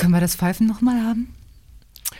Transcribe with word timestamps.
Können 0.00 0.12
wir 0.14 0.20
das 0.20 0.34
Pfeifen 0.34 0.66
nochmal 0.66 0.96
haben? 1.04 1.34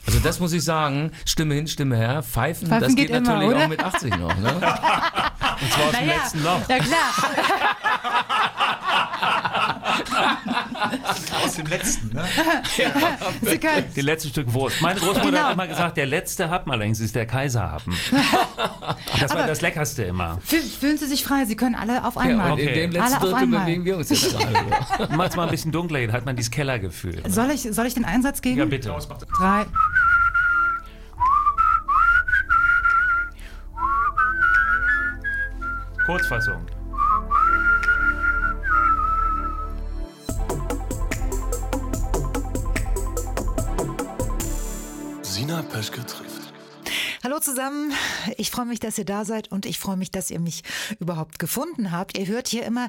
Also 0.06 0.18
das 0.20 0.38
muss 0.38 0.52
ich 0.52 0.62
sagen, 0.62 1.12
Stimme 1.24 1.54
hin, 1.54 1.66
Stimme 1.66 1.96
her, 1.96 2.22
Pfeifen, 2.22 2.68
Pfeifen 2.68 2.82
das 2.88 2.94
geht, 2.94 3.08
geht 3.08 3.16
immer, 3.16 3.20
natürlich 3.20 3.54
oder? 3.54 3.64
auch 3.64 3.68
mit 3.68 3.82
80 3.82 4.18
noch. 4.18 4.36
Ne? 4.36 4.52
Und 4.54 4.60
zwar 4.60 5.84
aus 5.86 5.92
dem 5.92 6.06
Naja, 6.06 6.22
letzten 6.22 6.42
Loch. 6.42 6.68
Ja 6.68 6.78
klar. 6.78 7.14
Aus 11.44 11.54
dem 11.54 11.66
letzten, 11.66 12.14
ne? 12.14 12.24
Sie 13.42 13.58
können, 13.58 13.84
Die 13.94 14.00
letzten 14.00 14.28
Stück 14.30 14.52
Wurst. 14.52 14.80
Meine 14.82 14.98
Großmutter 15.00 15.30
Genau. 15.30 15.42
hat 15.44 15.52
immer 15.54 15.66
gesagt, 15.68 15.96
der 15.96 16.06
letzte 16.06 16.50
Happen 16.50 16.70
allerdings 16.70 17.00
ist 17.00 17.14
der 17.14 17.26
Kaiserhappen. 17.26 17.94
Das 19.20 19.30
war 19.32 19.38
Aber- 19.40 19.48
das 19.48 19.60
Leckerste 19.60 20.04
immer. 20.04 20.38
fühl- 20.44 20.60
fühlen 20.62 20.96
Sie 20.98 21.06
sich 21.06 21.24
frei, 21.24 21.44
Sie 21.44 21.56
können 21.56 21.74
alle 21.74 22.04
auf 22.04 22.14
Ja, 22.14 22.20
einmal. 22.22 22.52
und 22.52 22.58
in 22.58 22.66
dem 22.66 22.90
Alle 22.90 22.98
letzten 23.00 23.14
auf 23.16 23.20
Drittel 23.22 23.34
einmal. 23.38 23.60
bewegen 23.64 23.84
wir 23.84 23.96
uns 23.96 24.08
jetzt 24.10 24.30
gerade. 24.38 25.12
Macht 25.16 25.30
es 25.30 25.36
mal 25.36 25.44
ein 25.44 25.50
bisschen 25.50 25.72
dunkler, 25.72 26.00
dann 26.00 26.12
hat 26.12 26.24
man 26.24 26.36
dieses 26.36 26.50
Kellergefühl. 26.50 27.22
Soll 27.28 27.50
ich, 27.50 27.62
soll 27.70 27.86
ich 27.86 27.94
den 27.94 28.04
Einsatz 28.04 28.40
geben? 28.40 28.58
Ja, 28.58 28.64
bitte. 28.64 28.94
Drei. 29.38 29.66
Kurzfassung. 36.06 36.66
Sina 45.50 45.62
Peschke 45.64 46.06
trifft. 46.06 46.29
Hallo 47.22 47.38
zusammen, 47.38 47.92
ich 48.38 48.50
freue 48.50 48.64
mich, 48.64 48.80
dass 48.80 48.96
ihr 48.96 49.04
da 49.04 49.26
seid 49.26 49.52
und 49.52 49.66
ich 49.66 49.78
freue 49.78 49.98
mich, 49.98 50.10
dass 50.10 50.30
ihr 50.30 50.40
mich 50.40 50.62
überhaupt 51.00 51.38
gefunden 51.38 51.92
habt. 51.92 52.16
Ihr 52.16 52.26
hört 52.26 52.48
hier 52.48 52.64
immer 52.64 52.88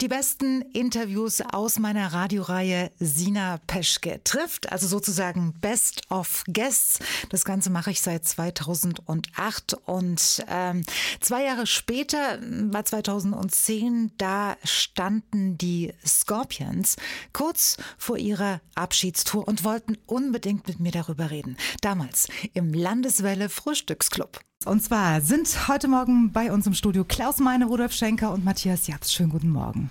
die 0.00 0.06
besten 0.06 0.62
Interviews 0.72 1.40
aus 1.40 1.80
meiner 1.80 2.12
Radioreihe 2.12 2.92
Sina 3.00 3.58
Peschke 3.66 4.20
trifft, 4.22 4.70
also 4.70 4.86
sozusagen 4.86 5.54
Best 5.60 6.02
of 6.10 6.44
Guests. 6.46 7.00
Das 7.30 7.44
Ganze 7.44 7.70
mache 7.70 7.90
ich 7.90 8.00
seit 8.00 8.24
2008 8.24 9.74
und 9.84 10.44
ähm, 10.46 10.84
zwei 11.18 11.42
Jahre 11.42 11.66
später, 11.66 12.38
war 12.40 12.84
2010, 12.84 14.12
da 14.16 14.56
standen 14.62 15.58
die 15.58 15.92
Scorpions 16.06 16.94
kurz 17.32 17.78
vor 17.98 18.16
ihrer 18.16 18.60
Abschiedstour 18.76 19.48
und 19.48 19.64
wollten 19.64 19.98
unbedingt 20.06 20.68
mit 20.68 20.78
mir 20.78 20.92
darüber 20.92 21.32
reden. 21.32 21.56
Damals 21.80 22.28
im 22.54 22.72
Landeswelle 22.72 23.48
Frühstücksclub. 23.72 24.38
Und 24.66 24.82
zwar 24.82 25.22
sind 25.22 25.66
heute 25.66 25.88
Morgen 25.88 26.30
bei 26.30 26.52
uns 26.52 26.66
im 26.66 26.74
Studio 26.74 27.04
Klaus 27.04 27.38
Meine, 27.38 27.64
Rudolf 27.64 27.94
Schenker 27.94 28.30
und 28.30 28.44
Matthias 28.44 28.86
Japs. 28.86 29.14
Schönen 29.14 29.30
guten 29.30 29.48
Morgen. 29.48 29.90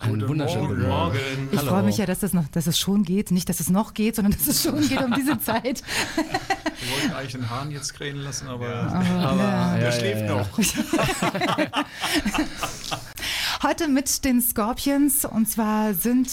Einen 0.00 0.28
wunderschönen 0.28 0.68
guten 0.68 0.86
Morgen. 0.86 1.18
Ich 1.50 1.58
Hallo. 1.58 1.70
freue 1.70 1.82
mich 1.82 1.96
ja, 1.96 2.04
dass, 2.04 2.18
das 2.18 2.34
noch, 2.34 2.46
dass 2.48 2.66
es 2.66 2.78
schon 2.78 3.04
geht. 3.04 3.30
Nicht, 3.30 3.48
dass 3.48 3.58
es 3.58 3.70
noch 3.70 3.94
geht, 3.94 4.16
sondern 4.16 4.34
dass 4.34 4.46
es 4.48 4.62
schon 4.62 4.86
geht 4.86 5.02
um 5.02 5.14
diese 5.14 5.38
Zeit. 5.40 5.82
Wir 6.14 6.92
wollten 6.92 7.12
eigentlich 7.14 7.32
den 7.32 7.48
Hahn 7.48 7.70
jetzt 7.70 7.94
krähen 7.94 8.18
lassen, 8.18 8.48
aber 8.48 8.68
Aber, 8.92 9.42
ja, 9.42 9.76
der 9.76 9.84
ja, 9.84 9.92
schläft 9.92 10.20
ja, 10.20 10.26
ja. 10.26 10.36
noch. 10.36 10.58
Heute 13.62 13.88
mit 13.88 14.26
den 14.26 14.42
Scorpions. 14.42 15.24
Und 15.24 15.48
zwar 15.48 15.94
sind 15.94 16.30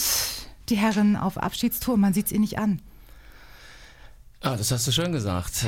die 0.68 0.76
Herren 0.76 1.16
auf 1.16 1.38
Abschiedstour. 1.38 1.96
Man 1.96 2.14
sieht 2.14 2.26
es 2.26 2.34
ihnen 2.34 2.42
nicht 2.42 2.60
an. 2.60 2.82
Ah, 4.42 4.56
das 4.56 4.72
hast 4.72 4.88
du 4.88 4.92
schön 4.92 5.12
gesagt. 5.12 5.66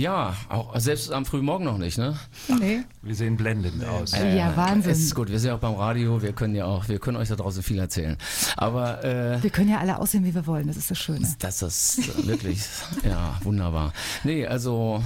Äh, 0.00 0.04
ja, 0.04 0.34
auch 0.48 0.78
selbst 0.78 1.12
am 1.12 1.26
frühen 1.26 1.44
Morgen 1.44 1.64
noch 1.64 1.78
nicht, 1.78 1.98
ne? 1.98 2.16
Nee. 2.58 2.82
Wir 3.02 3.14
sehen 3.14 3.36
blendend 3.36 3.84
aus. 3.84 4.12
Ja, 4.12 4.56
Wahnsinn. 4.56 4.92
Ist 4.92 5.14
gut, 5.14 5.30
wir 5.30 5.38
sind 5.38 5.48
ja 5.48 5.56
auch 5.56 5.60
beim 5.60 5.74
Radio, 5.74 6.22
wir 6.22 6.32
können 6.32 6.54
ja 6.54 6.64
auch, 6.64 6.88
wir 6.88 6.98
können 6.98 7.16
euch 7.16 7.28
da 7.28 7.36
draußen 7.36 7.62
viel 7.62 7.78
erzählen. 7.78 8.16
Aber 8.56 9.04
äh, 9.04 9.42
Wir 9.42 9.50
können 9.50 9.68
ja 9.68 9.78
alle 9.78 9.98
aussehen, 9.98 10.24
wie 10.24 10.34
wir 10.34 10.46
wollen. 10.46 10.66
Das 10.66 10.76
ist 10.76 10.90
das 10.90 10.98
Schöne. 10.98 11.28
das 11.38 11.62
ist 11.62 12.26
wirklich, 12.26 12.64
ja, 13.04 13.38
wunderbar. 13.42 13.92
Nee, 14.24 14.46
also 14.46 15.02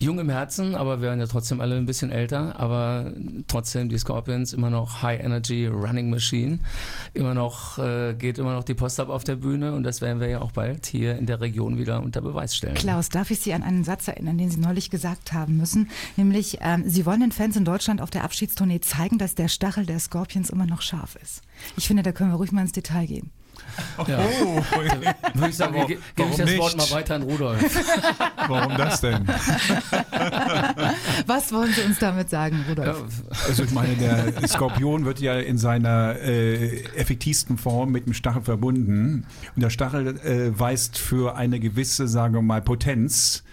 jung 0.00 0.18
im 0.18 0.28
Herzen, 0.28 0.74
aber 0.74 1.00
wir 1.00 1.08
werden 1.08 1.20
ja 1.20 1.26
trotzdem 1.26 1.60
alle 1.60 1.76
ein 1.76 1.86
bisschen 1.86 2.10
älter, 2.10 2.58
aber 2.58 3.12
trotzdem 3.48 3.88
die 3.88 3.98
Scorpions 3.98 4.52
immer 4.52 4.70
noch 4.70 5.02
High 5.02 5.20
Energy 5.20 5.66
Running 5.66 6.08
Machine, 6.08 6.60
immer 7.14 7.34
noch 7.34 7.78
äh, 7.78 8.14
geht 8.14 8.38
immer 8.38 8.54
noch 8.54 8.64
die 8.64 8.74
Post 8.74 9.00
ab 9.00 9.08
auf 9.08 9.24
der 9.24 9.36
Bühne 9.36 9.74
und 9.74 9.82
das 9.82 10.00
werden 10.00 10.20
wir 10.20 10.28
ja 10.28 10.40
auch 10.40 10.52
bald 10.52 10.86
hier 10.86 11.16
in 11.16 11.26
der 11.26 11.40
Region 11.40 11.78
wieder 11.78 12.00
unter 12.02 12.20
Beweis 12.20 12.54
stellen. 12.54 12.74
Klaus, 12.74 13.08
darf 13.08 13.30
ich 13.30 13.40
Sie 13.40 13.52
an 13.52 13.62
einen 13.62 13.82
Satz 13.82 14.06
erinnern, 14.06 14.38
den 14.38 14.50
Sie 14.50 14.60
neulich 14.60 14.90
gesagt 14.90 15.32
haben 15.32 15.56
müssen? 15.56 15.90
Nämlich, 16.16 16.58
ähm, 16.60 16.84
Sie 16.86 17.04
wollen 17.04 17.20
den 17.20 17.32
Fans 17.32 17.56
in 17.56 17.64
Deutschland 17.64 18.00
auf 18.00 18.10
der 18.10 18.24
Abschiedstournee 18.24 18.80
zeigen, 18.80 19.18
dass 19.18 19.34
der 19.34 19.48
Stachel 19.48 19.84
der 19.84 19.98
Scorpions 19.98 20.50
immer 20.50 20.66
noch 20.66 20.82
scharf 20.82 21.16
ist. 21.22 21.42
Ich 21.76 21.88
finde, 21.88 22.04
da 22.04 22.12
können 22.12 22.30
wir 22.30 22.36
ruhig 22.36 22.52
mal 22.52 22.62
ins 22.62 22.72
Detail 22.72 23.06
gehen. 23.06 23.30
Ja. 24.06 24.18
Oh, 24.44 24.62
Würde 25.34 25.48
ich 25.50 25.56
sagen, 25.56 25.74
Warum- 25.74 25.86
ge- 25.88 25.98
gebe 26.16 26.28
ich 26.30 26.36
das 26.36 26.46
warum 26.48 26.58
Wort 26.60 26.76
mal 26.76 26.82
nicht? 26.84 26.92
weiter 26.94 27.14
an 27.16 27.22
Rudolf. 27.22 27.62
warum 28.48 28.76
das 28.76 29.00
denn? 29.00 29.26
Was 31.26 31.52
wollen 31.52 31.72
Sie 31.72 31.82
uns 31.82 31.98
damit 31.98 32.30
sagen, 32.30 32.64
Rudolf? 32.68 33.04
Also 33.46 33.64
ich 33.64 33.70
meine, 33.72 33.94
der 33.96 34.48
Skorpion 34.48 35.04
wird 35.04 35.20
ja 35.20 35.38
in 35.38 35.58
seiner 35.58 36.16
äh, 36.20 36.84
effektivsten 36.96 37.58
Form 37.58 37.90
mit 37.92 38.06
dem 38.06 38.14
Stachel 38.14 38.42
verbunden. 38.42 39.26
Und 39.54 39.62
der 39.62 39.70
Stachel 39.70 40.18
äh, 40.20 40.58
weist 40.58 40.98
für 40.98 41.36
eine 41.36 41.60
gewisse, 41.60 42.08
sagen 42.08 42.34
wir 42.34 42.42
mal, 42.42 42.62
Potenz. 42.62 43.44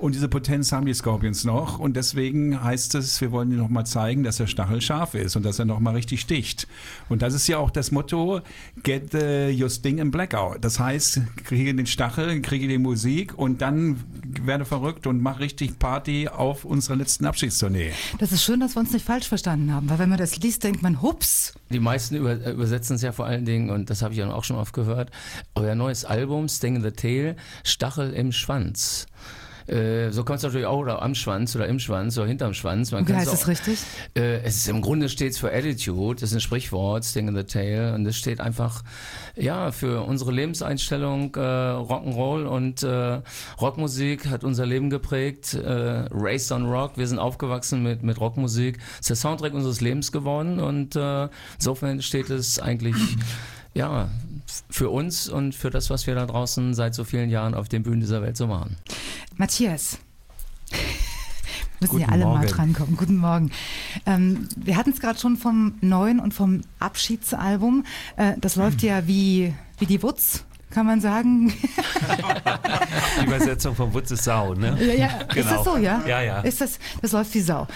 Und 0.00 0.14
diese 0.14 0.28
Potenz 0.28 0.72
haben 0.72 0.86
die 0.86 0.94
Scorpions 0.94 1.44
noch. 1.44 1.78
Und 1.78 1.94
deswegen 1.94 2.64
heißt 2.64 2.94
es, 2.94 3.20
wir 3.20 3.32
wollen 3.32 3.50
ihnen 3.50 3.60
nochmal 3.60 3.84
zeigen, 3.84 4.22
dass 4.22 4.38
der 4.38 4.46
Stachel 4.46 4.80
scharf 4.80 5.14
ist 5.14 5.36
und 5.36 5.44
dass 5.44 5.58
er 5.58 5.66
nochmal 5.66 5.94
richtig 5.94 6.22
sticht. 6.22 6.66
Und 7.10 7.20
das 7.20 7.34
ist 7.34 7.46
ja 7.48 7.58
auch 7.58 7.70
das 7.70 7.90
Motto, 7.90 8.40
get 8.82 9.12
the, 9.12 9.54
your 9.62 9.68
sting 9.68 9.98
in 9.98 10.10
blackout. 10.10 10.64
Das 10.64 10.80
heißt, 10.80 11.20
kriege 11.44 11.74
den 11.74 11.84
Stachel, 11.84 12.40
kriege 12.40 12.66
die 12.66 12.78
Musik 12.78 13.36
und 13.36 13.60
dann 13.60 14.02
werde 14.42 14.64
verrückt 14.64 15.06
und 15.06 15.20
mach 15.20 15.38
richtig 15.38 15.78
Party 15.78 16.28
auf 16.28 16.64
unserer 16.64 16.96
letzten 16.96 17.26
Abschiedstournee. 17.26 17.92
Das 18.18 18.32
ist 18.32 18.42
schön, 18.42 18.60
dass 18.60 18.76
wir 18.76 18.80
uns 18.80 18.92
nicht 18.92 19.04
falsch 19.04 19.28
verstanden 19.28 19.70
haben, 19.70 19.90
weil 19.90 19.98
wenn 19.98 20.08
man 20.08 20.18
das 20.18 20.38
liest, 20.38 20.64
denkt 20.64 20.82
man, 20.82 21.02
hups. 21.02 21.52
Die 21.68 21.78
meisten 21.78 22.16
über, 22.16 22.40
äh, 22.40 22.52
übersetzen 22.52 22.96
es 22.96 23.02
ja 23.02 23.12
vor 23.12 23.26
allen 23.26 23.44
Dingen, 23.44 23.68
und 23.68 23.90
das 23.90 24.00
habe 24.00 24.14
ich 24.14 24.18
ja 24.18 24.32
auch 24.32 24.44
schon 24.44 24.56
oft 24.56 24.72
gehört, 24.72 25.10
euer 25.54 25.74
neues 25.74 26.06
Album, 26.06 26.48
Sting 26.48 26.76
in 26.76 26.82
the 26.82 26.90
Tail, 26.90 27.36
Stachel 27.64 28.14
im 28.14 28.32
Schwanz. 28.32 29.06
Äh, 29.70 30.10
so 30.10 30.24
kommt 30.24 30.38
es 30.38 30.42
natürlich 30.42 30.66
auch, 30.66 30.78
oder 30.78 31.00
am 31.00 31.14
Schwanz 31.14 31.54
oder 31.54 31.68
im 31.68 31.78
Schwanz 31.78 32.18
oder 32.18 32.26
hinterm 32.26 32.54
Schwanz. 32.54 32.90
Man 32.90 33.06
Wie 33.06 33.14
heißt 33.14 33.32
es 33.32 33.46
richtig? 33.46 33.78
Äh, 34.16 34.40
es 34.42 34.56
ist 34.56 34.68
im 34.68 34.82
Grunde 34.82 35.08
steht 35.08 35.32
es 35.32 35.38
für 35.38 35.52
Attitude, 35.52 36.20
das 36.20 36.30
ist 36.30 36.36
ein 36.36 36.40
Sprichwort, 36.40 37.04
Sting 37.04 37.28
in 37.28 37.36
the 37.36 37.44
Tail, 37.44 37.94
und 37.94 38.04
es 38.06 38.16
steht 38.16 38.40
einfach 38.40 38.82
ja 39.36 39.70
für 39.70 40.02
unsere 40.02 40.32
Lebenseinstellung 40.32 41.34
äh, 41.36 41.38
Rock'n'Roll 41.38 42.46
und 42.46 42.82
äh, 42.82 43.20
Rockmusik 43.60 44.28
hat 44.28 44.42
unser 44.42 44.66
Leben 44.66 44.90
geprägt. 44.90 45.54
Äh, 45.54 46.06
Race 46.10 46.50
on 46.50 46.66
Rock, 46.66 46.96
wir 46.96 47.06
sind 47.06 47.18
aufgewachsen 47.18 47.82
mit 47.82 48.02
mit 48.02 48.20
Rockmusik, 48.20 48.78
es 48.94 49.00
ist 49.00 49.10
der 49.10 49.16
Soundtrack 49.16 49.54
unseres 49.54 49.80
Lebens 49.80 50.10
geworden 50.10 50.58
und 50.58 50.96
äh, 50.96 51.28
insofern 51.56 52.02
steht 52.02 52.30
es 52.30 52.58
eigentlich 52.58 52.96
ja 53.74 54.08
für 54.68 54.90
uns 54.90 55.28
und 55.28 55.54
für 55.54 55.70
das, 55.70 55.90
was 55.90 56.06
wir 56.06 56.14
da 56.14 56.26
draußen 56.26 56.74
seit 56.74 56.94
so 56.94 57.04
vielen 57.04 57.30
Jahren 57.30 57.54
auf 57.54 57.68
den 57.68 57.82
Bühnen 57.82 58.00
dieser 58.00 58.22
Welt 58.22 58.36
so 58.36 58.46
machen. 58.46 58.76
Matthias. 59.36 59.98
Müssen 61.80 61.98
ja 61.98 62.08
alle 62.08 62.24
mal 62.24 62.40
Morgen. 62.40 62.46
drankommen. 62.46 62.96
Guten 62.96 63.16
Morgen. 63.16 63.50
Ähm, 64.04 64.48
wir 64.54 64.76
hatten 64.76 64.90
es 64.90 65.00
gerade 65.00 65.18
schon 65.18 65.38
vom 65.38 65.74
neuen 65.80 66.20
und 66.20 66.34
vom 66.34 66.60
Abschiedsalbum. 66.78 67.84
Äh, 68.16 68.34
das 68.38 68.56
läuft 68.56 68.82
ja 68.82 69.06
wie, 69.06 69.54
wie 69.78 69.86
die 69.86 70.02
Wutz, 70.02 70.44
kann 70.70 70.86
man 70.86 71.00
sagen. 71.00 71.52
Die 73.20 73.26
Übersetzung 73.26 73.74
von 73.74 73.92
Wutz 73.94 74.10
ist 74.10 74.24
Sau, 74.24 74.54
ne? 74.54 74.76
Ja, 74.80 74.94
ja. 74.94 75.06
Ist 75.06 75.34
Genau. 75.34 75.50
das 75.56 75.64
so, 75.64 75.76
ja? 75.76 76.02
Ja, 76.06 76.22
ja. 76.22 76.40
Ist 76.40 76.60
das, 76.60 76.78
das 77.02 77.12
läuft 77.12 77.34
wie 77.34 77.40
Sau. 77.40 77.66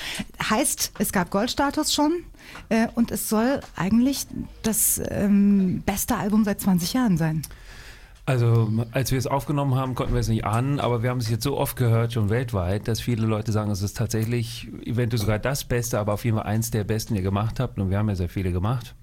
Heißt, 0.51 0.93
es 0.99 1.13
gab 1.13 1.31
Goldstatus 1.31 1.93
schon 1.93 2.13
äh, 2.69 2.87
und 2.95 3.11
es 3.11 3.29
soll 3.29 3.61
eigentlich 3.77 4.27
das 4.63 5.01
ähm, 5.11 5.83
beste 5.85 6.17
Album 6.17 6.45
seit 6.45 6.61
20 6.61 6.93
Jahren 6.93 7.17
sein. 7.17 7.43
Also, 8.27 8.73
als 8.93 9.11
wir 9.11 9.19
es 9.19 9.27
aufgenommen 9.27 9.75
haben, 9.75 9.95
konnten 9.95 10.15
wir 10.15 10.21
es 10.21 10.29
nicht 10.29 10.47
ahnen, 10.47 10.81
aber 10.81 11.03
wir 11.03 11.11
haben 11.11 11.19
es 11.19 11.29
jetzt 11.29 11.45
so 11.45 11.59
oft 11.59 11.77
gehört, 11.77 12.15
schon 12.15 12.31
weltweit, 12.31 12.89
dass 12.89 13.01
viele 13.03 13.27
Leute 13.27 13.53
sagen, 13.53 13.71
es 13.71 13.83
ist 13.83 13.99
tatsächlich 13.99 14.67
eventuell 14.87 15.21
sogar 15.21 15.39
das 15.39 15.65
Beste, 15.65 15.99
aber 15.99 16.15
auf 16.15 16.25
jeden 16.25 16.39
Fall 16.39 16.47
eins 16.47 16.71
der 16.71 16.85
besten, 16.85 17.13
die 17.15 17.21
ihr 17.21 17.25
gemacht 17.25 17.61
habt. 17.61 17.79
Und 17.79 17.91
wir 17.91 17.99
haben 17.99 18.09
ja 18.09 18.15
sehr 18.15 18.31
viele 18.31 18.51
gemacht. 18.51 18.95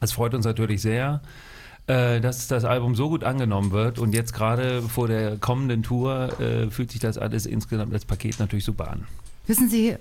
Das 0.00 0.12
freut 0.12 0.34
uns 0.34 0.44
natürlich 0.44 0.82
sehr, 0.82 1.22
äh, 1.88 2.20
dass 2.20 2.46
das 2.48 2.64
Album 2.64 2.94
so 2.94 3.08
gut 3.08 3.24
angenommen 3.24 3.72
wird. 3.72 3.98
Und 3.98 4.12
jetzt 4.14 4.32
gerade 4.32 4.82
vor 4.82 5.08
der 5.08 5.38
kommenden 5.38 5.82
Tour 5.82 6.38
äh, 6.40 6.70
fühlt 6.70 6.92
sich 6.92 7.00
das 7.00 7.18
alles 7.18 7.46
insgesamt 7.46 7.92
als 7.92 8.04
Paket 8.04 8.38
natürlich 8.38 8.64
super 8.64 8.90
an. 8.90 9.06
Wissen 9.46 9.70
Sie, 9.70 9.96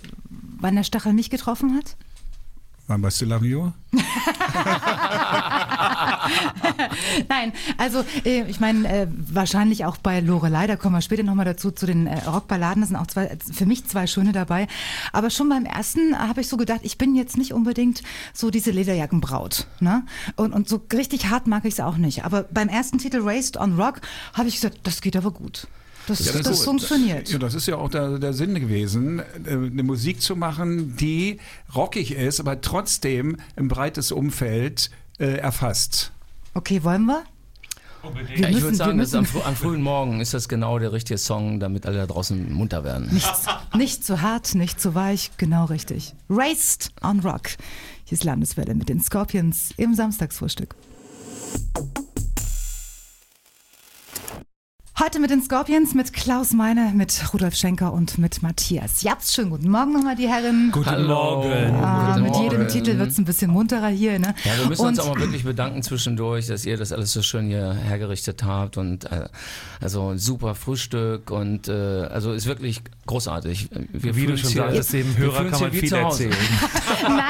wann 0.59 0.75
der 0.75 0.83
Stachel 0.83 1.13
mich 1.13 1.29
getroffen 1.29 1.75
hat? 1.75 1.95
Wann 2.87 3.03
warst 3.03 3.19
du 3.19 3.25
Lavio? 3.25 3.73
Nein, 7.27 7.51
also 7.77 8.05
äh, 8.23 8.43
ich 8.49 8.61
meine, 8.61 8.87
äh, 8.87 9.07
wahrscheinlich 9.11 9.83
auch 9.83 9.97
bei 9.97 10.21
Lorelei, 10.21 10.67
da 10.67 10.77
kommen 10.77 10.95
wir 10.95 11.01
später 11.01 11.23
nochmal 11.23 11.43
dazu, 11.45 11.71
zu 11.71 11.85
den 11.85 12.07
äh, 12.07 12.23
Rockballaden, 12.23 12.81
da 12.81 12.87
sind 12.87 12.95
auch 12.95 13.07
zwei, 13.07 13.37
für 13.51 13.65
mich 13.65 13.85
zwei 13.85 14.07
schöne 14.07 14.31
dabei. 14.31 14.67
Aber 15.11 15.29
schon 15.29 15.49
beim 15.49 15.65
ersten 15.65 16.17
habe 16.17 16.39
ich 16.39 16.47
so 16.47 16.55
gedacht, 16.55 16.79
ich 16.83 16.97
bin 16.97 17.13
jetzt 17.15 17.37
nicht 17.37 17.53
unbedingt 17.53 18.03
so 18.33 18.51
diese 18.51 18.71
Lederjackenbraut. 18.71 19.67
Ne? 19.81 20.05
Und, 20.37 20.53
und 20.53 20.69
so 20.69 20.81
richtig 20.93 21.29
hart 21.29 21.45
mag 21.45 21.65
ich 21.65 21.73
es 21.73 21.81
auch 21.81 21.97
nicht. 21.97 22.23
Aber 22.23 22.43
beim 22.43 22.69
ersten 22.69 22.99
Titel 22.99 23.19
Raised 23.21 23.57
on 23.57 23.77
Rock 23.79 23.99
habe 24.33 24.47
ich 24.47 24.55
gesagt, 24.55 24.79
das 24.83 25.01
geht 25.01 25.17
aber 25.17 25.31
gut. 25.31 25.67
Das, 26.07 26.25
Ja, 26.25 26.31
das, 26.31 26.47
ist- 26.47 26.63
funktioniert. 26.63 27.29
Ja, 27.29 27.37
das 27.37 27.53
ist 27.53 27.67
ja 27.67 27.75
auch 27.75 27.89
der, 27.89 28.17
der 28.17 28.33
Sinn 28.33 28.55
gewesen, 28.55 29.19
äh, 29.19 29.51
eine 29.51 29.83
Musik 29.83 30.21
zu 30.21 30.35
machen, 30.35 30.95
die 30.97 31.39
rockig 31.75 32.11
ist, 32.13 32.39
aber 32.39 32.59
trotzdem 32.61 33.37
ein 33.55 33.67
breites 33.67 34.11
Umfeld 34.11 34.89
äh, 35.19 35.37
erfasst. 35.37 36.11
Okay, 36.53 36.83
wollen 36.83 37.05
wir? 37.05 37.23
Ja, 38.37 38.47
ich 38.47 38.61
würde 38.61 38.75
sagen, 38.77 38.99
das 38.99 39.13
am, 39.13 39.27
am 39.43 39.55
frühen 39.55 39.81
Morgen 39.81 40.21
ist 40.21 40.33
das 40.33 40.47
genau 40.47 40.79
der 40.79 40.93
richtige 40.93 41.17
Song, 41.17 41.59
damit 41.59 41.85
alle 41.85 41.97
da 41.97 42.05
draußen 42.07 42.53
munter 42.53 42.85
werden. 42.85 43.09
Nicht, 43.13 43.29
nicht 43.75 44.05
zu 44.05 44.21
hart, 44.21 44.55
nicht 44.55 44.79
zu 44.79 44.95
weich, 44.95 45.31
genau 45.37 45.65
richtig. 45.65 46.13
Raised 46.29 46.91
on 47.03 47.19
Rock. 47.19 47.49
Hier 48.05 48.17
ist 48.17 48.23
Landeswelle 48.23 48.75
mit 48.75 48.87
den 48.87 49.01
Scorpions 49.01 49.71
im 49.75 49.93
Samstagsfrühstück. 49.93 50.75
Heute 54.99 55.19
mit 55.19 55.29
den 55.29 55.43
Scorpions, 55.43 55.93
mit 55.93 56.11
Klaus 56.11 56.53
Meine, 56.53 56.91
mit 56.95 57.31
Rudolf 57.31 57.53
Schenker 57.53 57.93
und 57.93 58.17
mit 58.17 58.41
Matthias 58.41 59.03
Japs. 59.03 59.31
Schönen 59.31 59.51
guten 59.51 59.69
Morgen 59.69 59.93
nochmal, 59.93 60.15
die 60.15 60.27
Herren. 60.27 60.71
Guten 60.71 60.87
Hallo. 60.89 61.07
Morgen. 61.43 61.75
Ah, 61.75 62.13
Guten 62.13 62.23
mit 62.23 62.35
jedem 62.37 62.57
Morgen. 62.61 62.67
Titel 62.67 62.97
wird 62.97 63.11
es 63.11 63.17
ein 63.19 63.25
bisschen 63.25 63.51
munterer 63.51 63.89
hier. 63.89 64.17
Ne? 64.17 64.33
Ja, 64.43 64.57
wir 64.57 64.65
müssen 64.69 64.81
und 64.81 64.87
uns 64.87 64.99
auch 64.99 65.13
mal 65.13 65.19
wirklich 65.21 65.43
bedanken 65.43 65.83
zwischendurch, 65.83 66.47
dass 66.47 66.65
ihr 66.65 66.77
das 66.77 66.91
alles 66.91 67.13
so 67.13 67.21
schön 67.21 67.45
hier 67.45 67.73
hergerichtet 67.75 68.43
habt 68.43 68.77
und 68.77 69.05
äh, 69.11 69.27
also 69.79 70.09
ein 70.13 70.17
super 70.17 70.55
Frühstück 70.55 71.29
und 71.29 71.67
äh, 71.67 71.73
also 71.73 72.33
ist 72.33 72.47
wirklich 72.47 72.81
großartig. 73.05 73.69
Wir 73.93 74.15
Wie 74.15 74.25
du 74.25 74.35
schon 74.35 74.49
hier- 74.49 74.63
sagtest, 74.63 74.93
dem 74.93 75.15
Hörer 75.15 75.45
kann 75.51 75.59
man 75.61 75.71
viel 75.73 75.93
erzählen. 75.93 76.33
Nein, 77.03 77.23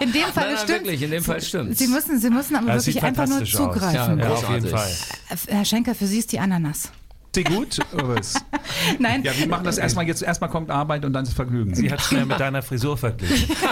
in 0.00 0.10
dem 0.12 0.22
Fall 0.22 0.32
Nein, 0.34 0.54
nein, 0.54 0.56
stimmt. 0.64 0.80
wirklich, 0.86 1.02
in 1.02 1.10
dem 1.12 1.22
Fall 1.22 1.40
stimmt's. 1.40 1.78
Sie 1.78 1.86
müssen, 1.86 2.18
Sie 2.18 2.30
müssen 2.30 2.56
aber 2.56 2.66
Ja, 2.66 2.74
es 2.74 2.86
wirklich 2.88 3.04
einfach 3.04 3.28
nur 3.28 3.42
aus. 3.42 3.48
zugreifen. 3.48 4.18
Ja, 4.18 4.24
Ja, 4.24 4.32
auf 4.32 4.50
jeden 4.50 4.68
Großartig. 4.68 4.98
Fall. 5.36 5.38
Herr 5.56 5.64
Schenker, 5.64 5.94
für 5.94 6.06
Sie 6.08 6.18
ist 6.18 6.32
die 6.32 6.40
Ananas. 6.40 6.90
Sie 7.34 7.44
gut? 7.44 7.78
Nein, 8.98 9.22
Ja, 9.22 9.32
wir 9.36 9.48
machen 9.48 9.64
das 9.64 9.78
erstmal 9.78 10.06
jetzt. 10.06 10.22
Erstmal 10.22 10.50
kommt 10.50 10.70
Arbeit 10.70 11.04
und 11.04 11.14
dann 11.14 11.24
das 11.24 11.32
Vergnügen. 11.32 11.74
Sie 11.74 11.90
hat 11.90 12.02
schnell 12.02 12.26
mit 12.26 12.38
deiner 12.38 12.62
Frisur 12.62 12.98
verglichen. 12.98 13.56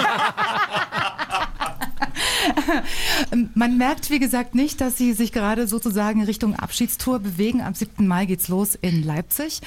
Man 3.54 3.76
merkt, 3.76 4.10
wie 4.10 4.18
gesagt, 4.18 4.54
nicht, 4.54 4.80
dass 4.80 4.96
Sie 4.96 5.12
sich 5.12 5.32
gerade 5.32 5.66
sozusagen 5.66 6.24
Richtung 6.24 6.56
Abschiedstour 6.56 7.18
bewegen. 7.18 7.60
Am 7.60 7.74
7. 7.74 8.06
Mai 8.06 8.26
geht's 8.26 8.48
los 8.48 8.76
in 8.80 9.04
Leipzig. 9.04 9.60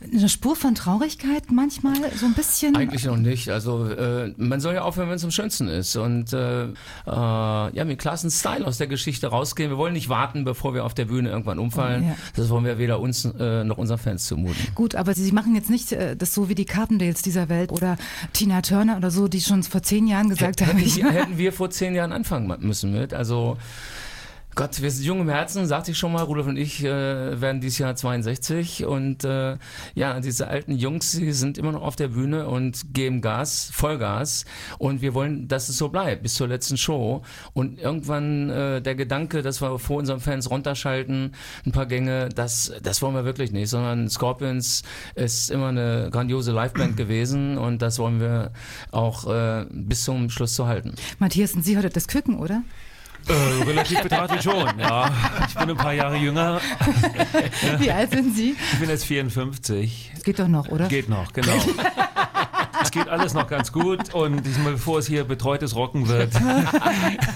Eine 0.00 0.28
Spur 0.28 0.54
von 0.54 0.76
Traurigkeit 0.76 1.50
manchmal, 1.50 1.94
so 2.14 2.26
ein 2.26 2.34
bisschen. 2.34 2.76
Eigentlich 2.76 3.04
noch 3.04 3.16
nicht. 3.16 3.48
Also 3.50 3.86
äh, 3.86 4.32
man 4.36 4.60
soll 4.60 4.74
ja 4.74 4.82
aufhören, 4.82 5.08
wenn 5.08 5.16
es 5.16 5.24
am 5.24 5.32
schönsten 5.32 5.66
ist. 5.66 5.96
Und 5.96 6.32
äh, 6.32 6.66
äh, 6.66 6.70
ja, 7.06 7.84
mit 7.84 7.98
klassen 7.98 8.30
Style 8.30 8.64
aus 8.64 8.78
der 8.78 8.86
Geschichte 8.86 9.26
rausgehen. 9.26 9.70
Wir 9.70 9.76
wollen 9.76 9.94
nicht 9.94 10.08
warten, 10.08 10.44
bevor 10.44 10.72
wir 10.74 10.84
auf 10.84 10.94
der 10.94 11.06
Bühne 11.06 11.30
irgendwann 11.30 11.58
umfallen. 11.58 12.04
Ja. 12.04 12.16
Das 12.36 12.48
wollen 12.48 12.64
wir 12.64 12.78
weder 12.78 13.00
uns 13.00 13.24
äh, 13.24 13.64
noch 13.64 13.78
unseren 13.78 13.98
Fans 13.98 14.26
zumuten. 14.26 14.56
Gut, 14.76 14.94
aber 14.94 15.14
Sie 15.14 15.32
machen 15.32 15.56
jetzt 15.56 15.70
nicht 15.70 15.90
äh, 15.90 16.14
das 16.16 16.32
so 16.32 16.48
wie 16.48 16.54
die 16.54 16.64
Carpendales 16.64 17.22
dieser 17.22 17.48
Welt 17.48 17.72
oder 17.72 17.96
Tina 18.32 18.62
Turner 18.62 18.98
oder 18.98 19.10
so, 19.10 19.26
die 19.26 19.40
schon 19.40 19.64
vor 19.64 19.82
zehn 19.82 20.06
Jahren 20.06 20.28
gesagt 20.28 20.60
haben, 20.60 20.78
hätten, 20.78 20.80
ich 20.86 21.02
hätten 21.02 21.38
wir 21.38 21.52
vor 21.52 21.70
zehn 21.70 21.94
Jahren 21.94 22.12
anfangen 22.12 22.54
müssen 22.60 22.92
mit. 22.92 23.14
Also 23.14 23.56
Gott, 24.58 24.82
wir 24.82 24.90
sind 24.90 25.04
jung 25.04 25.20
im 25.20 25.28
Herzen, 25.28 25.66
sagte 25.66 25.92
ich 25.92 25.98
schon 25.98 26.10
mal, 26.10 26.24
Rudolf 26.24 26.48
und 26.48 26.56
ich 26.56 26.82
äh, 26.82 27.40
werden 27.40 27.60
dieses 27.60 27.78
Jahr 27.78 27.94
62 27.94 28.84
und 28.84 29.22
äh, 29.22 29.56
ja, 29.94 30.18
diese 30.18 30.48
alten 30.48 30.72
Jungs, 30.72 31.12
die 31.12 31.30
sind 31.30 31.58
immer 31.58 31.70
noch 31.70 31.82
auf 31.82 31.94
der 31.94 32.08
Bühne 32.08 32.48
und 32.48 32.92
geben 32.92 33.20
Gas, 33.20 33.70
Vollgas 33.72 34.46
und 34.78 35.00
wir 35.00 35.14
wollen, 35.14 35.46
dass 35.46 35.68
es 35.68 35.78
so 35.78 35.90
bleibt 35.90 36.24
bis 36.24 36.34
zur 36.34 36.48
letzten 36.48 36.76
Show 36.76 37.22
und 37.52 37.78
irgendwann 37.78 38.50
äh, 38.50 38.82
der 38.82 38.96
Gedanke, 38.96 39.42
dass 39.42 39.62
wir 39.62 39.78
vor 39.78 39.98
unseren 39.98 40.18
Fans 40.18 40.50
runterschalten, 40.50 41.36
ein 41.64 41.70
paar 41.70 41.86
Gänge, 41.86 42.28
das, 42.28 42.72
das 42.82 43.00
wollen 43.00 43.14
wir 43.14 43.24
wirklich 43.24 43.52
nicht, 43.52 43.70
sondern 43.70 44.10
Scorpions 44.10 44.82
ist 45.14 45.52
immer 45.52 45.68
eine 45.68 46.08
grandiose 46.10 46.50
Liveband 46.50 46.96
gewesen 46.96 47.58
und 47.58 47.80
das 47.80 48.00
wollen 48.00 48.18
wir 48.18 48.50
auch 48.90 49.32
äh, 49.32 49.66
bis 49.70 50.02
zum 50.02 50.30
Schluss 50.30 50.54
zu 50.54 50.66
halten. 50.66 50.96
Matthias, 51.20 51.52
sind 51.52 51.64
Sie 51.64 51.76
heute 51.76 51.90
das 51.90 52.08
Küken, 52.08 52.40
oder? 52.40 52.64
Äh, 53.28 53.62
relativ 53.64 54.02
betrachtet 54.02 54.42
schon, 54.42 54.78
ja. 54.78 55.10
Ich 55.48 55.54
bin 55.54 55.70
ein 55.70 55.76
paar 55.76 55.92
Jahre 55.92 56.16
jünger. 56.16 56.60
Wie 57.78 57.90
alt 57.90 58.10
sind 58.10 58.34
Sie? 58.34 58.56
Ich 58.72 58.78
bin 58.78 58.88
jetzt 58.88 59.04
54. 59.04 60.12
Das 60.14 60.22
geht 60.24 60.38
doch 60.38 60.48
noch, 60.48 60.68
oder? 60.68 60.88
Geht 60.88 61.08
noch, 61.08 61.32
genau. 61.32 61.52
Es 62.88 62.92
geht 62.92 63.10
alles 63.10 63.34
noch 63.34 63.46
ganz 63.48 63.70
gut 63.70 64.14
und 64.14 64.46
diesmal, 64.46 64.72
bevor 64.72 65.00
es 65.00 65.06
hier 65.06 65.24
betreutes 65.24 65.76
Rocken 65.76 66.08
wird. 66.08 66.32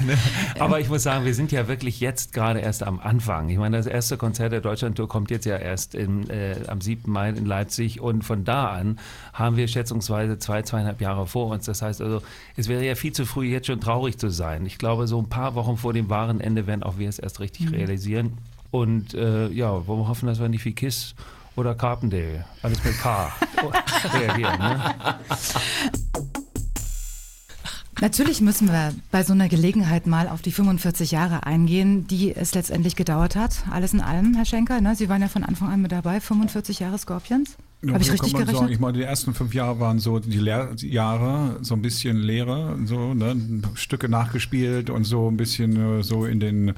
Ne? 0.07 0.19
Aber 0.59 0.81
ich 0.81 0.89
muss 0.89 1.03
sagen, 1.03 1.25
wir 1.25 1.35
sind 1.35 1.53
ja 1.53 1.69
wirklich 1.69 2.01
jetzt 2.01 2.33
gerade 2.33 2.61
erst 2.61 2.83
am 2.83 2.99
Anfang. 2.99 3.51
Ich 3.51 3.59
meine, 3.59 3.77
das 3.77 3.87
erste 3.87 4.17
Konzert 4.17 4.53
der 4.53 4.61
Deutschlandtour 4.61 5.09
kommt 5.09 5.31
jetzt 5.31 5.45
ja 5.45 5.57
erst 5.57 5.95
in, 5.95 6.29
äh, 6.31 6.57
am 6.67 6.81
7. 6.81 7.13
Mai 7.13 7.29
in 7.29 7.45
Leipzig 7.45 8.01
und 8.01 8.25
von 8.25 8.45
da 8.45 8.69
an 8.71 8.99
haben 9.33 9.57
wir 9.57 9.69
schätzungsweise 9.69 10.39
zwei, 10.39 10.63
zweieinhalb 10.63 11.01
Jahre 11.01 11.27
vor 11.27 11.49
uns. 11.49 11.67
Das 11.67 11.83
heißt 11.83 12.01
also, 12.01 12.23
es 12.57 12.69
wäre 12.69 12.85
ja 12.85 12.95
viel 12.95 13.13
zu 13.13 13.27
früh, 13.27 13.47
jetzt 13.47 13.67
schon 13.67 13.81
traurig 13.81 14.19
zu 14.19 14.31
sein. 14.31 14.65
Ich 14.67 14.79
glaube, 14.79 15.07
so 15.07 15.21
ein 15.21 15.29
paar 15.29 15.55
Wochen 15.55 15.77
vor 15.77 15.93
dem 15.93 16.09
wahren 16.09 16.41
Ende 16.41 16.67
werden 16.67 16.83
auch 16.83 16.99
wir 16.99 17.09
es 17.09 17.19
erst 17.19 17.41
richtig 17.41 17.71
realisieren. 17.71 18.39
Und 18.71 19.15
äh, 19.15 19.49
ja, 19.49 19.87
wollen 19.87 20.01
wir 20.01 20.09
hoffen, 20.09 20.27
dass 20.27 20.41
wir 20.41 20.49
nicht 20.49 20.65
wie 20.65 20.73
Kiss 20.73 21.15
oder 21.57 21.75
Carpendale, 21.75 22.45
alles 22.63 22.83
mit 22.85 22.99
K, 22.99 23.33
reagieren. 24.15 24.59
Ne? 24.59 24.95
Natürlich 28.03 28.41
müssen 28.41 28.67
wir 28.69 28.93
bei 29.13 29.23
so 29.23 29.33
einer 29.33 29.49
Gelegenheit 29.49 30.09
mal 30.09 30.29
auf 30.29 30.43
die 30.43 30.51
45 30.51 31.13
Jahre 31.13 31.47
eingehen, 31.47 32.09
die 32.09 32.35
es 32.35 32.53
letztendlich 32.53 32.97
gedauert 32.97 33.37
hat. 33.37 33.63
Alles 33.71 33.93
in 33.93 34.01
allem, 34.01 34.35
Herr 34.35 34.45
Schenker, 34.45 34.81
ne? 34.81 34.97
Sie 34.97 35.09
waren 35.09 35.23
ja 35.23 35.29
von 35.29 35.45
Anfang 35.45 35.69
an 35.69 35.83
mit 35.83 35.93
dabei, 35.93 36.19
45 36.19 36.81
Jahre 36.81 36.99
Scorpions. 36.99 37.57
Ja, 37.81 37.93
Habe 37.93 38.03
ich 38.03 38.11
richtig 38.11 38.33
gerechnet? 38.33 38.57
Sagen. 38.57 38.73
Ich 38.73 38.81
meine, 38.81 38.99
die 38.99 39.05
ersten 39.05 39.35
fünf 39.35 39.55
Jahre 39.55 39.79
waren 39.79 40.01
so 40.01 40.19
die 40.19 40.39
Lehrjahre, 40.39 41.59
so 41.63 41.75
ein 41.75 41.83
bisschen 41.83 42.17
Lehre, 42.17 42.77
so 42.87 43.15
ne? 43.15 43.37
Stücke 43.75 44.09
nachgespielt 44.09 44.91
und 44.91 45.05
so 45.05 45.31
ein 45.31 45.37
bisschen 45.37 46.01
äh, 46.01 46.03
so 46.03 46.25
in 46.25 46.41
den 46.41 46.75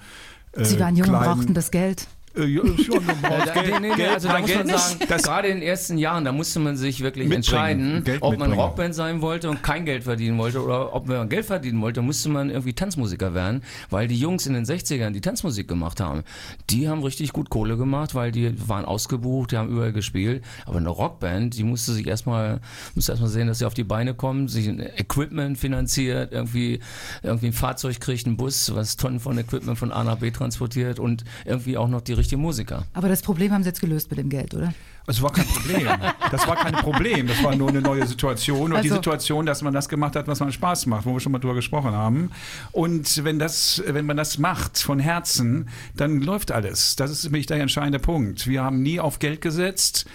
äh, 0.53 0.65
Sie 0.65 0.79
waren 0.79 0.95
jung 0.95 1.09
und 1.09 1.15
brauchten 1.15 1.55
das 1.55 1.71
Geld. 1.71 2.07
Äh, 2.37 2.47
ja, 2.47 2.63
schon, 2.63 3.07
du 3.07 3.15
brauchst 3.23 3.49
Äh, 3.49 3.53
Geld, 3.55 3.67
nee, 3.67 3.81
nee, 3.81 3.89
nee, 3.91 3.95
Geld, 3.97 4.11
also 4.11 4.29
da 4.29 4.39
muss 4.41 4.49
Geld 4.49 4.67
man 4.67 4.79
sagen, 4.79 4.99
Das, 5.09 5.23
gerade 5.23 5.49
in 5.49 5.61
den 5.61 5.63
ersten 5.69 5.99
Jahren, 5.99 6.25
da 6.25 6.33
musste 6.33 6.59
man 6.59 6.77
sich 6.77 7.01
wirklich 7.01 7.31
entscheiden, 7.31 8.03
Geld 8.05 8.23
ob 8.23 8.39
man. 8.39 8.53
Rockband 8.53 8.95
sein 8.95 9.21
wollte 9.21 9.51
und 9.51 9.63
kein 9.63 9.85
Geld 9.85 10.05
verdienen 10.05 10.39
wollte 10.39 10.63
oder 10.63 10.95
ob 10.95 11.07
man 11.07 11.29
Geld 11.29 11.45
verdienen 11.47 11.81
wollte, 11.81 12.03
musste 12.03 12.29
man 12.29 12.51
irgendwie 12.51 12.73
Tanzmusiker 12.73 13.35
werden, 13.35 13.63
weil 13.91 14.09
die 14.09 14.19
Jungs 14.19 14.47
in 14.47 14.55
den 14.55 14.65
60ern, 14.65 15.11
die 15.11 15.21
Tanzmusik 15.21 15.69
gemacht 15.69 16.01
haben, 16.01 16.25
die 16.71 16.89
haben 16.89 17.03
richtig 17.03 17.33
gut 17.33 17.51
Kohle 17.51 17.77
gemacht, 17.77 18.15
weil 18.15 18.33
die 18.33 18.55
waren 18.69 18.85
ausgebucht, 18.85 19.53
die 19.53 19.57
haben 19.57 19.69
überall 19.69 19.93
gespielt, 19.93 20.45
aber 20.67 20.79
eine 20.79 20.89
Rockband, 20.89 21.57
die 21.57 21.65
musste 21.65 21.93
sich 21.93 22.07
erstmal, 22.07 22.61
musste 22.95 23.13
erstmal 23.13 23.31
sehen, 23.31 23.47
dass 23.47 23.59
sie 23.59 23.65
auf 23.65 23.75
die 23.75 23.85
Beine 23.85 24.15
kommen, 24.15 24.49
sich 24.49 24.69
ein 24.69 24.81
Equipment 24.81 25.59
finanziert, 25.59 26.33
irgendwie, 26.33 26.81
irgendwie 27.23 27.47
ein 27.47 27.53
Fahrzeug 27.53 28.01
kriegt, 28.01 28.27
einen 28.27 28.37
Bus, 28.37 28.75
was 28.75 28.97
Tonnen 28.97 29.21
von 29.21 29.39
Equipment 29.39 29.79
von 29.79 29.93
A 29.93 30.05
nach 30.05 30.19
B 30.19 30.31
transportiert 30.31 30.99
und 30.99 31.25
irgendwie 31.45 31.77
auch 31.77 31.89
noch 31.89 32.01
die 32.01 32.13
richtigen 32.25 32.43
Musiker. 32.43 32.85
Aber 32.93 33.09
das 33.09 33.23
Problem 33.23 33.53
haben 33.53 33.63
Sie 33.63 33.69
jetzt 33.69 33.81
gelöst 33.81 34.11
mit 34.11 34.19
dem 34.19 34.29
Geld, 34.29 34.55
oder? 34.55 34.73
das 35.07 35.21
war 35.21 35.31
kein 35.33 35.45
Problem. 35.47 35.87
Das 36.31 36.47
war 36.49 36.57
kein 36.57 36.73
Problem. 36.75 37.27
Das 37.27 37.43
war 37.45 37.55
nur 37.55 37.69
eine 37.69 37.83
neue 37.83 38.07
Situation. 38.07 38.73
Und 38.73 38.83
die 38.83 38.89
Also- 38.89 38.95
Situation, 38.97 39.45
dass 39.45 39.61
man 39.63 39.75
das 39.75 39.89
gemacht 39.91 40.17
hat, 40.17 40.27
was 40.27 40.41
man 40.41 40.51
Spaß 40.51 40.87
macht, 40.87 41.05
wo 41.05 41.13
wir 41.13 41.21
schon 41.21 41.31
mal 41.33 41.39
drüber 41.39 41.55
gesprochen 41.55 41.93
haben. 41.93 42.31
Und 42.73 43.23
wenn, 43.23 43.39
das, 43.39 43.83
wenn 43.87 44.07
man 44.07 44.17
das 44.17 44.39
macht 44.39 44.79
von 44.79 44.99
Herzen, 44.99 45.69
dann 45.95 46.23
läuft 46.23 46.51
alles. 46.53 46.97
Das 46.97 47.11
ist 47.11 47.25
nämlich 47.25 47.45
der 47.47 47.59
entscheidende 47.61 47.99
Punkt. 47.99 48.47
Wir 48.47 48.63
haben 48.65 48.81
nie 48.83 48.99
auf 48.99 49.19
Geld 49.19 49.43
gesetzt. 49.43 50.07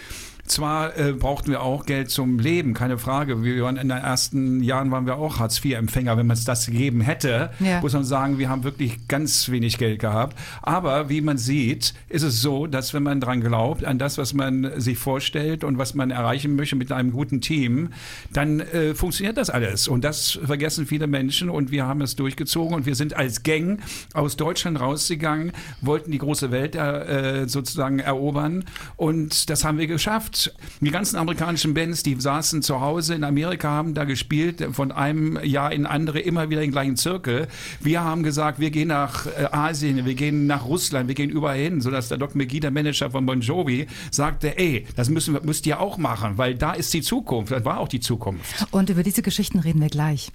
Zwar 0.50 0.98
äh, 0.98 1.13
brauchten 1.13 1.51
wir 1.51 1.62
auch 1.62 1.86
Geld 1.86 2.10
zum 2.10 2.39
Leben, 2.39 2.74
keine 2.74 2.98
Frage. 2.98 3.44
Wir 3.44 3.62
waren 3.63 3.77
in 3.77 3.88
den 3.88 4.00
ersten 4.00 4.63
Jahren 4.63 4.89
waren 4.89 5.06
wir 5.06 5.18
auch 5.18 5.38
Hartz-IV-Empfänger. 5.38 6.18
Wenn 6.18 6.25
man 6.25 6.36
es 6.36 6.44
das 6.44 6.65
gegeben 6.65 7.01
hätte, 7.01 7.51
Ja. 7.60 7.82
muss 7.82 7.94
man 7.94 8.03
sagen, 8.03 8.39
wir 8.39 8.50
haben 8.50 8.63
wirklich 8.63 9.08
ganz 9.08 9.50
wenig 9.50 9.77
Geld 9.77 10.00
gehabt. 10.00 10.36
Aber 10.63 11.08
wie 11.08 11.22
man 11.22 11.38
sieht, 11.38 11.94
ist 12.08 12.24
es 12.24 12.41
so, 12.41 12.65
dass 12.65 12.96
wenn 12.96 13.03
man 13.03 13.22
dran 13.22 13.41
glaubt, 13.41 13.86
an 13.86 14.00
das, 14.00 14.18
was 14.18 14.34
man 14.34 14.72
sich 14.82 14.98
vorstellt 14.98 15.63
und 15.63 15.77
was 15.77 15.94
man 15.94 16.10
erreichen 16.10 16.56
möchte 16.56 16.75
mit 16.75 16.91
einem 16.91 17.12
guten 17.12 17.41
Team, 17.41 17.89
dann 18.34 18.60
äh, 18.60 18.96
funktioniert 18.96 19.38
das 19.38 19.51
alles. 19.51 19.88
Und 19.88 20.03
das 20.03 20.39
vergessen 20.44 20.88
viele 20.88 21.06
Menschen 21.06 21.51
und 21.51 21.70
wir 21.70 21.86
haben 21.86 22.01
es 22.01 22.15
durchgezogen 22.15 22.74
und 22.74 22.88
wir 22.88 22.96
sind 22.96 23.13
als 23.15 23.44
Gang 23.44 23.79
aus 24.15 24.36
Deutschland 24.36 24.79
rausgegangen, 24.82 25.51
wollten 25.82 26.10
die 26.10 26.18
große 26.18 26.50
Welt 26.50 26.75
äh, 26.75 27.48
sozusagen 27.48 28.00
erobern 28.00 28.65
und 28.98 29.51
das 29.51 29.63
haben 29.63 29.77
wir 29.77 29.86
geschafft. 29.86 30.38
Die 30.81 30.91
ganzen 30.91 31.17
amerikanischen 31.17 31.74
Bands, 31.74 32.03
die 32.03 32.19
saßen 32.19 32.62
zu 32.62 32.81
Hause 32.81 33.15
in 33.15 33.24
Amerika, 33.24 33.69
haben 33.69 33.93
da 33.93 34.03
gespielt, 34.05 34.67
von 34.72 34.91
einem 34.91 35.39
Jahr 35.43 35.72
in 35.72 35.86
andere 35.86 36.19
immer 36.19 36.50
wieder 36.50 36.62
den 36.62 36.72
gleichen 36.72 36.96
Zirkel. 36.96 37.48
Wir 37.79 38.03
haben 38.03 38.24
gesagt, 38.24 38.60
wir 38.60 38.72
gehen 38.72 38.89
nach 38.89 39.25
äh, 39.25 39.48
Asien, 39.51 40.05
wir 40.05 40.15
gehen 40.15 40.48
nach 40.48 40.65
Russland, 40.65 41.08
wir 41.08 41.15
gehen 41.15 41.29
überall 41.29 41.58
hin, 41.58 41.81
sodass 41.81 42.10
der 42.10 42.17
Doc 42.17 42.36
McGee, 42.36 42.60
der 42.60 42.72
Manager 42.72 43.12
von 43.12 43.25
Bon 43.25 43.41
Jovi, 43.41 43.88
sagte, 44.12 44.58
ey, 44.58 44.86
das 44.96 45.10
müssen 45.10 45.38
müsst 45.43 45.65
ihr 45.65 45.79
auch 45.79 45.98
machen, 45.98 46.38
weil 46.38 46.55
da 46.55 46.74
ist 46.74 46.93
die 46.93 47.01
Zukunft, 47.01 47.51
das 47.51 47.65
war 47.65 47.79
auch 47.79 47.88
die 47.88 48.00
Zukunft. 48.00 48.67
Und 48.72 48.89
über 48.89 49.03
diese 49.03 49.22
Geschichten 49.22 49.60
reden 49.60 49.81
wir 49.81 49.89
gleich. 49.89 50.31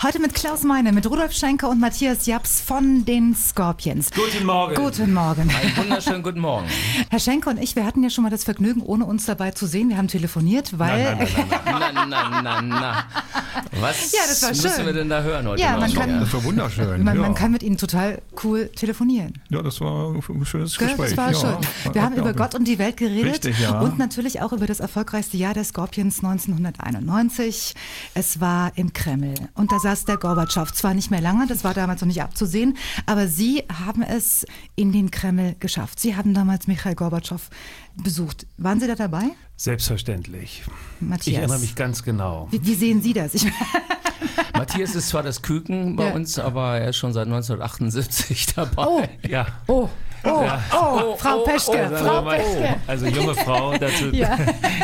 Heute 0.00 0.20
mit 0.20 0.32
Klaus 0.32 0.62
Meine, 0.62 0.92
mit 0.92 1.10
Rudolf 1.10 1.32
Schenker 1.32 1.68
und 1.68 1.80
Matthias 1.80 2.24
Japs 2.26 2.60
von 2.60 3.04
den 3.04 3.34
Scorpions. 3.34 4.10
Guten 4.12 4.46
Morgen. 4.46 4.76
Guten 4.76 5.12
Morgen. 5.12 5.40
Einen 5.50 5.76
wunderschönen 5.76 6.22
guten 6.22 6.38
Morgen. 6.38 6.68
Herr 7.10 7.18
Schenker 7.18 7.50
und 7.50 7.60
ich, 7.60 7.74
wir 7.74 7.84
hatten 7.84 8.04
ja 8.04 8.08
schon 8.08 8.22
mal 8.22 8.30
das 8.30 8.44
Vergnügen, 8.44 8.80
ohne 8.80 9.04
uns 9.06 9.26
dabei 9.26 9.50
zu 9.50 9.66
sehen. 9.66 9.88
Wir 9.88 9.96
haben 9.96 10.06
telefoniert, 10.06 10.78
weil. 10.78 11.16
Nein, 11.16 11.28
nein. 11.64 11.94
Na, 12.10 12.28
na, 12.30 12.42
na, 12.42 12.62
na. 12.62 13.04
Was 13.80 14.12
Ja, 14.12 14.20
das 14.28 14.40
war 14.42 14.50
müssen 14.50 14.70
schön. 14.70 14.86
wir 14.86 14.92
denn 14.92 15.08
da 15.08 15.20
hören 15.22 15.46
heute 15.48 15.60
Ja, 15.62 15.76
man 15.76 15.92
kann- 15.92 16.20
Das 16.20 16.32
war 16.32 16.44
wunderschön. 16.44 17.02
man, 17.02 17.16
ja. 17.16 17.22
man 17.22 17.34
kann 17.34 17.50
mit 17.50 17.64
ihnen 17.64 17.76
total 17.76 18.22
cool 18.44 18.68
telefonieren. 18.68 19.34
ja, 19.50 19.62
das 19.62 19.80
war 19.80 20.14
ein 20.14 20.44
schönes 20.46 20.78
Gell? 20.78 20.88
Gespräch. 20.88 21.14
Das 21.14 21.16
war 21.16 21.32
ja. 21.32 21.60
schön. 21.84 21.94
Wir 21.94 22.02
haben 22.02 22.14
über 22.14 22.34
Gott 22.34 22.54
und 22.54 22.64
die 22.68 22.78
Welt 22.78 22.96
geredet 22.98 23.32
Richtig, 23.46 23.58
ja. 23.58 23.80
und 23.80 23.98
natürlich 23.98 24.40
auch 24.42 24.52
über 24.52 24.66
das 24.66 24.78
erfolgreichste 24.78 25.36
Jahr 25.36 25.54
der 25.54 25.64
Scorpions 25.64 26.22
1991. 26.22 27.74
Es 28.14 28.40
war 28.40 28.70
im 28.76 28.92
Kreml 28.92 29.34
und 29.54 29.72
da 29.72 29.78
saß 29.88 30.04
der 30.04 30.18
Gorbatschow. 30.18 30.70
Zwar 30.72 30.92
nicht 30.92 31.10
mehr 31.10 31.20
lange, 31.22 31.46
das 31.46 31.64
war 31.64 31.72
damals 31.72 32.02
noch 32.02 32.08
nicht 32.08 32.22
abzusehen, 32.22 32.76
aber 33.06 33.26
Sie 33.26 33.62
haben 33.84 34.02
es 34.02 34.44
in 34.76 34.92
den 34.92 35.10
Kreml 35.10 35.56
geschafft. 35.60 35.98
Sie 35.98 36.14
haben 36.14 36.34
damals 36.34 36.66
Michael 36.66 36.94
Gorbatschow 36.94 37.48
besucht. 37.96 38.46
Waren 38.58 38.80
Sie 38.80 38.86
da 38.86 38.94
dabei, 38.94 39.30
Selbstverständlich. 39.56 40.62
Matthias? 41.00 41.26
Ich 41.26 41.34
erinnere 41.36 41.58
mich 41.58 41.74
ganz 41.74 42.02
genau. 42.02 42.48
wie, 42.50 42.64
wie 42.64 42.74
sehen 42.74 43.00
Sie 43.02 43.12
das? 43.14 43.34
Ich, 43.34 43.46
Matthias 44.54 44.94
ist 44.94 45.08
zwar 45.08 45.22
das 45.22 45.40
Küken 45.42 45.96
bei 45.96 46.08
Ja. 46.08 46.14
uns, 46.14 46.38
aber 46.38 46.78
er 46.78 46.90
ist 46.90 46.96
schon 46.98 47.12
seit 47.14 47.26
1978 47.26 48.54
dabei. 48.54 48.86
oh, 48.86 49.02
Ja. 49.26 49.46
oh, 49.68 49.88
oh, 50.30 50.42
Ja. 50.44 50.62
oh, 50.74 51.16
Frau 51.16 51.40
oh, 51.40 51.44
Peschke, 51.44 51.90
oh, 51.92 51.96
Frau 51.96 52.08
Also, 52.16 52.22
mein- 52.22 52.40
Peschke. 52.40 52.76
also 52.86 53.06
junge 53.06 53.34
Frau, 53.34 53.76
dazu 53.78 54.04
Ja. 54.12 54.36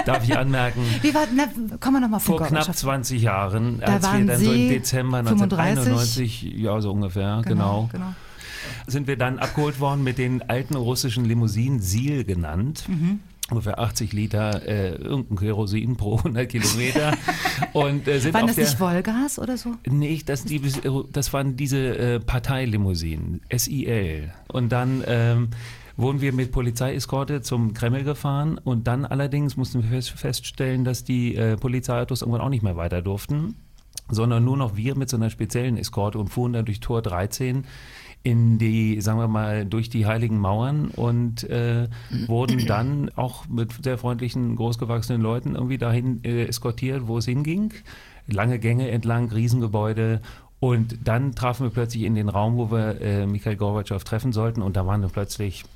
darf 0.05 0.25
ich 0.25 0.37
anmerken, 0.37 0.83
Wie 1.03 1.15
war, 1.15 1.27
na, 1.35 1.45
kommen 1.81 1.97
wir 1.97 2.01
nochmal 2.01 2.21
vor 2.21 2.37
knapp 2.39 2.51
Gorbatschow. 2.51 2.75
20 2.77 3.23
Jahren, 3.23 3.81
Da 3.81 3.87
als 3.95 4.03
wir 4.13 4.25
dann 4.25 4.39
so 4.39 4.51
im 4.53 4.59
Sie 4.59 4.69
Dezember 4.69 5.19
1991, 5.19 6.43
ja 6.43 6.81
so 6.81 6.91
ungefähr, 6.93 7.43
genau, 7.45 7.89
genau. 7.93 8.15
sind 8.87 9.07
wir 9.07 9.17
dann 9.17 9.39
abgeholt 9.39 9.81
worden 9.81 10.03
mit 10.03 10.19
den 10.19 10.49
alten 10.49 10.75
russischen 10.77 11.25
Limousinen, 11.25 11.81
Sil 11.81 12.25
genannt. 12.25 12.85
Mhm. 12.89 13.21
Ungefähr 13.51 13.79
80 13.79 14.15
Liter 14.15 14.67
äh, 14.67 14.95
irgendein 14.95 15.37
Kerosin 15.37 15.97
pro 15.97 16.17
100 16.17 16.49
Kilometer. 16.49 17.13
Und 17.75 18.09
äh, 18.09 18.19
sind 18.19 18.33
Waren 18.33 18.47
das 18.47 18.57
der, 18.57 18.65
nicht 18.65 18.81
Wolgas 18.81 19.39
oder 19.39 19.59
so? 19.59 19.75
Nee, 19.87 20.23
das, 20.25 20.45
die, 20.45 20.63
das 21.13 21.33
waren 21.33 21.57
diese 21.57 21.99
äh, 21.99 22.21
Parteilimousinen, 22.21 23.43
SIL. 23.55 24.33
Und 24.49 24.73
dann 24.73 25.05
ähm, 25.07 25.49
wurden 25.97 26.21
wir 26.21 26.33
mit 26.33 26.53
Polizeieskorte 26.53 27.43
zum 27.43 27.75
Kreml 27.75 28.03
gefahren 28.03 28.59
und 28.59 28.87
dann 28.87 29.05
allerdings 29.05 29.57
mussten 29.57 29.83
wir 29.83 29.91
fest, 29.91 30.11
feststellen, 30.11 30.85
dass 30.85 31.05
die 31.05 31.37
äh, 31.37 31.57
Polizeiautos 31.57 32.23
irgendwann 32.23 32.41
auch 32.41 32.49
nicht 32.49 32.63
mehr 32.63 32.77
weiter 32.77 33.03
durften, 33.03 33.57
sondern 34.09 34.45
nur 34.45 34.57
noch 34.57 34.77
wir 34.77 34.97
mit 34.97 35.09
so 35.09 35.17
einer 35.17 35.31
speziellen 35.31 35.77
Eskorte 35.77 36.19
und 36.19 36.29
fuhren 36.29 36.53
dann 36.53 36.65
durch 36.65 36.81
Tor 36.81 37.03
13 37.03 37.65
in 38.25 38.57
die, 38.59 39.01
sagen 39.03 39.19
wir 39.19 39.29
mal, 39.29 39.67
durch 39.67 39.91
die 39.91 40.07
heiligen 40.07 40.39
Mauern 40.39 40.89
und 40.89 41.45
äh, 41.45 41.89
wurden 42.27 42.67
dann 42.67 43.11
auch 43.17 43.47
mit 43.49 43.85
sehr 43.85 43.99
freundlichen, 43.99 44.57
großgewachsenen 44.57 45.21
Leuten 45.21 45.55
irgendwie 45.55 45.77
dahin 45.77 46.25
äh, 46.25 46.47
eskortiert, 46.47 47.07
wo 47.07 47.19
es 47.19 47.27
hinging. 47.27 47.73
Lange 48.27 48.59
Gänge 48.59 48.91
entlang, 48.91 49.31
Riesengebäude. 49.31 50.23
Und 50.59 51.07
dann 51.07 51.35
trafen 51.35 51.67
wir 51.67 51.71
plötzlich 51.71 52.05
in 52.05 52.15
den 52.15 52.31
Raum, 52.31 52.57
wo 52.57 52.71
wir 52.71 52.99
äh, 53.03 53.27
Mikhail 53.27 53.57
Gorbatschow 53.57 54.03
treffen 54.03 54.33
sollten. 54.33 54.63
Und 54.63 54.77
da 54.77 54.87
waren 54.87 55.03
dann 55.03 55.11
plötzlich, 55.11 55.67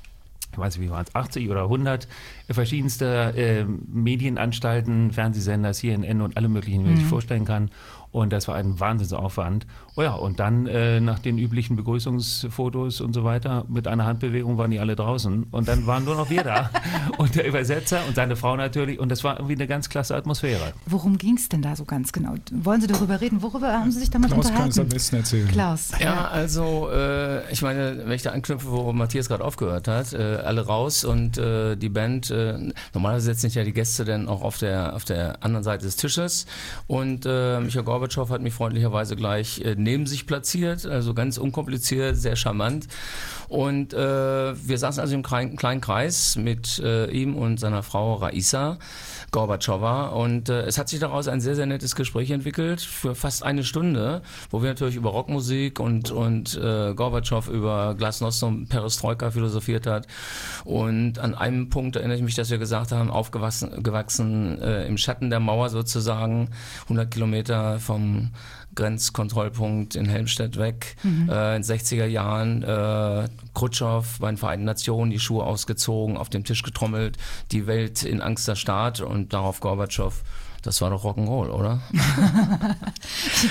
ich 0.51 0.57
weiß 0.57 0.75
nicht, 0.75 0.87
wie 0.87 0.91
waren 0.91 1.05
es, 1.07 1.13
80 1.13 1.51
oder 1.51 1.65
100 1.65 2.07
verschiedenste 2.49 3.35
äh, 3.37 3.65
Medienanstalten, 3.65 5.11
Fernsehsender, 5.11 5.73
CNN 5.73 6.21
und 6.21 6.35
alle 6.35 6.49
möglichen, 6.49 6.83
die 6.83 6.89
man 6.89 6.97
sich 6.97 7.05
vorstellen 7.05 7.45
kann. 7.45 7.69
Und 8.11 8.33
das 8.33 8.47
war 8.47 8.55
ein 8.55 8.79
Wahnsinnsaufwand. 8.79 9.67
Oh 9.95 10.01
ja, 10.01 10.13
und 10.13 10.39
dann 10.39 10.65
äh, 10.65 10.99
nach 10.99 11.19
den 11.19 11.37
üblichen 11.37 11.75
Begrüßungsfotos 11.75 13.01
und 13.01 13.13
so 13.13 13.23
weiter, 13.23 13.65
mit 13.67 13.87
einer 13.87 14.05
Handbewegung 14.05 14.57
waren 14.57 14.71
die 14.71 14.79
alle 14.79 14.95
draußen. 14.95 15.43
Und 15.51 15.67
dann 15.67 15.85
waren 15.85 16.05
nur 16.05 16.15
noch 16.15 16.29
wir 16.29 16.43
da. 16.43 16.71
und 17.17 17.35
der 17.35 17.47
Übersetzer 17.47 17.99
und 18.07 18.15
seine 18.15 18.35
Frau 18.35 18.55
natürlich. 18.55 18.99
Und 18.99 19.09
das 19.09 19.23
war 19.23 19.37
irgendwie 19.37 19.55
eine 19.55 19.67
ganz 19.67 19.89
klasse 19.89 20.15
Atmosphäre. 20.15 20.73
Worum 20.85 21.17
ging 21.17 21.35
es 21.35 21.49
denn 21.49 21.61
da 21.61 21.75
so 21.75 21.85
ganz 21.85 22.11
genau? 22.11 22.35
Wollen 22.51 22.81
Sie 22.81 22.87
darüber 22.87 23.21
reden? 23.21 23.41
Worüber 23.41 23.73
haben 23.73 23.91
Sie 23.91 23.99
sich 23.99 24.09
damals 24.09 24.33
Klaus 24.33 24.47
kann 24.47 24.69
es 24.69 24.79
am 24.79 24.85
unterhalten? 24.85 24.89
besten 24.89 25.15
erzählen. 25.17 25.47
Klaus. 25.47 25.91
Ja, 25.99 26.27
also 26.29 26.89
äh, 26.91 27.51
ich 27.51 27.61
meine, 27.61 28.01
wenn 28.05 28.11
ich 28.13 28.23
da 28.23 28.31
anknüpfe, 28.31 28.71
wo 28.71 28.91
Matthias 28.93 29.27
gerade 29.27 29.43
aufgehört 29.43 29.87
hat, 29.87 30.13
äh, 30.13 30.17
alle 30.17 30.65
raus 30.65 31.03
und 31.03 31.37
äh, 31.37 31.75
die 31.75 31.89
Band, 31.89 32.31
äh, 32.31 32.57
normalerweise 32.93 33.25
setzen 33.25 33.41
sich 33.41 33.55
ja 33.55 33.63
die 33.63 33.73
Gäste 33.73 34.05
dann 34.05 34.27
auch 34.27 34.41
auf 34.41 34.57
der, 34.57 34.95
auf 34.95 35.05
der 35.05 35.43
anderen 35.43 35.63
Seite 35.63 35.85
des 35.85 35.95
Tisches 35.95 36.45
und 36.87 37.25
äh, 37.25 37.59
Michael 37.59 37.85
Gorbatschow 37.99 38.29
hat 38.29 38.41
mich 38.41 38.53
freundlicherweise 38.53 39.17
gleich 39.17 39.59
äh, 39.61 39.75
neben 39.77 40.05
sich 40.05 40.25
platziert, 40.25 40.85
also 40.85 41.13
ganz 41.13 41.37
unkompliziert, 41.37 42.15
sehr 42.15 42.37
charmant. 42.37 42.87
Und 43.49 43.93
äh, 43.93 43.97
wir 43.97 44.77
saßen 44.77 45.01
also 45.01 45.15
im 45.15 45.23
kleinen, 45.23 45.81
Kreis 45.81 46.35
mit 46.35 46.79
äh, 46.79 47.09
ihm 47.09 47.35
und 47.35 47.59
seiner 47.59 47.83
Frau 47.83 48.13
Raisa 48.15 48.77
Gorbatschowa. 49.31 50.07
Und 50.07 50.49
äh, 50.49 50.61
es 50.61 50.77
hat 50.77 50.87
sich 50.87 50.99
daraus 50.99 51.27
ein 51.27 51.41
sehr, 51.41 51.55
sehr 51.55 51.65
nettes 51.65 51.95
Gespräch 51.95 52.31
entwickelt 52.31 52.79
für 52.79 53.15
fast 53.15 53.43
eine 53.43 53.63
Stunde, 53.63 54.21
wo 54.51 54.61
wir 54.61 54.69
natürlich 54.69 54.95
über 54.95 55.09
Rockmusik 55.09 55.79
und, 55.79 56.11
und 56.11 56.55
äh, 56.57 56.93
Gorbatschow 56.93 57.47
über 57.49 57.95
Glasnost 57.95 58.43
und 58.43 58.69
Perestroika 58.69 59.31
philosophiert 59.31 59.87
hat. 59.87 60.07
Und 60.63 61.19
an 61.19 61.33
einem 61.33 61.69
Punkt 61.69 61.95
erinnere 61.95 62.17
ich 62.17 62.23
mich, 62.23 62.35
dass 62.35 62.51
wir 62.51 62.59
gesagt 62.59 62.91
haben, 62.91 63.09
aufgewachsen 63.09 63.83
gewachsen, 63.83 64.61
äh, 64.61 64.85
im 64.85 64.97
Schatten 64.97 65.29
der 65.29 65.39
Mauer 65.39 65.69
sozusagen, 65.69 66.49
100 66.83 67.09
Kilometer 67.11 67.79
vom 67.89 68.29
Grenzkontrollpunkt 68.75 69.95
in 69.95 70.05
Helmstedt 70.05 70.57
weg, 70.57 70.95
äh, 71.03 71.55
in 71.55 71.63
den 71.63 71.63
60er 71.63 72.05
Jahren, 72.05 72.61
äh, 72.61 73.27
Khrushchev 73.55 74.19
bei 74.19 74.29
den 74.29 74.37
Vereinten 74.37 74.65
Nationen, 74.65 75.09
die 75.09 75.19
Schuhe 75.19 75.43
ausgezogen, 75.43 76.15
auf 76.15 76.29
dem 76.29 76.43
Tisch 76.43 76.61
getrommelt, 76.61 77.17
die 77.51 77.65
Welt 77.65 78.03
in 78.03 78.21
Angst 78.21 78.47
erstarrt 78.47 79.01
und 79.01 79.33
darauf 79.33 79.59
Gorbatschow. 79.59 80.13
Das 80.63 80.81
war 80.81 80.89
doch 80.89 81.03
Rock'n'Roll, 81.03 81.49
oder? 81.49 81.81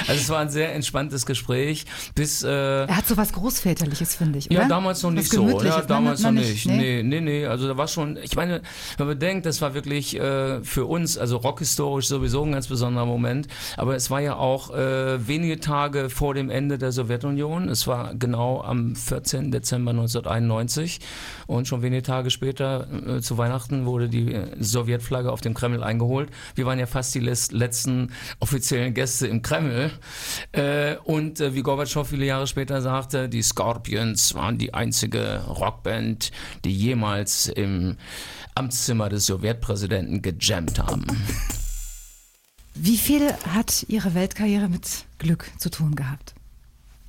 also 0.07 0.21
es 0.21 0.29
war 0.29 0.41
ein 0.41 0.51
sehr 0.51 0.75
entspanntes 0.75 1.27
Gespräch, 1.27 1.87
bis 2.15 2.43
äh, 2.43 2.85
Er 2.85 2.97
hat 2.97 3.07
so 3.07 3.17
was 3.17 3.33
Großväterliches, 3.33 4.17
finde 4.17 4.39
ich, 4.39 4.51
oder? 4.51 4.63
ja, 4.63 4.69
damals 4.69 5.03
noch 5.03 5.11
nicht 5.11 5.31
so. 5.31 5.49
Ja, 5.61 5.79
ne? 5.79 5.87
damals 5.87 6.23
noch 6.23 6.33
nicht. 6.33 6.67
Nee. 6.67 7.03
Nee, 7.03 7.03
nee, 7.03 7.21
nee. 7.21 7.47
Also 7.47 7.69
da 7.69 7.77
war 7.77 7.89
schon, 7.89 8.17
ich 8.23 8.37
meine, 8.37 8.63
wenn 8.97 9.07
man 9.07 9.19
bedenkt, 9.19 9.47
das 9.47 9.61
war 9.63 9.75
wirklich 9.75 10.19
äh, 10.19 10.63
für 10.63 10.87
uns, 10.87 11.17
also 11.19 11.39
rockhistorisch 11.39 12.09
sowieso 12.09 12.45
ein 12.45 12.53
ganz 12.53 12.69
besonderer 12.69 13.07
Moment. 13.07 13.49
Aber 13.77 13.97
es 13.97 14.11
war 14.11 14.21
ja 14.21 14.37
auch 14.37 14.75
äh, 14.75 15.27
wenige 15.27 15.61
Tage 15.61 16.11
vor 16.11 16.35
dem 16.35 16.51
Ende 16.51 16.79
der 16.79 16.93
Sowjetunion. 16.93 17.69
Es 17.69 17.87
war 17.87 18.15
genau 18.15 18.63
am 18.63 18.95
14. 18.95 19.51
Dezember 19.51 19.91
1991. 19.91 21.01
Und 21.47 21.67
schon 21.69 21.83
wenige 21.83 22.03
Tage 22.03 22.31
später, 22.31 22.87
äh, 23.07 23.21
zu 23.21 23.39
Weihnachten, 23.39 23.87
wurde 23.87 24.09
die 24.09 24.35
äh, 24.35 24.47
Sowjetflagge 24.61 25.33
auf 25.33 25.41
dem 25.41 25.55
Kreml 25.55 25.83
eingeholt. 25.83 26.31
Wir 26.55 26.67
waren 26.67 26.79
ja 26.79 26.87
fast 26.87 26.98
die 27.13 27.21
les- 27.21 27.53
letzten 27.53 28.13
offiziellen 28.41 28.93
Gäste 28.95 29.27
im 29.27 29.43
Kreml. 29.43 29.91
Äh, 30.53 30.97
und 31.05 31.41
äh, 31.41 31.55
wie 31.55 31.63
Gorbatschow 31.63 32.07
viele 32.07 32.27
Jahre 32.27 32.47
später 32.47 32.83
sagte, 32.83 33.29
die 33.29 33.43
Scorpions 33.43 34.35
waren 34.35 34.59
die 34.59 34.75
einzige 34.75 35.43
Rockband, 35.47 36.31
die 36.65 36.73
jemals 36.77 37.47
im 37.47 37.97
Amtszimmer 38.55 39.09
des 39.09 39.27
Sowjetpräsidenten 39.27 40.21
gejammt 40.21 40.79
haben. 40.79 41.07
Wie 42.75 42.97
viel 42.99 43.33
hat 43.55 43.85
Ihre 43.89 44.15
Weltkarriere 44.15 44.69
mit 44.69 45.05
Glück 45.19 45.51
zu 45.59 45.71
tun 45.71 45.95
gehabt? 45.97 46.35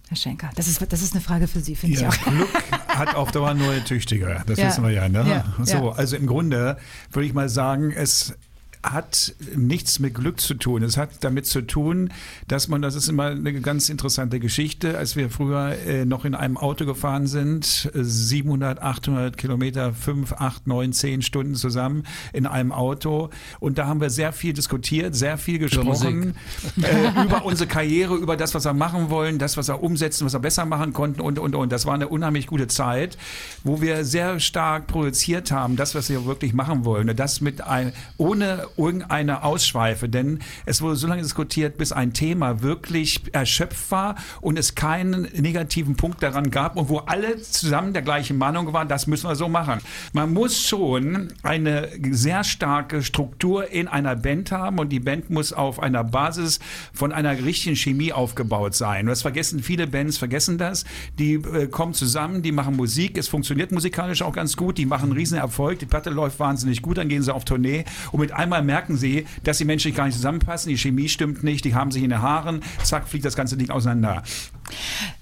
Herr 0.07 0.17
Schenker, 0.17 0.49
das 0.55 0.67
ist, 0.67 0.81
das 0.91 1.03
ist 1.03 1.13
eine 1.13 1.21
Frage 1.21 1.47
für 1.47 1.59
Sie, 1.59 1.75
finde 1.75 1.99
Ja, 2.01 2.09
ich 2.09 2.19
auch. 2.25 2.31
Glück 2.31 2.49
hat 2.87 3.13
auf 3.13 3.31
Dauer 3.31 3.53
nur 3.53 3.71
der 3.73 3.85
Tüchtige. 3.85 4.43
Das 4.47 4.57
Ja. 4.57 4.67
wissen 4.67 4.83
wir 4.83 4.89
ja. 4.89 5.07
Ne? 5.07 5.23
Ja, 5.29 5.63
So, 5.63 5.73
ja. 5.77 5.91
also 5.91 6.15
im 6.15 6.25
Grunde 6.25 6.77
würde 7.11 7.27
ich 7.27 7.33
mal 7.33 7.47
sagen, 7.49 7.91
es 7.91 8.33
hat 8.81 9.33
nichts 9.55 9.99
mit 9.99 10.15
Glück 10.15 10.39
zu 10.39 10.53
tun. 10.53 10.83
Es 10.83 10.95
hat 10.95 11.09
damit 11.21 11.45
zu 11.45 11.61
tun, 11.61 12.11
dass 12.47 12.69
man, 12.69 12.81
das 12.81 12.95
ist 12.95 13.09
immer 13.09 13.25
eine 13.25 13.59
ganz 13.59 13.89
interessante 13.89 14.39
Geschichte, 14.39 14.97
als 14.97 15.17
wir 15.17 15.29
früher 15.29 15.75
äh, 15.85 16.05
noch 16.05 16.23
in 16.23 16.33
einem 16.33 16.55
Auto 16.57 16.85
gefahren 16.85 17.27
sind, 17.27 17.89
700, 17.93 18.81
800 18.81 19.37
Kilometer, 19.37 19.91
5, 19.93 20.33
8, 20.33 20.67
9, 20.67 20.93
10 20.93 21.21
Stunden 21.21 21.55
zusammen 21.55 22.03
in 22.31 22.45
einem 22.45 22.71
Auto. 22.71 23.29
Und 23.59 23.77
da 23.77 23.85
haben 23.85 23.99
wir 23.99 24.09
sehr 24.09 24.31
viel 24.31 24.53
diskutiert, 24.53 25.13
sehr 25.13 25.37
viel 25.37 25.59
gesprochen 25.59 26.35
äh, 26.81 27.23
über 27.25 27.43
unsere 27.43 27.67
Karriere, 27.67 28.15
über 28.15 28.37
das, 28.37 28.55
was 28.55 28.63
wir 28.63 28.73
machen 28.73 29.09
wollen, 29.09 29.39
das, 29.39 29.57
was 29.57 29.67
wir 29.67 29.83
umsetzen, 29.83 30.25
was 30.25 30.33
wir 30.33 30.39
besser 30.39 30.65
machen 30.65 30.93
konnten 30.93 31.19
und, 31.19 31.37
und, 31.37 31.53
und. 31.53 31.71
Das 31.71 31.85
war 31.85 31.95
eine 31.95 32.07
unheimlich 32.07 32.47
gute 32.47 32.67
Zeit, 32.67 33.17
wo 33.65 33.81
wir 33.81 34.05
sehr 34.05 34.39
stark 34.39 34.87
produziert 34.87 35.51
haben, 35.51 35.75
das, 35.75 35.95
was 35.95 36.09
wir 36.09 36.25
wirklich 36.25 36.53
machen 36.53 36.85
wollen. 36.85 37.13
Das 37.17 37.41
mit 37.41 37.61
ein, 37.61 37.91
ohne 38.17 38.68
irgendeine 38.77 39.43
Ausschweife, 39.43 40.09
denn 40.09 40.39
es 40.65 40.81
wurde 40.81 40.95
so 40.95 41.07
lange 41.07 41.21
diskutiert, 41.21 41.77
bis 41.77 41.91
ein 41.91 42.13
Thema 42.13 42.61
wirklich 42.61 43.21
erschöpft 43.33 43.91
war 43.91 44.15
und 44.41 44.57
es 44.57 44.75
keinen 44.75 45.23
negativen 45.33 45.95
Punkt 45.95 46.23
daran 46.23 46.51
gab 46.51 46.77
und 46.77 46.89
wo 46.89 46.99
alle 46.99 47.41
zusammen 47.41 47.93
der 47.93 48.01
gleichen 48.01 48.37
Meinung 48.37 48.71
waren, 48.73 48.87
das 48.87 49.07
müssen 49.07 49.29
wir 49.29 49.35
so 49.35 49.49
machen. 49.49 49.79
Man 50.13 50.33
muss 50.33 50.61
schon 50.61 51.33
eine 51.43 51.89
sehr 52.11 52.43
starke 52.43 53.03
Struktur 53.03 53.69
in 53.71 53.87
einer 53.87 54.15
Band 54.15 54.51
haben 54.51 54.79
und 54.79 54.89
die 54.89 54.99
Band 54.99 55.29
muss 55.29 55.53
auf 55.53 55.79
einer 55.79 56.03
Basis 56.03 56.59
von 56.93 57.11
einer 57.11 57.43
richtigen 57.43 57.75
Chemie 57.75 58.13
aufgebaut 58.13 58.75
sein. 58.75 59.05
Das 59.05 59.21
vergessen 59.21 59.61
viele 59.61 59.87
Bands, 59.87 60.17
vergessen 60.17 60.57
das. 60.57 60.85
Die 61.17 61.33
äh, 61.33 61.67
kommen 61.67 61.93
zusammen, 61.93 62.41
die 62.41 62.51
machen 62.51 62.75
Musik, 62.75 63.17
es 63.17 63.27
funktioniert 63.27 63.71
musikalisch 63.71 64.21
auch 64.21 64.33
ganz 64.33 64.55
gut, 64.55 64.77
die 64.77 64.85
machen 64.85 65.09
einen 65.09 65.13
riesen 65.13 65.37
Erfolg, 65.37 65.79
die 65.79 65.85
Platte 65.85 66.09
läuft 66.09 66.39
wahnsinnig 66.39 66.81
gut, 66.81 66.97
dann 66.97 67.09
gehen 67.09 67.23
sie 67.23 67.33
auf 67.33 67.45
Tournee 67.45 67.85
und 68.11 68.19
mit 68.19 68.31
einmal 68.31 68.58
merken 68.61 68.97
sie, 68.97 69.25
dass 69.43 69.57
die 69.57 69.65
Menschen 69.65 69.93
gar 69.93 70.05
nicht 70.05 70.15
zusammenpassen, 70.15 70.69
die 70.69 70.77
Chemie 70.77 71.09
stimmt 71.09 71.43
nicht, 71.43 71.65
die 71.65 71.75
haben 71.75 71.91
sich 71.91 72.03
in 72.03 72.09
den 72.09 72.21
Haaren, 72.21 72.61
zack, 72.83 73.07
fliegt 73.07 73.25
das 73.25 73.35
ganze 73.35 73.57
Ding 73.57 73.69
auseinander. 73.69 74.23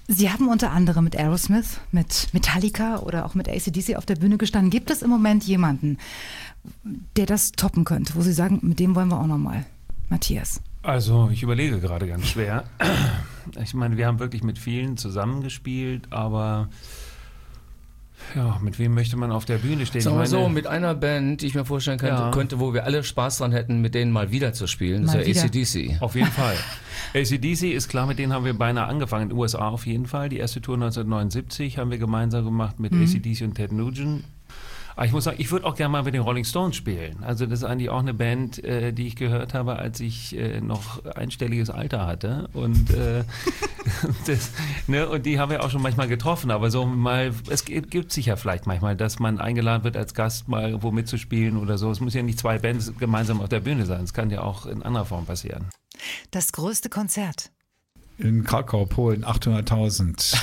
Sie 0.06 0.30
haben 0.30 0.48
unter 0.48 0.70
anderem 0.70 1.04
mit 1.04 1.16
Aerosmith, 1.16 1.80
mit 1.92 2.28
Metallica 2.32 2.98
oder 2.98 3.26
auch 3.26 3.34
mit 3.34 3.48
ACDC 3.48 3.96
auf 3.96 4.06
der 4.06 4.16
Bühne 4.16 4.38
gestanden. 4.38 4.70
Gibt 4.70 4.90
es 4.90 5.02
im 5.02 5.10
Moment 5.10 5.44
jemanden, 5.44 5.98
der 7.16 7.26
das 7.26 7.52
toppen 7.52 7.84
könnte, 7.84 8.14
wo 8.14 8.22
Sie 8.22 8.32
sagen, 8.32 8.60
mit 8.62 8.80
dem 8.80 8.94
wollen 8.94 9.08
wir 9.08 9.20
auch 9.20 9.26
nochmal? 9.26 9.66
Matthias. 10.08 10.60
Also 10.82 11.28
ich 11.32 11.42
überlege 11.42 11.80
gerade 11.80 12.06
ganz 12.06 12.28
schwer. 12.28 12.64
Ich 13.62 13.74
meine, 13.74 13.96
wir 13.96 14.06
haben 14.06 14.18
wirklich 14.18 14.42
mit 14.42 14.58
vielen 14.58 14.96
zusammengespielt, 14.96 16.12
aber 16.12 16.68
ja, 18.34 18.58
mit 18.62 18.78
wem 18.78 18.94
möchte 18.94 19.16
man 19.16 19.32
auf 19.32 19.44
der 19.44 19.58
Bühne 19.58 19.86
stehen? 19.86 20.00
Sagen 20.00 20.18
wir 20.18 20.26
so, 20.26 20.48
mit 20.48 20.66
einer 20.66 20.94
Band, 20.94 21.42
die 21.42 21.46
ich 21.46 21.54
mir 21.54 21.64
vorstellen 21.64 21.98
könnte, 21.98 22.22
ja. 22.22 22.30
könnte, 22.30 22.60
wo 22.60 22.74
wir 22.74 22.84
alle 22.84 23.02
Spaß 23.02 23.38
dran 23.38 23.52
hätten, 23.52 23.80
mit 23.80 23.94
denen 23.94 24.12
mal 24.12 24.30
wieder 24.30 24.52
zu 24.52 24.66
spielen, 24.66 25.06
das 25.06 25.14
ist 25.14 25.36
ja 25.36 25.44
ACDC. 25.44 26.02
Auf 26.02 26.14
jeden 26.14 26.30
Fall. 26.30 26.56
ACDC 27.14 27.72
ist 27.74 27.88
klar, 27.88 28.06
mit 28.06 28.18
denen 28.18 28.32
haben 28.32 28.44
wir 28.44 28.54
beinahe 28.54 28.86
angefangen, 28.86 29.24
in 29.24 29.28
den 29.30 29.38
USA 29.38 29.68
auf 29.68 29.86
jeden 29.86 30.06
Fall. 30.06 30.28
Die 30.28 30.38
erste 30.38 30.60
Tour 30.60 30.74
1979 30.74 31.78
haben 31.78 31.90
wir 31.90 31.98
gemeinsam 31.98 32.44
gemacht 32.44 32.80
mit 32.80 32.92
mhm. 32.92 33.02
ACDC 33.02 33.42
und 33.42 33.54
Ted 33.54 33.72
Nugent. 33.72 34.24
Aber 34.98 35.06
ich 35.06 35.12
muss 35.12 35.22
sagen, 35.22 35.36
ich 35.38 35.52
würde 35.52 35.64
auch 35.64 35.76
gerne 35.76 35.92
mal 35.92 36.02
mit 36.02 36.12
den 36.12 36.22
Rolling 36.22 36.42
Stones 36.42 36.74
spielen. 36.74 37.22
Also 37.22 37.46
das 37.46 37.60
ist 37.60 37.64
eigentlich 37.64 37.88
auch 37.88 38.00
eine 38.00 38.14
Band, 38.14 38.64
äh, 38.64 38.92
die 38.92 39.06
ich 39.06 39.14
gehört 39.14 39.54
habe, 39.54 39.76
als 39.76 40.00
ich 40.00 40.36
äh, 40.36 40.60
noch 40.60 41.04
einstelliges 41.04 41.70
Alter 41.70 42.04
hatte. 42.04 42.48
Und, 42.52 42.90
äh, 42.90 43.22
das, 44.26 44.50
ne, 44.88 45.08
und 45.08 45.24
die 45.24 45.38
haben 45.38 45.52
wir 45.52 45.62
auch 45.62 45.70
schon 45.70 45.82
manchmal 45.82 46.08
getroffen. 46.08 46.50
Aber 46.50 46.72
so 46.72 46.84
mal, 46.84 47.32
es 47.48 47.64
gibt 47.64 48.10
sich 48.10 48.26
ja 48.26 48.34
vielleicht 48.34 48.66
manchmal, 48.66 48.96
dass 48.96 49.20
man 49.20 49.38
eingeladen 49.38 49.84
wird 49.84 49.96
als 49.96 50.14
Gast 50.14 50.48
mal 50.48 50.82
wo 50.82 50.90
mitzuspielen 50.90 51.58
oder 51.58 51.78
so. 51.78 51.92
Es 51.92 52.00
muss 52.00 52.14
ja 52.14 52.24
nicht 52.24 52.40
zwei 52.40 52.58
Bands 52.58 52.92
gemeinsam 52.98 53.40
auf 53.40 53.48
der 53.48 53.60
Bühne 53.60 53.86
sein. 53.86 54.02
Es 54.02 54.12
kann 54.12 54.30
ja 54.30 54.42
auch 54.42 54.66
in 54.66 54.82
anderer 54.82 55.04
Form 55.04 55.26
passieren. 55.26 55.66
Das 56.32 56.50
größte 56.50 56.88
Konzert 56.88 57.52
in 58.18 58.42
Krakau, 58.42 58.84
Polen, 58.84 59.24
800.000. 59.24 60.36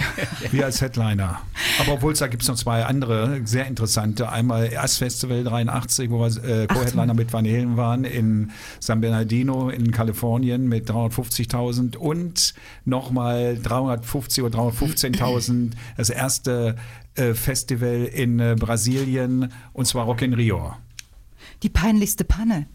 Wir 0.50 0.66
als 0.66 0.82
Headliner. 0.82 1.40
Aber 1.80 1.94
obwohl 1.94 2.12
es 2.12 2.18
da 2.18 2.26
gibt 2.26 2.42
es 2.42 2.48
noch 2.48 2.56
zwei 2.56 2.84
andere 2.84 3.40
sehr 3.44 3.66
interessante. 3.66 4.28
Einmal 4.28 4.70
erst 4.70 4.98
Festival 4.98 5.42
83, 5.42 6.10
wo 6.10 6.20
wir 6.20 6.44
äh, 6.44 6.66
Co-Headliner 6.66 7.14
mit 7.14 7.32
Van 7.32 7.46
Halen 7.46 7.76
waren, 7.78 8.04
in 8.04 8.50
San 8.80 9.00
Bernardino 9.00 9.70
in 9.70 9.90
Kalifornien 9.92 10.68
mit 10.68 10.90
350.000 10.90 11.96
und 11.96 12.54
nochmal 12.84 13.58
350 13.62 14.44
oder 14.44 14.58
315.000 14.58 15.70
das 15.96 16.10
erste 16.10 16.76
äh, 17.14 17.32
Festival 17.32 18.04
in 18.04 18.40
äh, 18.40 18.56
Brasilien 18.58 19.52
und 19.72 19.86
zwar 19.86 20.04
Rock 20.04 20.20
in 20.22 20.34
Rio. 20.34 20.74
Die 21.62 21.70
peinlichste 21.70 22.24
Panne, 22.24 22.66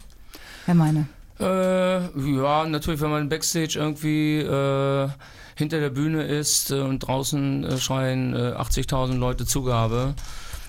Herr 0.66 0.74
Meine. 0.74 1.06
Äh, 1.40 1.44
ja, 1.44 2.66
natürlich, 2.66 3.00
wenn 3.00 3.10
man 3.10 3.28
Backstage 3.28 3.78
irgendwie 3.78 4.38
äh, 4.38 5.08
hinter 5.56 5.80
der 5.80 5.90
Bühne 5.90 6.24
ist 6.24 6.70
äh, 6.70 6.80
und 6.80 7.00
draußen 7.00 7.64
äh, 7.64 7.78
schreien 7.78 8.34
80.000 8.34 9.12
äh, 9.12 9.16
Leute 9.16 9.46
Zugabe. 9.46 10.14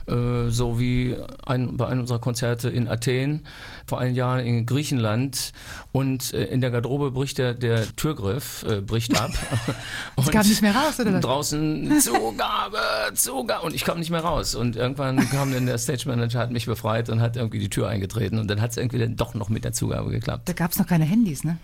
Äh, 0.09 0.49
so 0.49 0.79
wie 0.79 1.15
ein, 1.45 1.77
bei 1.77 1.87
einem 1.87 2.01
unserer 2.01 2.19
Konzerte 2.19 2.69
in 2.69 2.87
Athen 2.87 3.45
vor 3.85 3.99
einigen 3.99 4.15
Jahren 4.15 4.39
in 4.39 4.65
Griechenland 4.65 5.51
und 5.91 6.33
äh, 6.33 6.45
in 6.45 6.61
der 6.61 6.71
Garderobe 6.71 7.11
bricht 7.11 7.37
der, 7.37 7.53
der 7.53 7.95
Türgriff 7.95 8.65
äh, 8.67 8.81
bricht 8.81 9.19
ab. 9.19 9.31
und 10.15 10.31
kam 10.31 10.47
nicht 10.47 10.61
mehr 10.61 10.75
raus, 10.75 10.99
oder? 10.99 11.19
Draußen 11.19 11.99
Zugabe, 11.99 12.79
Zugabe 13.13 13.65
und 13.65 13.75
ich 13.75 13.83
kam 13.83 13.99
nicht 13.99 14.09
mehr 14.09 14.21
raus 14.21 14.55
und 14.55 14.75
irgendwann 14.75 15.29
kam 15.29 15.53
dann 15.53 15.65
der 15.65 15.77
Stage 15.77 16.07
Manager, 16.07 16.39
hat 16.39 16.51
mich 16.51 16.65
befreit 16.65 17.09
und 17.09 17.21
hat 17.21 17.35
irgendwie 17.35 17.59
die 17.59 17.69
Tür 17.69 17.87
eingetreten 17.87 18.39
und 18.39 18.47
dann 18.47 18.61
hat 18.61 18.71
es 18.71 18.77
irgendwie 18.77 18.99
dann 18.99 19.15
doch 19.15 19.33
noch 19.33 19.49
mit 19.49 19.63
der 19.63 19.73
Zugabe 19.73 20.09
geklappt. 20.09 20.49
Da 20.49 20.53
gab 20.53 20.71
es 20.71 20.79
noch 20.79 20.87
keine 20.87 21.05
Handys, 21.05 21.43
ne? 21.43 21.57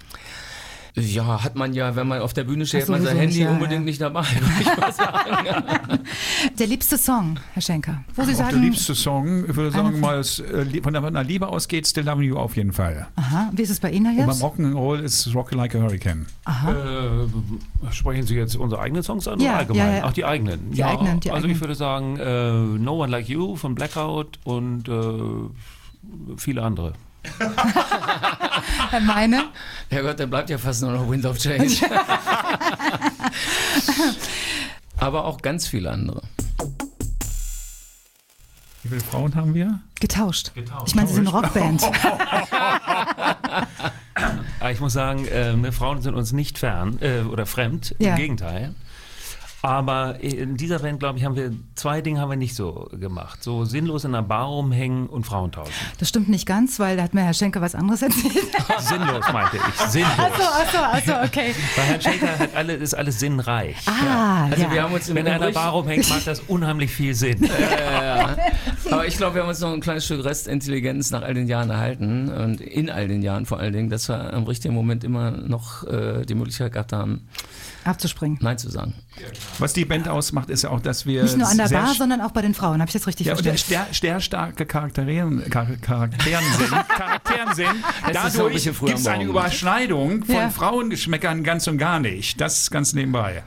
Ja, 0.97 1.43
hat 1.43 1.55
man 1.55 1.73
ja, 1.73 1.95
wenn 1.97 2.07
man 2.07 2.21
auf 2.21 2.33
der 2.33 2.45
Bühne 2.45 2.65
steht, 2.65 2.83
hat 2.83 2.89
man 2.89 3.03
sein 3.03 3.17
Handy 3.17 3.41
ja, 3.41 3.49
unbedingt 3.51 3.81
ja. 3.81 3.85
nicht 3.85 4.01
dabei, 4.01 4.25
ich 4.59 4.77
mal 4.77 4.93
sagen. 4.93 5.99
Der 6.59 6.67
liebste 6.67 6.97
Song, 6.97 7.37
Herr 7.53 7.61
Schenker. 7.61 8.03
Wo 8.15 8.23
Sie 8.23 8.31
Auch 8.33 8.37
sagen, 8.37 8.51
der 8.51 8.59
liebste 8.59 8.95
Song, 8.95 9.45
ich 9.49 9.55
würde 9.55 9.71
sagen 9.71 9.99
mal, 9.99 10.19
äh, 10.19 10.81
von 10.81 10.93
der 10.93 11.23
Liebe 11.23 11.47
aus 11.47 11.67
geht 11.67 11.85
Still 11.85 12.05
Loving 12.05 12.29
You 12.29 12.37
auf 12.37 12.55
jeden 12.55 12.71
Fall. 12.71 13.07
Aha, 13.15 13.49
wie 13.53 13.63
ist 13.63 13.71
es 13.71 13.79
bei 13.81 13.91
Ihnen, 13.91 14.15
Herr 14.15 14.27
Und 14.27 14.39
beim 14.39 14.49
Rock'n'Roll 14.49 14.99
ist 14.99 15.33
Rocky 15.35 15.55
Like 15.55 15.75
a 15.75 15.79
Hurricane. 15.79 16.27
Aha. 16.45 16.71
Äh, 16.71 17.91
sprechen 17.91 18.25
Sie 18.25 18.35
jetzt 18.35 18.55
unsere 18.55 18.81
eigenen 18.81 19.03
Songs 19.03 19.27
an 19.27 19.39
ja, 19.39 19.49
oder 19.49 19.59
allgemein? 19.59 19.95
Ja, 19.97 20.03
Ach, 20.05 20.13
die 20.13 20.23
eigenen. 20.23 20.71
Die 20.71 20.83
eigenen, 20.83 21.19
die 21.19 21.31
Also 21.31 21.43
eigenen. 21.43 21.55
ich 21.55 21.61
würde 21.61 21.75
sagen, 21.75 22.19
uh, 22.19 22.77
No 22.77 23.03
One 23.03 23.11
Like 23.11 23.27
You 23.27 23.57
von 23.57 23.75
Blackout 23.75 24.39
und 24.45 24.87
uh, 24.87 25.49
viele 26.37 26.61
andere. 26.61 26.93
Herr 28.89 28.99
Meine? 29.01 29.45
Ja 29.89 30.01
Gott, 30.01 30.19
dann 30.19 30.29
bleibt 30.29 30.49
ja 30.49 30.57
fast 30.57 30.81
nur 30.81 30.91
noch 30.91 31.09
Wind 31.09 31.25
of 31.25 31.37
Change. 31.37 31.75
Aber 34.97 35.25
auch 35.25 35.41
ganz 35.41 35.67
viele 35.67 35.91
andere. 35.91 36.21
Wie 38.83 38.89
viele 38.89 39.01
Frauen 39.01 39.35
haben 39.35 39.53
wir? 39.53 39.79
Getauscht. 39.99 40.53
Getauscht. 40.53 40.87
Ich 40.87 40.95
meine, 40.95 41.07
Sie 41.07 41.15
sind 41.15 41.27
eine 41.27 41.35
Rockband. 41.35 41.81
ich 44.71 44.79
muss 44.79 44.93
sagen, 44.93 45.27
äh, 45.27 45.71
Frauen 45.71 46.01
sind 46.01 46.15
uns 46.15 46.31
nicht 46.33 46.57
fern 46.59 46.99
äh, 47.01 47.21
oder 47.21 47.45
fremd. 47.45 47.95
Ja. 47.99 48.11
Im 48.11 48.17
Gegenteil. 48.17 48.75
Aber 49.65 50.19
in 50.21 50.57
dieser 50.57 50.77
Band, 50.79 50.99
glaube 50.99 51.17
ich, 51.17 51.25
haben 51.25 51.35
wir 51.35 51.51
zwei 51.73 52.01
Dinge 52.01 52.19
haben 52.21 52.29
wir 52.29 52.37
nicht 52.37 52.55
so 52.55 52.87
gemacht. 52.99 53.43
So 53.43 53.65
sinnlos 53.65 54.03
in 54.03 54.13
einer 54.13 54.21
Bar 54.21 54.45
rumhängen 54.45 55.07
und 55.07 55.25
Frauen 55.25 55.51
tauschen. 55.51 55.73
Das 55.97 56.07
stimmt 56.09 56.29
nicht 56.29 56.45
ganz, 56.45 56.79
weil 56.79 56.97
da 56.97 57.03
hat 57.03 57.15
mir 57.15 57.21
Herr 57.23 57.33
Schenker 57.33 57.61
was 57.61 57.73
anderes 57.73 58.01
erzählt. 58.03 58.33
sinnlos 58.79 59.25
meinte 59.33 59.57
ich. 59.57 59.75
Sinnlos. 59.87 60.11
Achso, 60.19 60.43
achso, 60.43 60.77
achso, 60.77 61.25
okay. 61.25 61.55
Weil 61.75 61.85
Herr 61.85 62.01
Schenker 62.01 62.39
hat 62.39 62.55
alle, 62.55 62.73
ist 62.73 62.93
alles 62.93 63.19
sinnreich. 63.19 63.75
Ah, 63.87 64.45
Also 64.51 64.63
ja. 64.63 64.71
wir 64.71 64.83
haben 64.83 64.93
uns 64.93 65.07
Wenn 65.13 65.25
er 65.25 65.37
in 65.37 65.41
einer 65.43 65.51
Bar 65.51 65.71
rumhängt, 65.71 66.07
macht 66.09 66.27
das 66.27 66.41
unheimlich 66.41 66.91
viel 66.91 67.15
Sinn. 67.15 67.43
ja. 67.43 68.37
Aber 68.91 69.07
ich 69.07 69.17
glaube, 69.17 69.35
wir 69.35 69.41
haben 69.41 69.49
uns 69.49 69.59
noch 69.61 69.73
ein 69.73 69.81
kleines 69.81 70.05
Stück 70.05 70.23
Restintelligenz 70.23 71.09
nach 71.09 71.23
all 71.23 71.33
den 71.33 71.47
Jahren 71.47 71.71
erhalten 71.71 72.29
und 72.29 72.61
in 72.61 72.91
all 72.91 73.07
den 73.07 73.23
Jahren 73.23 73.45
vor 73.47 73.57
allen 73.59 73.73
Dingen, 73.73 73.89
dass 73.89 74.09
wir 74.09 74.31
im 74.33 74.43
richtigen 74.43 74.75
Moment 74.75 75.03
immer 75.03 75.31
noch 75.31 75.83
äh, 75.87 76.23
die 76.25 76.35
Möglichkeit 76.35 76.71
gehabt 76.73 76.93
haben, 76.93 77.27
abzuspringen. 77.85 78.37
Nein 78.41 78.57
zu 78.57 78.69
sagen. 78.69 78.93
Was 79.59 79.73
die 79.73 79.85
Band 79.85 80.07
ausmacht, 80.07 80.49
ist 80.49 80.63
ja 80.63 80.69
auch, 80.69 80.81
dass 80.81 81.05
wir. 81.05 81.23
Nicht 81.23 81.37
nur 81.37 81.47
an 81.47 81.57
der 81.57 81.69
Bar, 81.69 81.93
sondern 81.93 82.21
auch 82.21 82.31
bei 82.31 82.41
den 82.41 82.53
Frauen. 82.53 82.81
Habe 82.81 82.89
ich 82.89 82.93
das 82.93 83.07
richtig 83.07 83.27
ja, 83.27 83.35
verstanden? 83.35 83.61
Ja, 83.69 83.87
sehr 83.91 84.19
starke 84.19 84.65
Charakteren, 84.65 85.49
Charakteren 85.49 86.43
sind. 86.57 86.71
Charakteren 86.89 87.55
sind. 87.55 87.75
Dadurch 88.11 88.63
gibt 88.63 88.99
es 88.99 89.07
eine 89.07 89.23
Überschneidung 89.23 90.25
von 90.25 90.35
ja. 90.35 90.49
Frauengeschmäckern 90.49 91.43
ganz 91.43 91.67
und 91.67 91.77
gar 91.77 91.99
nicht. 91.99 92.39
Das 92.41 92.61
ist 92.61 92.71
ganz 92.71 92.93
nebenbei. 92.93 93.43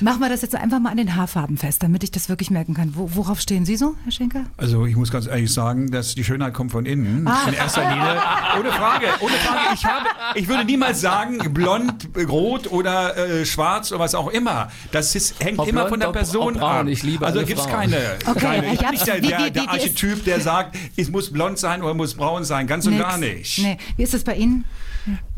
Machen 0.00 0.20
wir 0.20 0.28
das 0.28 0.42
jetzt 0.42 0.54
einfach 0.54 0.78
mal 0.78 0.90
an 0.90 0.96
den 0.96 1.16
Haarfarben 1.16 1.56
fest, 1.56 1.82
damit 1.82 2.04
ich 2.04 2.12
das 2.12 2.28
wirklich 2.28 2.52
merken 2.52 2.72
kann. 2.72 2.92
Wo, 2.94 3.10
worauf 3.16 3.40
stehen 3.40 3.64
Sie 3.64 3.76
so, 3.76 3.96
Herr 4.04 4.12
Schenker? 4.12 4.44
Also 4.56 4.86
ich 4.86 4.94
muss 4.94 5.10
ganz 5.10 5.26
ehrlich 5.26 5.52
sagen, 5.52 5.90
dass 5.90 6.14
die 6.14 6.22
Schönheit 6.22 6.54
kommt 6.54 6.70
von 6.70 6.86
innen. 6.86 7.26
Ah. 7.26 7.48
In 7.48 7.54
erster 7.54 7.80
Linie. 7.80 8.16
Ohne 8.60 8.70
Frage, 8.70 9.06
ohne 9.20 9.34
Frage. 9.34 9.74
Ich, 9.74 9.84
habe, 9.84 10.06
ich 10.36 10.46
würde 10.46 10.64
niemals 10.64 11.00
sagen, 11.00 11.38
blond, 11.52 12.08
rot 12.28 12.70
oder 12.70 13.16
äh, 13.16 13.44
schwarz 13.44 13.90
oder 13.90 13.98
was 13.98 14.14
auch 14.14 14.28
immer. 14.28 14.70
Das 14.92 15.16
ist, 15.16 15.42
hängt 15.42 15.58
Ob 15.58 15.66
immer 15.66 15.80
blond, 15.80 15.90
von 15.90 16.00
der 16.00 16.08
ob- 16.10 16.14
Person 16.14 16.54
ob 16.54 16.60
braun. 16.60 16.70
ab. 16.82 16.86
Ich 16.86 17.02
liebe 17.02 17.26
also 17.26 17.44
gibt's 17.44 17.64
Frauen. 17.64 17.90
keine. 17.90 17.96
Okay, 18.24 18.38
keine. 18.40 18.72
Ich 18.74 18.78
bin 18.78 18.90
nicht 18.90 19.06
der, 19.06 19.20
der, 19.20 19.50
der 19.50 19.68
Archetyp, 19.68 20.24
der 20.24 20.40
sagt, 20.40 20.76
es 20.96 21.10
muss 21.10 21.32
blond 21.32 21.58
sein 21.58 21.82
oder 21.82 21.94
muss 21.94 22.14
braun 22.14 22.44
sein. 22.44 22.68
Ganz 22.68 22.86
und 22.86 22.92
Nix. 22.94 23.04
gar 23.04 23.18
nicht. 23.18 23.58
Nee. 23.58 23.78
Wie 23.96 24.04
ist 24.04 24.14
es 24.14 24.22
bei 24.22 24.36
Ihnen? 24.36 24.64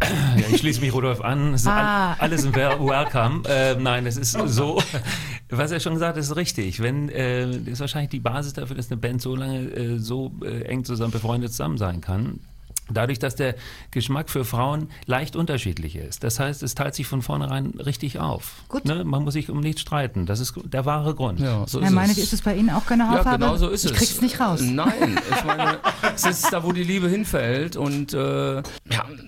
Ja, 0.02 0.44
ich 0.50 0.58
schließe 0.58 0.80
mich 0.80 0.92
Rudolf 0.92 1.20
an. 1.20 1.54
Ah. 1.66 2.12
all, 2.12 2.16
alles 2.20 2.44
ein 2.46 2.54
wel- 2.54 2.78
Welcome. 2.80 3.42
Äh, 3.48 3.74
nein, 3.76 4.06
es 4.06 4.16
ist 4.16 4.32
so, 4.32 4.82
was 5.50 5.70
er 5.70 5.80
schon 5.80 5.94
gesagt 5.94 6.16
hat, 6.16 6.22
ist 6.22 6.34
richtig. 6.36 6.80
Wenn, 6.80 7.08
äh, 7.08 7.50
ist 7.50 7.80
wahrscheinlich 7.80 8.10
die 8.10 8.20
Basis 8.20 8.52
dafür, 8.54 8.76
dass 8.76 8.90
eine 8.90 9.00
Band 9.00 9.20
so 9.22 9.34
lange 9.36 9.60
äh, 9.70 9.98
so 9.98 10.32
äh, 10.44 10.62
eng 10.62 10.84
zusammen 10.84 11.10
befreundet 11.12 11.50
zusammen 11.50 11.78
sein 11.78 12.00
kann. 12.00 12.40
Dadurch, 12.92 13.18
dass 13.18 13.36
der 13.36 13.54
Geschmack 13.90 14.30
für 14.30 14.44
Frauen 14.44 14.88
leicht 15.06 15.36
unterschiedlich 15.36 15.96
ist. 15.96 16.24
Das 16.24 16.38
heißt, 16.40 16.62
es 16.62 16.74
teilt 16.74 16.94
sich 16.94 17.06
von 17.06 17.22
vornherein 17.22 17.66
richtig 17.78 18.18
auf. 18.18 18.54
Gut. 18.68 18.84
Ne? 18.84 19.04
Man 19.04 19.24
muss 19.24 19.34
sich 19.34 19.50
um 19.50 19.60
nichts 19.60 19.80
streiten. 19.80 20.26
Das 20.26 20.40
ist 20.40 20.54
der 20.64 20.84
wahre 20.84 21.14
Grund. 21.14 21.40
Ja, 21.40 21.64
so 21.66 21.80
Herr 21.80 21.88
ist 21.88 21.94
Meine, 21.94 22.12
es. 22.12 22.18
wie 22.18 22.22
ist 22.22 22.32
es 22.32 22.42
bei 22.42 22.54
Ihnen 22.56 22.70
auch 22.70 22.86
keine 22.86 23.04
Ja, 23.04 23.08
Haarfarbe? 23.10 23.38
genau 23.44 23.56
so 23.56 23.68
ist 23.68 23.84
ich 23.84 23.92
es. 23.92 23.96
krieg's 23.98 24.20
nicht 24.20 24.40
raus. 24.40 24.60
Nein, 24.62 25.18
ich 25.38 25.44
meine, 25.44 25.78
es 26.14 26.24
ist 26.24 26.52
da, 26.52 26.62
wo 26.64 26.72
die 26.72 26.84
Liebe 26.84 27.08
hinfällt 27.08 27.76
und 27.76 28.12
äh, 28.12 28.56
ja, 28.56 28.62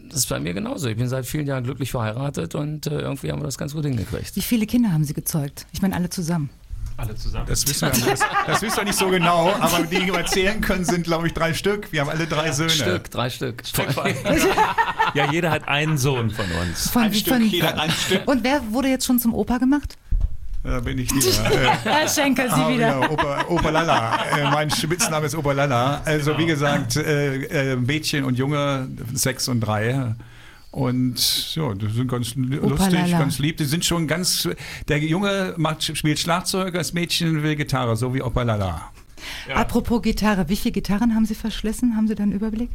das 0.09 0.21
ist 0.21 0.29
bei 0.29 0.41
mir 0.41 0.55
genauso. 0.55 0.89
Ich 0.89 0.97
bin 0.97 1.09
seit 1.09 1.27
vielen 1.27 1.47
Jahren 1.47 1.65
glücklich 1.65 1.91
verheiratet 1.91 2.55
und 2.55 2.87
äh, 2.87 3.01
irgendwie 3.01 3.31
haben 3.33 3.41
wir 3.41 3.47
das 3.47 3.59
ganz 3.59 3.75
gut 3.75 3.85
hingekriegt. 3.85 4.35
Wie 4.37 4.41
viele 4.43 4.67
Kinder 4.67 4.93
haben 4.93 5.05
Sie 5.05 5.15
gezeugt? 5.15 5.67
Ich 5.73 5.83
meine, 5.83 5.95
alle 5.97 6.11
zusammen. 6.11 6.51
Alle 6.97 7.15
zusammen. 7.17 7.47
Das 7.49 7.67
wissen, 7.67 7.89
wir, 7.93 8.11
das, 8.11 8.21
das 8.47 8.63
wissen 8.63 8.77
wir 8.77 8.85
nicht 8.85 8.99
so 8.99 9.09
genau, 9.09 9.53
aber 9.61 9.83
die, 9.85 9.99
die 10.01 10.13
wir 10.13 10.25
zählen 10.27 10.61
können, 10.61 10.85
sind, 10.85 11.05
glaube 11.05 11.27
ich, 11.27 11.35
drei 11.35 11.55
Stück. 11.55 11.91
Wir 11.93 12.03
haben 12.03 12.11
alle 12.11 12.27
drei 12.27 12.53
Söhne. 12.53 12.71
Stück, 12.71 13.11
drei 13.11 13.31
Stück. 13.31 13.63
ja, 15.15 15.31
jeder 15.33 15.51
hat 15.51 15.67
einen 15.69 15.99
Sohn 15.99 16.31
von 16.31 16.45
uns. 16.61 16.91
Von, 16.91 17.03
Ein 17.03 17.15
Stück, 17.15 17.41
jeder 17.43 17.81
ein 17.81 17.91
Stück. 17.91 18.27
Und 18.29 18.45
wer 18.45 18.61
wurde 18.73 18.89
jetzt 18.89 19.07
schon 19.07 19.19
zum 19.19 19.35
Opa 19.35 19.59
gemacht? 19.59 19.97
Da 20.65 20.79
bin 20.79 20.99
ich 20.99 21.11
wieder. 21.13 21.51
Äh, 21.51 21.77
Herr 21.83 22.09
Schenker, 22.09 22.45
Sie 22.49 22.55
Ah, 22.55 22.69
wieder. 22.69 22.89
ja, 23.01 23.11
Opa, 23.11 23.45
Opa 23.49 23.71
Lala. 23.71 24.25
Äh, 24.39 24.45
mein 24.51 24.71
Spitzname 24.71 25.27
ist 25.27 25.35
Opa 25.35 25.53
Lala. 25.53 26.03
Also 26.05 26.39
wie 26.39 26.47
gesagt, 26.47 26.97
äh, 26.97 27.73
äh, 27.73 27.77
Mädchen 27.77 28.25
und 28.25 28.39
Junge, 28.39 28.87
sechs 29.13 29.49
und 29.49 29.61
drei. 29.61 30.15
Und 30.73 31.55
ja, 31.55 31.75
die 31.75 31.87
sind 31.91 32.09
ganz 32.09 32.35
lustig, 32.35 32.93
Lala. 32.93 33.19
ganz 33.19 33.39
lieb. 33.39 33.59
Die 33.59 33.67
sind 33.67 33.85
schon 33.85 34.09
ganz. 34.09 34.49
Der 34.89 34.99
Junge 34.99 35.55
macht, 35.59 35.97
spielt 35.97 36.19
Schlagzeug, 36.19 36.73
das 36.75 36.95
Mädchen 36.95 37.43
will 37.43 37.57
Gitarre, 37.57 37.95
so 37.95 38.15
wie 38.15 38.23
Opa 38.23 38.43
Lala. 38.43 38.91
Apropos 39.55 40.03
Gitarre, 40.03 40.49
wie 40.49 40.57
viele 40.57 40.73
Gitarren 40.73 41.15
haben 41.15 41.27
Sie 41.27 41.35
verschlissen? 41.35 41.95
Haben 41.95 42.09
Sie 42.09 42.15
da 42.15 42.23
einen 42.23 42.33
Überblick? 42.33 42.71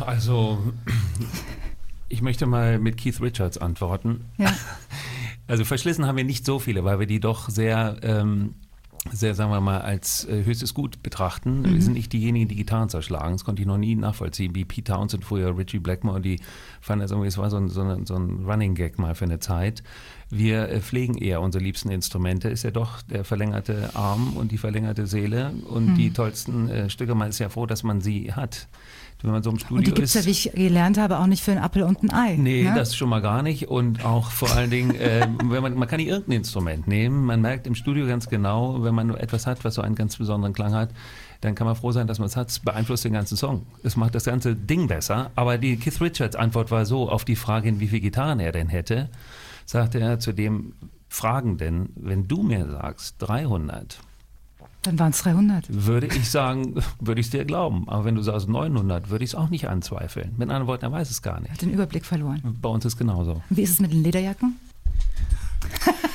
Also, 0.00 0.74
ich 2.08 2.22
möchte 2.22 2.46
mal 2.46 2.78
mit 2.78 2.96
Keith 2.96 3.20
Richards 3.20 3.58
antworten. 3.58 4.24
Ja. 4.38 4.52
Also 5.46 5.64
verschlissen 5.64 6.06
haben 6.06 6.16
wir 6.16 6.24
nicht 6.24 6.46
so 6.46 6.58
viele, 6.58 6.84
weil 6.84 7.00
wir 7.00 7.06
die 7.06 7.20
doch 7.20 7.50
sehr, 7.50 7.98
ähm, 8.02 8.54
sehr, 9.12 9.34
sagen 9.34 9.50
wir 9.50 9.60
mal, 9.60 9.80
als 9.82 10.24
äh, 10.24 10.44
höchstes 10.44 10.72
Gut 10.74 11.02
betrachten. 11.02 11.60
Mhm. 11.60 11.74
Wir 11.74 11.82
sind 11.82 11.92
nicht 11.92 12.12
diejenigen, 12.12 12.48
die 12.48 12.56
Gitarren 12.56 12.88
zerschlagen. 12.88 13.32
Das 13.32 13.44
konnte 13.44 13.60
ich 13.62 13.68
noch 13.68 13.76
nie 13.76 13.94
nachvollziehen. 13.94 14.54
Wie 14.54 14.64
Pete 14.64 14.92
Townsend 14.92 15.24
früher, 15.24 15.56
Richie 15.56 15.78
Blackmore, 15.78 16.20
die 16.20 16.40
fanden 16.80 17.02
das 17.02 17.10
irgendwie, 17.10 17.28
es 17.28 17.38
war 17.38 17.50
so 17.50 17.58
ein, 17.58 17.68
so, 17.68 17.82
ein, 17.82 18.06
so 18.06 18.14
ein 18.16 18.44
Running 18.44 18.74
Gag 18.74 18.98
mal 18.98 19.14
für 19.14 19.24
eine 19.26 19.38
Zeit. 19.40 19.82
Wir 20.30 20.68
äh, 20.68 20.80
pflegen 20.80 21.16
eher 21.18 21.40
unsere 21.42 21.62
liebsten 21.62 21.90
Instrumente, 21.90 22.48
ist 22.48 22.62
ja 22.64 22.70
doch 22.70 23.02
der 23.02 23.24
verlängerte 23.24 23.90
Arm 23.94 24.32
und 24.36 24.50
die 24.52 24.58
verlängerte 24.58 25.06
Seele 25.06 25.52
und 25.68 25.84
Mhm. 25.90 25.94
die 25.96 26.10
tollsten 26.12 26.68
äh, 26.68 26.90
Stücke. 26.90 27.14
Man 27.14 27.28
ist 27.28 27.38
ja 27.38 27.48
froh, 27.50 27.66
dass 27.66 27.82
man 27.82 28.00
sie 28.00 28.32
hat. 28.32 28.68
Wenn 29.24 29.32
man 29.32 29.42
so 29.42 29.50
im 29.50 29.58
Studio 29.58 29.78
Und 29.78 29.86
die 29.86 29.94
gibt 29.94 30.04
es 30.04 30.14
ist. 30.14 30.24
ja, 30.24 30.26
wie 30.26 30.32
ich 30.32 30.52
gelernt 30.52 30.98
habe, 30.98 31.18
auch 31.18 31.26
nicht 31.26 31.42
für 31.42 31.52
einen 31.52 31.62
Apfel 31.62 31.82
und 31.84 32.02
ein 32.02 32.12
Ei. 32.12 32.36
Nee, 32.36 32.64
ne? 32.64 32.74
das 32.74 32.94
schon 32.94 33.08
mal 33.08 33.22
gar 33.22 33.42
nicht. 33.42 33.68
Und 33.68 34.04
auch 34.04 34.30
vor 34.30 34.52
allen 34.52 34.70
Dingen, 34.70 34.94
äh, 34.94 35.26
wenn 35.44 35.62
man, 35.62 35.74
man 35.78 35.88
kann 35.88 35.96
nicht 35.96 36.08
irgendein 36.08 36.38
Instrument 36.38 36.86
nehmen. 36.86 37.24
Man 37.24 37.40
merkt 37.40 37.66
im 37.66 37.74
Studio 37.74 38.06
ganz 38.06 38.28
genau, 38.28 38.82
wenn 38.82 38.94
man 38.94 39.06
nur 39.06 39.18
etwas 39.18 39.46
hat, 39.46 39.64
was 39.64 39.76
so 39.76 39.82
einen 39.82 39.94
ganz 39.94 40.18
besonderen 40.18 40.52
Klang 40.52 40.74
hat, 40.74 40.90
dann 41.40 41.54
kann 41.54 41.66
man 41.66 41.74
froh 41.74 41.90
sein, 41.90 42.06
dass 42.06 42.18
man 42.18 42.26
es 42.26 42.36
hat. 42.36 42.50
Es 42.50 42.58
beeinflusst 42.58 43.04
den 43.06 43.14
ganzen 43.14 43.38
Song. 43.38 43.62
Es 43.82 43.96
macht 43.96 44.14
das 44.14 44.24
ganze 44.24 44.54
Ding 44.54 44.88
besser. 44.88 45.30
Aber 45.36 45.56
die 45.56 45.78
Keith 45.78 46.02
Richards 46.02 46.36
Antwort 46.36 46.70
war 46.70 46.84
so 46.84 47.08
auf 47.08 47.24
die 47.24 47.36
Frage, 47.36 47.70
in 47.70 47.80
wie 47.80 47.88
viele 47.88 48.02
Gitarren 48.02 48.40
er 48.40 48.52
denn 48.52 48.68
hätte, 48.68 49.08
sagte 49.64 50.00
er 50.00 50.18
zu 50.20 50.32
dem 50.32 50.74
Fragenden, 51.08 51.94
wenn 51.96 52.28
du 52.28 52.42
mir 52.42 52.68
sagst 52.68 53.16
300, 53.20 54.00
Dann 54.84 54.98
waren 54.98 55.10
es 55.10 55.22
300. 55.22 55.64
würde 55.68 56.06
ich 56.06 56.30
sagen, 56.30 56.74
würde 57.00 57.20
ich 57.20 57.26
es 57.28 57.30
dir 57.30 57.44
glauben. 57.46 57.88
Aber 57.88 58.04
wenn 58.04 58.14
du 58.14 58.22
sagst 58.22 58.48
900, 58.48 59.08
würde 59.08 59.24
ich 59.24 59.30
es 59.30 59.34
auch 59.34 59.48
nicht 59.48 59.66
anzweifeln. 59.68 60.32
Mit 60.36 60.50
anderen 60.50 60.66
Worten, 60.66 60.84
er 60.84 60.92
weiß 60.92 61.10
es 61.10 61.22
gar 61.22 61.40
nicht. 61.40 61.52
Hat 61.52 61.62
den 61.62 61.70
Überblick 61.70 62.04
verloren. 62.04 62.58
Bei 62.60 62.68
uns 62.68 62.84
ist 62.84 62.98
genauso. 62.98 63.42
Wie 63.48 63.62
ist 63.62 63.70
es 63.70 63.80
mit 63.80 63.92
den 63.92 64.02
Lederjacken? 64.02 64.56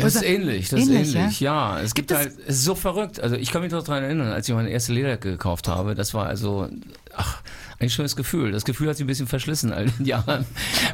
Das 0.00 0.14
ist 0.16 0.22
ähnlich, 0.24 0.68
das 0.68 0.80
Ähnlich, 0.80 1.02
ist 1.08 1.14
ähnlich, 1.14 1.40
ja. 1.40 1.80
Es 1.80 1.94
gibt, 1.94 2.08
Gibt 2.08 2.20
es- 2.20 2.26
halt, 2.26 2.38
es 2.48 2.56
ist 2.56 2.64
so 2.64 2.74
verrückt. 2.74 3.20
Also 3.20 3.36
ich 3.36 3.50
kann 3.50 3.62
mich 3.62 3.72
noch 3.72 3.82
daran 3.82 4.02
erinnern, 4.04 4.28
als 4.32 4.48
ich 4.48 4.54
meine 4.54 4.70
erste 4.70 4.92
Lederjacke 4.92 5.30
gekauft 5.30 5.68
habe, 5.68 5.94
das 5.94 6.14
war 6.14 6.26
also, 6.26 6.68
ach, 7.16 7.42
ein 7.80 7.90
schönes 7.90 8.14
Gefühl. 8.16 8.52
Das 8.52 8.64
Gefühl 8.64 8.88
hat 8.88 8.96
sich 8.96 9.04
ein 9.04 9.08
bisschen 9.08 9.26
verschlissen 9.26 9.72
all 9.72 9.86
den 9.86 10.06
Jahren, 10.06 10.46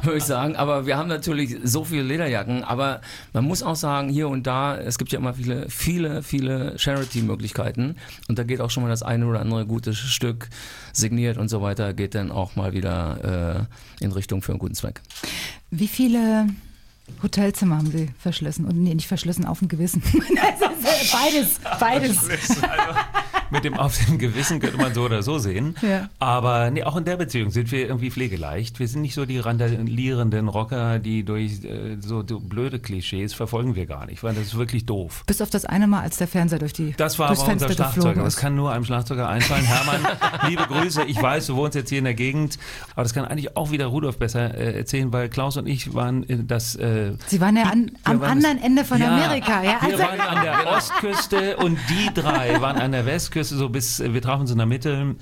würde 0.03 0.17
ich 0.17 0.23
sagen. 0.23 0.55
Aber 0.55 0.85
wir 0.87 0.97
haben 0.97 1.07
natürlich 1.09 1.55
so 1.63 1.83
viele 1.85 2.01
Lederjacken, 2.03 2.63
aber 2.63 3.01
man 3.33 3.45
muss 3.45 3.63
auch 3.63 3.75
sagen, 3.75 4.09
hier 4.09 4.27
und 4.29 4.47
da, 4.47 4.77
es 4.77 4.97
gibt 4.97 5.11
ja 5.11 5.19
immer 5.19 5.33
viele, 5.33 5.69
viele, 5.69 6.23
viele 6.23 6.77
Charity-Möglichkeiten 6.77 7.95
und 8.27 8.39
da 8.39 8.43
geht 8.43 8.61
auch 8.61 8.69
schon 8.71 8.83
mal 8.83 8.89
das 8.89 9.03
eine 9.03 9.25
oder 9.27 9.39
andere 9.41 9.65
gute 9.65 9.93
Stück 9.93 10.49
signiert 10.91 11.37
und 11.37 11.49
so 11.49 11.61
weiter, 11.61 11.93
geht 11.93 12.15
dann 12.15 12.31
auch 12.31 12.55
mal 12.55 12.73
wieder 12.73 13.67
äh, 14.01 14.03
in 14.03 14.11
Richtung 14.11 14.41
für 14.41 14.51
einen 14.51 14.59
guten 14.59 14.75
Zweck. 14.75 15.01
Wie 15.69 15.87
viele 15.87 16.47
Hotelzimmer 17.21 17.77
haben 17.77 17.91
Sie 17.91 18.09
verschlissen? 18.19 18.65
Und 18.65 18.77
nee, 18.77 18.93
nicht 18.93 19.07
verschlissen, 19.07 19.45
auf 19.45 19.59
dem 19.59 19.67
Gewissen. 19.67 20.01
beides, 21.11 21.59
beides. 21.79 22.17
Mit 23.51 23.63
dem 23.65 23.73
auf 23.75 23.97
dem 24.05 24.17
Gewissen 24.17 24.59
könnte 24.59 24.77
man 24.77 24.93
so 24.93 25.03
oder 25.03 25.21
so 25.23 25.37
sehen. 25.37 25.75
Ja. 25.81 26.09
Aber 26.19 26.71
nee, 26.71 26.83
auch 26.83 26.95
in 26.95 27.05
der 27.05 27.17
Beziehung 27.17 27.51
sind 27.51 27.71
wir 27.71 27.87
irgendwie 27.87 28.09
pflegeleicht. 28.09 28.79
Wir 28.79 28.87
sind 28.87 29.01
nicht 29.01 29.13
so 29.13 29.25
die 29.25 29.39
randalierenden 29.39 30.47
Rocker, 30.47 30.99
die 30.99 31.23
durch 31.23 31.63
äh, 31.63 31.97
so, 31.99 32.23
blöde 32.23 32.79
Klischees 32.79 33.33
verfolgen 33.33 33.75
wir 33.75 33.85
gar 33.85 34.05
nicht, 34.05 34.23
weil 34.23 34.33
das 34.33 34.45
ist 34.45 34.57
wirklich 34.57 34.85
doof. 34.85 35.23
Bis 35.27 35.41
auf 35.41 35.49
das 35.49 35.65
eine 35.65 35.87
Mal, 35.87 36.01
als 36.01 36.17
der 36.17 36.27
Fernseher 36.27 36.59
durch 36.59 36.73
die 36.73 36.93
Das 36.95 37.19
war 37.19 37.29
aber 37.31 37.45
unser 37.47 37.69
Schlagzeuger. 37.69 38.23
Das 38.23 38.37
kann 38.37 38.55
nur 38.55 38.71
einem 38.71 38.85
Schlagzeuger 38.85 39.27
einfallen. 39.27 39.65
Hermann, 39.65 40.07
liebe 40.49 40.63
Grüße. 40.63 41.03
Ich 41.03 41.21
weiß, 41.21 41.47
du 41.47 41.55
wohnst 41.57 41.75
jetzt 41.75 41.89
hier 41.89 41.97
in 41.99 42.05
der 42.05 42.13
Gegend, 42.13 42.57
aber 42.93 43.03
das 43.03 43.13
kann 43.13 43.25
eigentlich 43.25 43.57
auch 43.57 43.71
wieder 43.71 43.87
Rudolf 43.87 44.17
besser 44.17 44.53
äh, 44.55 44.77
erzählen, 44.77 45.11
weil 45.11 45.27
Klaus 45.29 45.57
und 45.57 45.67
ich 45.67 45.93
waren 45.93 46.25
das. 46.47 46.75
Äh, 46.75 47.13
Sie 47.27 47.41
waren 47.41 47.57
ja 47.57 47.63
an, 47.63 47.91
am 48.05 48.21
waren 48.21 48.31
anderen 48.31 48.57
es- 48.59 48.63
Ende 48.63 48.85
von 48.85 48.99
Ja, 49.01 49.07
Amerika. 49.13 49.61
Ja, 49.63 49.77
wir 49.81 49.91
also, 49.93 49.99
waren 50.03 50.19
an 50.21 50.43
der 50.43 50.67
Ostküste 50.77 51.57
und 51.57 51.77
die 51.89 52.09
drei 52.13 52.61
waren 52.61 52.77
an 52.77 52.91
der 52.93 53.05
Westküste, 53.05 53.40
so 53.49 53.69
bis, 53.69 53.99
wir 53.99 54.21
trafen 54.21 54.41
uns 54.41 54.51
in 54.51 54.57
der 54.57 54.67
Mitte. 54.67 55.15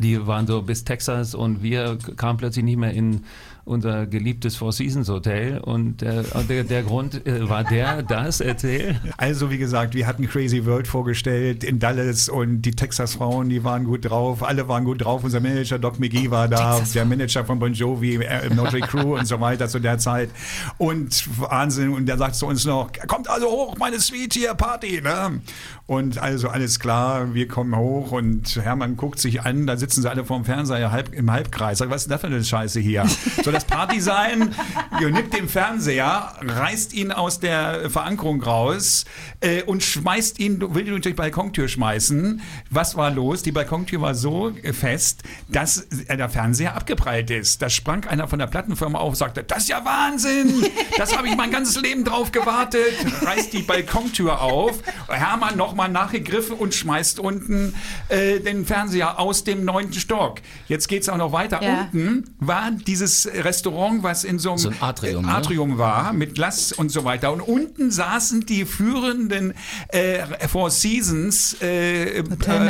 Die 0.00 0.26
waren 0.26 0.46
so 0.46 0.62
bis 0.62 0.84
Texas 0.84 1.34
und 1.34 1.62
wir 1.62 1.98
kamen 2.16 2.38
plötzlich 2.38 2.64
nicht 2.64 2.78
mehr 2.78 2.92
in 2.92 3.24
unser 3.68 4.06
geliebtes 4.06 4.56
Four 4.56 4.72
Seasons 4.72 5.08
Hotel 5.08 5.58
und 5.58 6.02
äh, 6.02 6.22
der, 6.48 6.64
der 6.64 6.82
Grund 6.82 7.26
äh, 7.26 7.48
war 7.48 7.64
der, 7.64 8.02
das, 8.08 8.40
erzähl. 8.40 8.98
Also 9.18 9.50
wie 9.50 9.58
gesagt, 9.58 9.94
wir 9.94 10.06
hatten 10.06 10.26
Crazy 10.26 10.64
World 10.64 10.88
vorgestellt 10.88 11.64
in 11.64 11.78
Dallas 11.78 12.28
und 12.28 12.62
die 12.62 12.70
Texas-Frauen, 12.70 13.50
die 13.50 13.62
waren 13.64 13.84
gut 13.84 14.08
drauf, 14.08 14.42
alle 14.42 14.68
waren 14.68 14.84
gut 14.84 15.04
drauf. 15.04 15.22
Unser 15.22 15.40
Manager 15.40 15.78
Doc 15.78 16.00
McGee 16.00 16.30
war 16.30 16.48
da, 16.48 16.80
der 16.94 17.04
Manager 17.04 17.44
von 17.44 17.58
Bon 17.58 17.72
Jovi, 17.72 18.16
äh, 18.16 18.48
Notre 18.54 18.80
Crew 18.80 19.18
und 19.18 19.26
so 19.26 19.38
weiter 19.40 19.68
zu 19.68 19.78
der 19.80 19.98
Zeit. 19.98 20.30
Und 20.78 21.28
Wahnsinn, 21.38 21.90
und 21.90 22.06
der 22.06 22.16
sagt 22.16 22.36
zu 22.36 22.46
uns 22.46 22.64
noch, 22.64 22.90
kommt 23.06 23.28
also 23.28 23.46
hoch, 23.48 23.76
meine 23.78 24.00
Suite 24.00 24.32
hier, 24.32 24.54
Party. 24.54 25.02
Ne? 25.02 25.40
Und 25.88 26.18
also 26.18 26.50
alles 26.50 26.80
klar, 26.80 27.32
wir 27.32 27.48
kommen 27.48 27.74
hoch 27.74 28.12
und 28.12 28.56
Hermann 28.56 28.98
guckt 28.98 29.18
sich 29.18 29.40
an, 29.40 29.66
da 29.66 29.78
sitzen 29.78 30.02
sie 30.02 30.10
alle 30.10 30.22
vorm 30.22 30.44
Fernseher 30.44 30.92
halb, 30.92 31.14
im 31.14 31.30
Halbkreis. 31.30 31.78
Sag, 31.78 31.88
was 31.88 32.02
ist 32.02 32.10
denn 32.10 32.10
da 32.10 32.18
für 32.18 32.26
eine 32.26 32.44
Scheiße 32.44 32.78
hier? 32.78 33.06
Soll 33.42 33.54
das 33.54 33.64
Party 33.64 33.98
sein? 33.98 34.54
Ihr 35.00 35.08
nimmt 35.08 35.32
den 35.32 35.48
Fernseher, 35.48 36.34
reißt 36.42 36.92
ihn 36.92 37.10
aus 37.10 37.40
der 37.40 37.88
Verankerung 37.88 38.42
raus 38.42 39.06
äh, 39.40 39.62
und 39.62 39.82
schmeißt 39.82 40.38
ihn, 40.40 40.60
will 40.74 40.82
ihn 40.82 40.90
durch 40.90 41.00
die 41.00 41.14
Balkontür 41.14 41.68
schmeißen. 41.68 42.42
Was 42.68 42.94
war 42.98 43.10
los? 43.10 43.42
Die 43.42 43.52
Balkontür 43.52 44.02
war 44.02 44.14
so 44.14 44.52
fest, 44.74 45.22
dass 45.48 45.88
der 45.88 46.28
Fernseher 46.28 46.76
abgeprallt 46.76 47.30
ist. 47.30 47.62
Da 47.62 47.70
sprang 47.70 48.04
einer 48.04 48.28
von 48.28 48.38
der 48.38 48.46
Plattenfirma 48.46 48.98
auf 48.98 49.08
und 49.08 49.16
sagte, 49.16 49.42
das 49.42 49.60
ist 49.60 49.68
ja 49.70 49.82
Wahnsinn! 49.86 50.66
Das 50.98 51.16
habe 51.16 51.28
ich 51.28 51.36
mein 51.36 51.50
ganzes 51.50 51.80
Leben 51.80 52.04
drauf 52.04 52.30
gewartet. 52.30 52.92
Reißt 53.22 53.54
die 53.54 53.62
Balkontür 53.62 54.42
auf. 54.42 54.82
Hermann 55.08 55.56
nochmal 55.78 55.90
nachgegriffen 55.90 56.56
und 56.56 56.74
schmeißt 56.74 57.20
unten 57.20 57.74
äh, 58.08 58.40
den 58.40 58.66
Fernseher 58.66 59.20
aus 59.20 59.44
dem 59.44 59.64
neunten 59.64 59.94
Stock. 59.94 60.40
Jetzt 60.66 60.88
geht 60.88 61.02
es 61.02 61.08
auch 61.08 61.16
noch 61.16 61.30
weiter. 61.30 61.62
Ja. 61.62 61.82
Unten 61.82 62.24
war 62.40 62.72
dieses 62.72 63.26
Restaurant, 63.26 64.02
was 64.02 64.24
in 64.24 64.40
so 64.40 64.50
einem 64.50 64.58
So 64.58 64.70
ein 64.70 64.76
Atrium, 64.80 65.24
ne? 65.24 65.32
Atrium 65.32 65.78
war, 65.78 66.12
mit 66.12 66.34
Glas 66.34 66.72
und 66.72 66.90
so 66.90 67.04
weiter. 67.04 67.32
Und 67.32 67.42
unten 67.42 67.92
saßen 67.92 68.44
die 68.44 68.64
führenden 68.64 69.54
äh, 69.88 70.48
Four 70.48 70.70
Seasons 70.70 71.56
äh, 71.62 72.18
äh. 72.18 72.24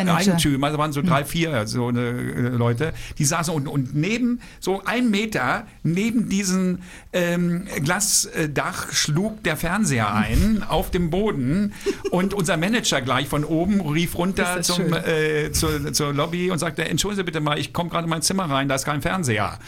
Eigentümer, 0.08 0.70
da 0.70 0.78
waren 0.78 0.92
so 0.92 1.00
drei, 1.00 1.24
vier 1.24 1.66
so 1.66 1.88
eine, 1.88 2.00
äh, 2.00 2.40
Leute, 2.48 2.92
die 3.16 3.24
saßen 3.24 3.54
unten 3.54 3.68
und 3.68 3.94
neben, 3.94 4.40
so 4.60 4.82
ein 4.84 5.10
Meter 5.10 5.66
neben 5.82 6.28
diesem 6.28 6.80
ähm, 7.12 7.66
Glasdach 7.82 8.92
schlug 8.92 9.42
der 9.44 9.56
Fernseher 9.56 10.12
ein 10.12 10.62
auf 10.68 10.90
dem 10.90 11.10
Boden 11.10 11.72
und 12.10 12.34
unser 12.34 12.56
Manager 12.56 12.97
gleich 13.00 13.28
von 13.28 13.44
oben 13.44 13.80
rief 13.80 14.16
runter 14.16 14.62
zum, 14.62 14.92
äh, 14.92 15.52
zur, 15.52 15.92
zur 15.92 16.12
Lobby 16.12 16.50
und 16.50 16.58
sagte, 16.58 16.84
entschuldigen 16.84 17.18
Sie 17.20 17.24
bitte 17.24 17.40
mal, 17.40 17.58
ich 17.58 17.72
komme 17.72 17.90
gerade 17.90 18.04
in 18.04 18.10
mein 18.10 18.22
Zimmer 18.22 18.44
rein, 18.50 18.68
da 18.68 18.74
ist 18.74 18.84
kein 18.84 19.02
Fernseher. 19.02 19.58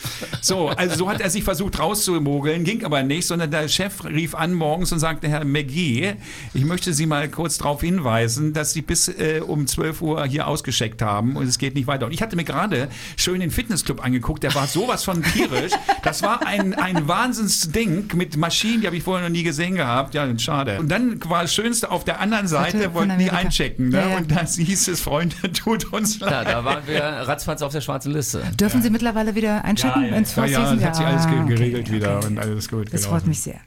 So, 0.41 0.69
also 0.69 0.97
so 0.97 1.09
hat 1.09 1.21
er 1.21 1.31
sich 1.31 1.45
versucht 1.45 1.79
rauszumogeln, 1.79 2.65
ging 2.65 2.85
aber 2.85 3.03
nicht, 3.03 3.27
sondern 3.27 3.51
der 3.51 3.69
Chef 3.69 4.05
rief 4.05 4.35
an 4.35 4.55
morgens 4.55 4.93
und 4.93 4.99
sagte, 4.99 5.29
Herr 5.29 5.45
McGee, 5.45 6.15
ich 6.55 6.65
möchte 6.65 6.93
Sie 6.93 7.07
mal 7.07 7.29
kurz 7.29 7.59
darauf 7.59 7.81
hinweisen, 7.81 8.53
dass 8.53 8.73
Sie 8.73 8.83
bis 8.83 9.09
äh, 9.09 9.41
um 9.47 9.67
12 9.67 10.03
Uhr 10.03 10.25
hier 10.27 10.47
ausgescheckt 10.47 11.03
haben 11.03 11.37
und 11.37 11.47
es 11.47 11.59
geht 11.59 11.75
nicht 11.75 11.87
weiter. 11.87 12.07
Und 12.07 12.13
ich 12.13 12.23
hatte 12.23 12.37
mir 12.37 12.45
gerade 12.45 12.89
schön 13.17 13.41
den 13.41 13.51
Fitnessclub 13.51 14.05
angeguckt, 14.05 14.43
der 14.43 14.55
war 14.55 14.67
sowas 14.67 15.05
von 15.05 15.23
tierisch. 15.23 15.73
Das 16.03 16.23
war 16.23 16.47
ein, 16.47 16.75
ein 16.75 17.09
Wahnsinnsding 17.09 18.09
mit 18.15 18.37
Maschinen, 18.37 18.81
die 18.81 18.87
habe 18.87 18.97
ich 18.97 19.03
vorher 19.03 19.29
noch 19.29 19.33
nie 19.33 19.43
gesehen 19.43 19.75
gehabt. 19.75 20.15
Ja, 20.15 20.27
schade. 20.39 20.79
Und 20.79 20.89
dann 20.89 21.21
war 21.29 21.43
das 21.43 21.55
Schönste, 21.55 21.91
auf 21.91 22.05
der 22.05 22.21
anderen 22.21 22.47
Seite 22.49 22.91
von 22.91 23.09
Amerika. 23.29 23.37
einchecken. 23.47 23.89
Ne? 23.91 23.99
Ja, 23.99 24.09
ja. 24.11 24.17
Und 24.17 24.31
das 24.31 24.57
hieß 24.57 24.89
es, 24.89 25.01
Freunde, 25.01 25.37
tut 25.53 25.93
uns 25.93 26.19
leid. 26.21 26.31
Ja, 26.33 26.45
da 26.45 26.65
waren 26.65 26.87
wir 26.87 27.01
ratzfatz 27.03 27.63
auf 27.63 27.73
der 27.73 27.81
schwarzen 27.81 28.13
Liste. 28.13 28.43
Dürfen 28.59 28.83
Sie 28.83 28.91
mittlerweile 28.91 29.35
wieder 29.35 29.65
einchecken 29.65 30.03
Ja, 30.03 30.09
ja, 30.11 30.17
ins 30.17 30.31
Ja, 30.31 30.43
Four 30.43 30.47
ja, 30.47 30.61
Seasons? 30.61 30.81
das 30.81 30.89
hat 30.89 30.97
sich 30.97 31.07
alles 31.07 31.27
ge- 31.27 31.37
Ah, 31.39 31.43
okay, 31.45 31.55
geregelt 31.55 31.87
okay. 31.89 31.97
wieder 31.97 32.25
und 32.25 32.39
alles 32.39 32.69
gut. 32.69 32.87
Das 32.93 33.03
gelaufen. 33.03 33.09
freut 33.11 33.27
mich 33.27 33.41
sehr. 33.41 33.61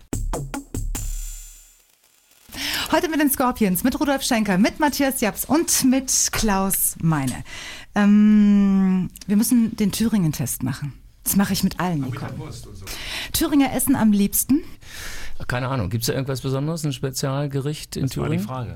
Heute 2.92 3.10
mit 3.10 3.20
den 3.20 3.32
Scorpions, 3.32 3.84
mit 3.84 4.00
Rudolf 4.00 4.22
Schenker, 4.22 4.58
mit 4.60 4.80
Matthias 4.80 5.20
Japs 5.22 5.46
und 5.46 5.84
mit 5.86 6.12
Klaus 6.32 6.96
Meine. 7.02 7.44
Ähm, 7.96 9.10
wir 9.26 9.36
müssen 9.36 9.76
den 9.76 9.92
Thüringen-Test 9.92 10.62
machen. 10.62 10.94
Das 11.24 11.36
mache 11.36 11.54
ich 11.54 11.64
mit 11.64 11.80
allen, 11.80 12.02
Nico. 12.02 12.26
Thüringer 13.32 13.74
essen 13.74 13.96
am 13.96 14.12
liebsten. 14.12 14.62
Keine 15.48 15.70
Ahnung, 15.70 15.90
gibt 15.90 16.04
es 16.04 16.08
da 16.08 16.14
irgendwas 16.14 16.42
Besonderes, 16.42 16.84
ein 16.84 16.94
Spezialgericht 16.94 17.96
in 17.96 18.04
Das 18.04 18.18
war 18.18 18.26
die 18.26 18.30
Thüringen? 18.38 18.46
Frage. 18.48 18.76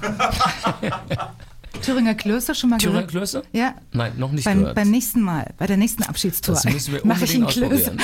Thüringer 1.82 2.14
Klöße 2.14 2.54
schon 2.54 2.70
mal 2.70 2.78
Thüringer 2.78 2.98
gehört? 3.02 3.10
Klöße? 3.10 3.42
Ja. 3.52 3.74
Nein, 3.92 4.12
noch 4.18 4.32
nicht 4.32 4.44
Beim, 4.44 4.58
gehört. 4.58 4.74
beim 4.74 4.90
nächsten 4.90 5.20
Mal, 5.22 5.54
bei 5.56 5.66
der 5.66 5.76
nächsten 5.76 6.02
Abschiedstour, 6.02 6.54
das 6.56 6.64
müssen 6.64 6.92
wir 6.92 6.98
ich 7.04 7.04
unbedingt 7.04 7.48
Klöße. 7.48 7.74
ausprobieren. 7.92 7.98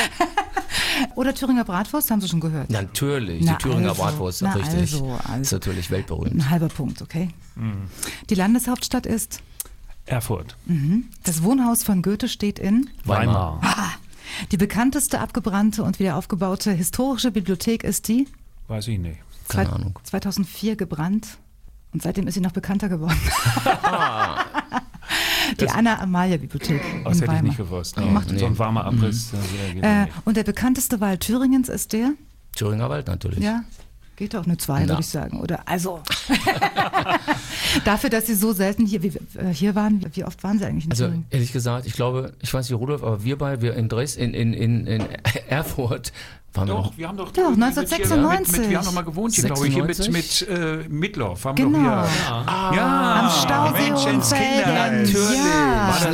Oder 1.15 1.35
Thüringer 1.35 1.65
Bratwurst, 1.65 2.11
haben 2.11 2.21
Sie 2.21 2.29
schon 2.29 2.41
gehört? 2.41 2.71
Natürlich, 2.71 3.45
Na 3.45 3.53
die 3.53 3.63
Thüringer 3.63 3.91
also, 3.91 4.03
Bratwurst, 4.03 4.43
na 4.43 4.53
richtig. 4.55 4.75
also, 4.95 5.19
also. 5.29 5.41
Ist 5.43 5.53
natürlich 5.53 5.91
weltberühmt. 5.91 6.33
Ein 6.35 6.49
halber 6.51 6.69
Punkt, 6.69 7.03
okay. 7.03 7.29
Mhm. 7.55 7.89
Die 8.31 8.35
Landeshauptstadt 8.35 9.05
ist, 9.05 9.41
Erfurt. 10.07 10.57
das 11.25 11.43
Wohnhaus 11.43 11.83
von 11.83 12.01
Goethe 12.03 12.29
steht 12.29 12.59
in, 12.59 12.89
Weimar. 13.05 13.61
die 14.53 14.57
bekannteste 14.57 15.21
abgebrannte 15.21 15.83
und 15.83 15.99
wieder 15.99 16.17
aufgebaute 16.17 16.73
historische 16.73 17.31
Bibliothek 17.31 17.83
ist 17.85 18.09
die 18.09 18.27
Weiß 18.69 18.89
ich 18.89 18.99
nicht. 18.99 19.19
Keine 19.49 19.69
Zwei- 19.69 19.75
Ahnung. 19.75 19.99
2004 20.03 20.77
gebrannt 20.77 21.39
und 21.97 22.03
seitdem 22.03 22.27
ist 22.29 22.35
sie 22.35 22.43
noch 22.43 22.53
bekannter 22.53 22.91
geworden. 22.91 23.17
die 25.61 25.71
Anna-Amalia-Bibliothek 25.71 26.83
Das 26.83 26.93
in 26.93 27.05
hätte 27.05 27.15
ich 27.23 27.29
Weimar. 27.29 27.43
nicht 27.43 27.57
gewusst. 27.57 27.97
Oh, 27.99 28.03
Macht 28.03 28.31
nee. 28.31 28.37
So 28.39 28.45
ein 28.45 28.59
warmer 28.59 28.85
Abriss. 28.85 29.31
das, 29.31 29.41
äh, 29.41 29.81
Äh, 29.81 30.05
nicht. 30.05 30.13
und 30.27 30.37
der 30.37 30.45
bekannteste 30.45 31.01
Wald 31.01 31.21
Thüringens 31.21 31.71
ist 31.71 31.95
der? 31.95 32.11
Thüringer 32.55 32.91
Wald 32.91 33.07
natürlich. 33.07 33.39
Ja, 33.39 33.65
geht 34.17 34.35
doch 34.35 34.45
eine 34.47 34.57
zwei, 34.57 34.81
Na. 34.83 34.89
würde 34.91 35.01
ich 35.03 35.09
sagen. 35.09 35.41
Oder 35.41 35.61
also 35.69 36.01
dafür, 37.85 38.11
dass 38.11 38.27
Sie 38.27 38.35
so 38.35 38.53
selten 38.53 38.87
hier, 38.87 39.03
wie, 39.03 39.09
äh, 39.39 39.53
hier 39.53 39.75
waren, 39.75 40.05
wie 40.15 40.25
oft 40.25 40.43
waren 40.43 40.59
Sie 40.59 40.65
eigentlich 40.65 40.87
in 40.87 40.91
Also 40.93 41.05
Thüringen? 41.07 41.27
ehrlich 41.31 41.53
gesagt, 41.53 41.87
ich 41.87 41.93
glaube, 41.95 42.33
ich 42.41 42.53
weiß 42.53 42.69
nicht, 42.71 42.79
Rudolf, 42.79 43.03
aber 43.03 43.23
wir 43.25 43.39
beide, 43.39 43.63
wir 43.63 43.75
in 43.75 43.89
Dresden, 43.89 44.21
in, 44.35 44.35
in, 44.35 44.55
in, 44.55 44.87
in 44.87 45.07
Erfurt 45.49 46.13
waren 46.55 46.69
wir 46.69 46.75
noch. 46.75 46.87
Doch, 46.91 46.97
wir 46.99 47.09
haben 47.09 47.17
doch, 47.19 47.33
Doch, 47.33 47.51
mit- 47.51 47.63
1996. 47.63 48.59
Mit, 48.59 48.71
wir 48.71 48.79
haben 48.79 48.85
noch 48.87 48.93
mal 48.95 49.03
gewohnt 49.05 49.35
hier, 49.35 49.45
glaube 49.45 49.67
ich, 49.69 49.75
hier 49.75 49.85
mit, 49.85 49.99
mit 50.11 50.25
96? 50.25 50.49
äh, 50.49 50.89
Midloff. 50.89 51.45
Haben 51.45 51.55
Genau. 51.57 51.79
wir 51.79 52.07
doch 52.31 52.71
hier. 52.71 52.77
Ja, 52.79 53.21
Am 53.21 53.31
Stausee 53.31 53.91
Mensch, 53.91 54.07
ins 54.07 54.33
Umfeld. 54.33 54.65
Kinderreich. 54.65 54.93
Natürlich, 54.93 55.39
Ja. 55.39 55.56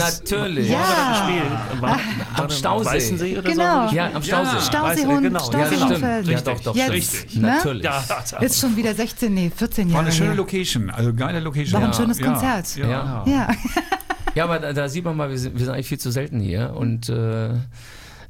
Natürlich. 0.04 0.68
Ja. 0.70 1.26
Gespielt. 1.26 1.80
War, 1.82 1.98
Am 2.36 2.50
Stausee. 2.50 2.86
Weißensee 2.90 3.38
oder 3.38 3.50
Genau. 3.50 3.88
so? 3.88 3.94
Ja, 3.94 4.10
am 4.12 4.22
Stausee. 4.22 4.60
Stauseehund, 4.66 5.22
genau. 5.22 5.50
Ja, 5.52 5.58
Ja, 5.58 5.64
das 5.64 5.74
Stauseehundfeld. 5.76 6.24
stimmt. 6.26 6.46
Ja, 6.46 6.54
doch, 6.54 6.60
doch, 6.62 6.76
Jetzt, 6.76 7.14
stimmt. 7.16 7.36
ne? 7.42 7.48
Natürlich. 7.56 7.82
Ja, 7.84 8.38
Ist 8.40 8.60
schon 8.60 8.76
wieder 8.76 8.94
16, 8.94 9.34
nee, 9.34 9.50
14 9.54 9.86
War 9.88 9.92
Jahre 9.92 10.04
eine 10.06 10.12
schöne 10.12 10.28
her. 10.30 10.36
Location, 10.36 10.90
also 10.90 11.14
geile 11.14 11.40
Location. 11.40 11.80
War 11.80 11.88
ein 11.88 11.94
schönes 11.94 12.18
ja. 12.18 12.26
Konzert. 12.26 12.76
Ja. 12.76 12.86
Ja. 12.88 13.24
Ja. 13.26 13.48
Ja, 14.34 14.44
aber 14.44 14.58
da, 14.58 14.72
da 14.72 14.88
sieht 14.88 15.04
man 15.04 15.16
mal, 15.16 15.30
wir 15.30 15.38
sind, 15.38 15.58
wir 15.58 15.64
sind 15.64 15.74
eigentlich 15.74 15.88
viel 15.88 15.98
zu 16.00 16.10
selten 16.10 16.40
hier 16.40 16.72
und 16.74 17.08
äh, 17.08 17.50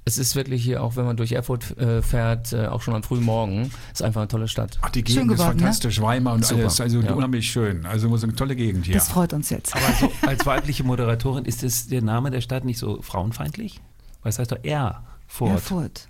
es 0.05 0.19
ist 0.19 0.35
wirklich 0.35 0.63
hier, 0.63 0.83
auch 0.83 0.97
wenn 0.97 1.05
man 1.05 1.17
durch 1.17 1.33
Erfurt 1.33 1.77
äh, 1.79 2.03
fährt, 2.03 2.53
äh, 2.53 2.67
auch 2.67 2.83
schon 2.83 2.95
am 2.95 3.03
frühen 3.03 3.23
Morgen, 3.23 3.71
ist 3.93 4.03
einfach 4.03 4.23
eine 4.23 4.29
tolle 4.29 4.49
Stadt. 4.49 4.79
Ach, 4.83 4.91
die 4.91 5.01
Schön 5.01 5.07
Gegend 5.07 5.33
ist 5.33 5.39
geworden, 5.39 5.57
ne? 5.57 5.63
fantastisch, 5.63 6.01
Weimar 6.01 6.35
und 6.35 6.45
Super, 6.45 6.63
alles, 6.63 6.81
also 6.81 7.01
ja. 7.01 7.13
unheimlich 7.13 7.51
schön. 7.51 7.87
Also 7.87 8.09
muss 8.09 8.25
eine 8.25 8.35
tolle 8.35 8.57
Gegend 8.57 8.87
hier. 8.87 8.95
Das 8.95 9.09
freut 9.09 9.33
uns 9.33 9.51
jetzt. 9.51 9.77
Aber 9.77 9.93
so 10.01 10.13
als 10.27 10.45
weibliche 10.45 10.83
Moderatorin 10.83 11.45
ist 11.45 11.63
es 11.63 11.87
der 11.87 12.03
Name 12.03 12.31
der 12.31 12.41
Stadt 12.41 12.65
nicht 12.65 12.79
so 12.79 13.01
frauenfeindlich? 13.01 13.81
Weil 14.23 14.31
es 14.31 14.39
heißt 14.39 14.51
doch 14.51 14.65
Erfurt. 14.65 15.51
Erfurt. 15.51 16.09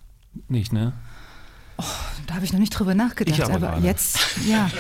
Nicht, 0.49 0.73
ne? 0.73 0.95
Da 2.27 2.35
habe 2.35 2.45
ich 2.45 2.53
noch 2.53 2.61
nicht 2.61 2.71
drüber 2.71 2.95
nachgedacht. 2.95 3.39
Ich 3.39 3.45
aber 3.45 3.73
aber 3.73 3.85
jetzt, 3.85 4.19
ja, 4.47 4.71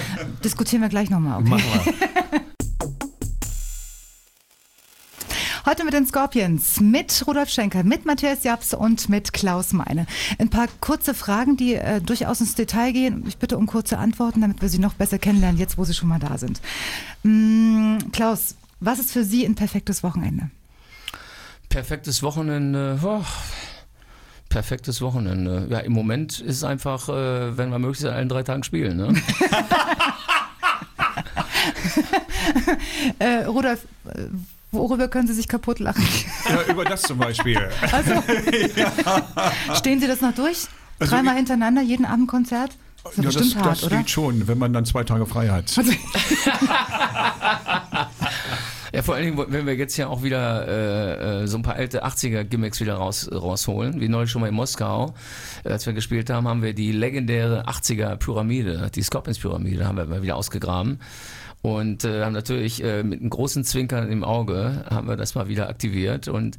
diskutieren 0.44 0.82
wir 0.82 0.88
gleich 0.88 1.10
nochmal, 1.10 1.40
okay? 1.40 1.50
Machen 1.50 1.64
wir. 1.84 2.40
Heute 5.64 5.84
mit 5.84 5.94
den 5.94 6.04
Scorpions, 6.06 6.80
mit 6.80 7.24
Rudolf 7.24 7.48
Schenker, 7.48 7.84
mit 7.84 8.04
Matthias 8.04 8.42
Japs 8.42 8.74
und 8.74 9.08
mit 9.08 9.32
Klaus 9.32 9.72
Meine. 9.72 10.06
Ein 10.40 10.50
paar 10.50 10.66
kurze 10.80 11.14
Fragen, 11.14 11.56
die 11.56 11.74
äh, 11.74 12.00
durchaus 12.00 12.40
ins 12.40 12.56
Detail 12.56 12.90
gehen. 12.92 13.24
Ich 13.28 13.38
bitte 13.38 13.56
um 13.56 13.66
kurze 13.66 13.96
Antworten, 13.96 14.40
damit 14.40 14.60
wir 14.60 14.68
Sie 14.68 14.80
noch 14.80 14.94
besser 14.94 15.20
kennenlernen, 15.20 15.60
jetzt 15.60 15.78
wo 15.78 15.84
Sie 15.84 15.94
schon 15.94 16.08
mal 16.08 16.18
da 16.18 16.36
sind. 16.36 16.60
Mm, 17.22 17.98
Klaus, 18.10 18.56
was 18.80 18.98
ist 18.98 19.12
für 19.12 19.22
Sie 19.22 19.44
ein 19.44 19.54
perfektes 19.54 20.02
Wochenende? 20.02 20.50
Perfektes 21.68 22.24
Wochenende. 22.24 22.98
Oh, 23.00 23.22
perfektes 24.48 25.00
Wochenende. 25.00 25.68
Ja, 25.70 25.78
im 25.78 25.92
Moment 25.92 26.40
ist 26.40 26.56
es 26.56 26.64
einfach, 26.64 27.08
äh, 27.08 27.56
wenn 27.56 27.70
wir 27.70 27.78
möglichst 27.78 28.04
an 28.04 28.14
allen 28.14 28.28
drei 28.28 28.42
Tagen 28.42 28.64
spielen. 28.64 28.96
Ne? 28.96 29.14
Äh, 33.18 33.44
Rudolf, 33.44 33.84
äh, 34.06 34.28
worüber 34.72 35.08
können 35.08 35.28
Sie 35.28 35.34
sich 35.34 35.48
kaputt 35.48 35.78
lachen? 35.78 36.04
ja, 36.48 36.62
über 36.72 36.84
das 36.84 37.02
zum 37.02 37.18
Beispiel. 37.18 37.60
Also, 37.92 38.22
stehen 39.74 40.00
Sie 40.00 40.06
das 40.06 40.20
noch 40.20 40.34
durch? 40.34 40.66
Also 40.98 41.14
Dreimal 41.14 41.36
hintereinander, 41.36 41.82
jeden 41.82 42.04
Abend 42.04 42.28
Konzert? 42.28 42.76
Das 43.04 43.16
ja, 43.16 43.22
das, 43.24 43.56
hart, 43.56 43.66
das 43.66 43.84
oder? 43.84 43.96
geht 43.98 44.10
schon, 44.10 44.46
wenn 44.46 44.58
man 44.58 44.72
dann 44.72 44.84
zwei 44.84 45.04
Tage 45.04 45.26
frei 45.26 45.48
hat. 45.48 45.74
Ja, 48.94 49.00
vor 49.00 49.14
allen 49.14 49.24
Dingen, 49.24 49.46
wenn 49.48 49.66
wir 49.66 49.74
jetzt 49.74 49.96
ja 49.96 50.08
auch 50.08 50.22
wieder 50.22 50.68
äh, 50.68 51.44
äh, 51.44 51.46
so 51.46 51.56
ein 51.56 51.62
paar 51.62 51.76
alte 51.76 52.04
80er-Gimmicks 52.04 52.78
wieder 52.78 52.94
raus, 52.96 53.26
rausholen, 53.32 54.02
wie 54.02 54.08
neulich 54.08 54.30
schon 54.30 54.42
mal 54.42 54.48
in 54.48 54.54
Moskau, 54.54 55.14
äh, 55.64 55.70
als 55.70 55.86
wir 55.86 55.94
gespielt 55.94 56.28
haben, 56.28 56.46
haben 56.46 56.62
wir 56.62 56.74
die 56.74 56.92
legendäre 56.92 57.66
80er-Pyramide, 57.66 58.90
die 58.90 59.02
Scorpions-Pyramide, 59.02 59.86
haben 59.86 59.96
wir 59.96 60.04
mal 60.04 60.22
wieder 60.22 60.36
ausgegraben. 60.36 61.00
Und 61.62 62.04
äh, 62.04 62.24
haben 62.24 62.32
natürlich 62.32 62.82
äh, 62.82 63.04
mit 63.04 63.20
einem 63.20 63.30
großen 63.30 63.62
Zwinkern 63.64 64.10
im 64.10 64.24
Auge 64.24 64.84
haben 64.90 65.06
wir 65.06 65.16
das 65.16 65.36
mal 65.36 65.46
wieder 65.46 65.68
aktiviert. 65.68 66.26
Und 66.26 66.58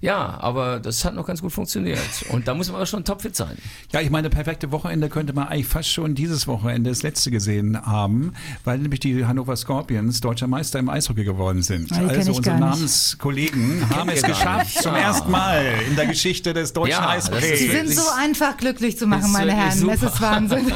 ja, 0.00 0.38
aber 0.40 0.78
das 0.78 1.04
hat 1.04 1.16
noch 1.16 1.26
ganz 1.26 1.42
gut 1.42 1.50
funktioniert. 1.52 1.98
Und 2.30 2.46
da 2.46 2.54
muss 2.54 2.68
man 2.68 2.76
aber 2.76 2.86
schon 2.86 3.04
topfit 3.04 3.34
sein. 3.34 3.58
Ja, 3.92 4.00
ich 4.00 4.10
meine, 4.10 4.30
perfekte 4.30 4.70
Wochenende 4.70 5.08
könnte 5.08 5.32
man 5.32 5.48
eigentlich 5.48 5.66
fast 5.66 5.90
schon 5.90 6.14
dieses 6.14 6.46
Wochenende 6.46 6.88
das 6.90 7.02
letzte 7.02 7.32
gesehen 7.32 7.84
haben, 7.84 8.32
weil 8.64 8.78
nämlich 8.78 9.00
die 9.00 9.26
Hannover 9.26 9.56
Scorpions 9.56 10.20
deutscher 10.20 10.46
Meister 10.46 10.78
im 10.78 10.88
Eishockey 10.88 11.24
geworden 11.24 11.62
sind. 11.62 11.90
Ah, 11.90 11.98
die 11.98 12.06
also 12.16 12.34
unsere. 12.34 12.58
Namenskollegen 12.60 13.90
haben 13.90 14.08
es 14.10 14.22
geschafft 14.22 14.66
nicht. 14.66 14.82
zum 14.82 14.92
Ja. 14.94 15.00
ersten 15.00 15.30
Mal 15.32 15.64
in 15.88 15.96
der 15.96 16.06
Geschichte 16.06 16.54
des 16.54 16.72
deutschen 16.72 16.92
Ja, 16.92 17.08
Eishockeys. 17.08 17.58
Sie 17.58 17.70
sind 17.70 17.90
so 17.90 18.02
einfach 18.16 18.56
glücklich 18.56 18.96
zu 18.96 19.08
machen, 19.08 19.32
meine 19.32 19.52
Herren. 19.52 19.70
Es 19.70 19.80
super. 19.80 20.06
ist 20.12 20.20
Wahnsinn. 20.20 20.66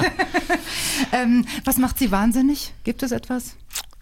ähm, 1.13 1.45
was 1.65 1.77
macht 1.79 1.99
Sie 1.99 2.11
wahnsinnig? 2.11 2.73
Gibt 2.83 3.03
es 3.05 3.13
etwas? 3.13 3.52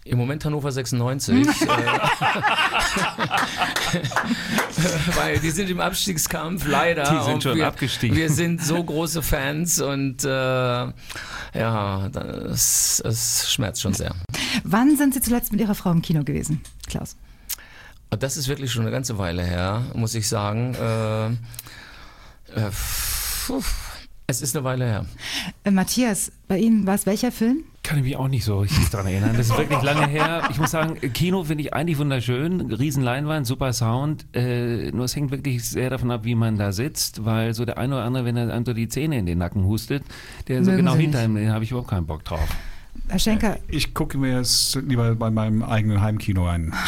Im 0.04 0.18
Moment 0.18 0.44
Hannover 0.44 0.72
96. 0.72 1.34
äh, 1.46 1.46
weil 5.14 5.38
die 5.40 5.50
sind 5.50 5.68
im 5.70 5.80
Abstiegskampf, 5.80 6.66
leider. 6.66 7.02
Die 7.02 7.24
sind 7.24 7.34
und 7.34 7.42
schon 7.42 7.56
wir, 7.56 7.66
abgestiegen. 7.66 8.16
Wir 8.16 8.30
sind 8.30 8.62
so 8.64 8.82
große 8.82 9.22
Fans 9.22 9.80
und 9.80 10.24
äh, 10.24 10.28
ja, 10.28 12.08
das, 12.10 13.02
es 13.04 13.52
schmerzt 13.52 13.82
schon 13.82 13.92
sehr. 13.94 14.14
Wann 14.64 14.96
sind 14.96 15.14
Sie 15.14 15.20
zuletzt 15.20 15.52
mit 15.52 15.60
Ihrer 15.60 15.74
Frau 15.74 15.90
im 15.92 16.00
Kino 16.02 16.24
gewesen, 16.24 16.62
Klaus? 16.88 17.16
Und 18.08 18.22
Das 18.22 18.36
ist 18.36 18.48
wirklich 18.48 18.72
schon 18.72 18.82
eine 18.82 18.90
ganze 18.90 19.18
Weile 19.18 19.44
her, 19.44 19.84
muss 19.94 20.14
ich 20.14 20.26
sagen. 20.26 20.74
Äh, 20.74 21.36
Äh, 22.54 22.70
es 24.26 24.42
ist 24.42 24.56
eine 24.56 24.64
Weile 24.64 24.84
her. 24.84 25.06
Äh, 25.64 25.70
Matthias, 25.70 26.32
bei 26.48 26.58
Ihnen 26.58 26.86
war 26.86 26.94
es 26.94 27.06
welcher 27.06 27.32
Film? 27.32 27.64
Kann 27.82 27.98
ich 27.98 28.04
mich 28.04 28.16
auch 28.16 28.28
nicht 28.28 28.44
so 28.44 28.58
richtig 28.58 28.90
daran 28.90 29.06
erinnern. 29.06 29.36
Das 29.36 29.48
ist 29.48 29.56
wirklich 29.56 29.82
lange 29.82 30.06
her. 30.06 30.42
Ich 30.50 30.58
muss 30.58 30.70
sagen, 30.70 31.00
Kino 31.12 31.44
finde 31.44 31.64
ich 31.64 31.72
eigentlich 31.72 31.98
wunderschön. 31.98 32.60
Riesenleinwand, 32.72 33.46
super 33.46 33.72
Sound. 33.72 34.26
Äh, 34.34 34.92
nur 34.92 35.06
es 35.06 35.16
hängt 35.16 35.30
wirklich 35.30 35.64
sehr 35.64 35.88
davon 35.88 36.10
ab, 36.10 36.24
wie 36.24 36.34
man 36.34 36.56
da 36.56 36.72
sitzt, 36.72 37.24
weil 37.24 37.54
so 37.54 37.64
der 37.64 37.78
eine 37.78 37.94
oder 37.96 38.04
andere, 38.04 38.24
wenn 38.26 38.36
er 38.36 38.52
einem 38.52 38.66
so 38.66 38.74
die 38.74 38.88
Zähne 38.88 39.18
in 39.18 39.26
den 39.26 39.38
Nacken 39.38 39.64
hustet, 39.64 40.04
der 40.46 40.62
so 40.62 40.70
Mögen 40.70 40.84
genau 40.84 40.96
Sie 40.96 41.02
hinter 41.02 41.24
ihm, 41.24 41.34
den 41.34 41.52
habe 41.52 41.64
ich 41.64 41.70
überhaupt 41.70 41.90
keinen 41.90 42.06
Bock 42.06 42.22
drauf. 42.24 42.48
Herr 43.08 43.18
Schenker. 43.18 43.56
Ich 43.66 43.92
gucke 43.92 44.18
mir 44.18 44.38
es 44.38 44.78
lieber 44.86 45.14
bei 45.16 45.30
meinem 45.30 45.64
eigenen 45.64 46.00
Heimkino 46.00 46.46
an. 46.48 46.72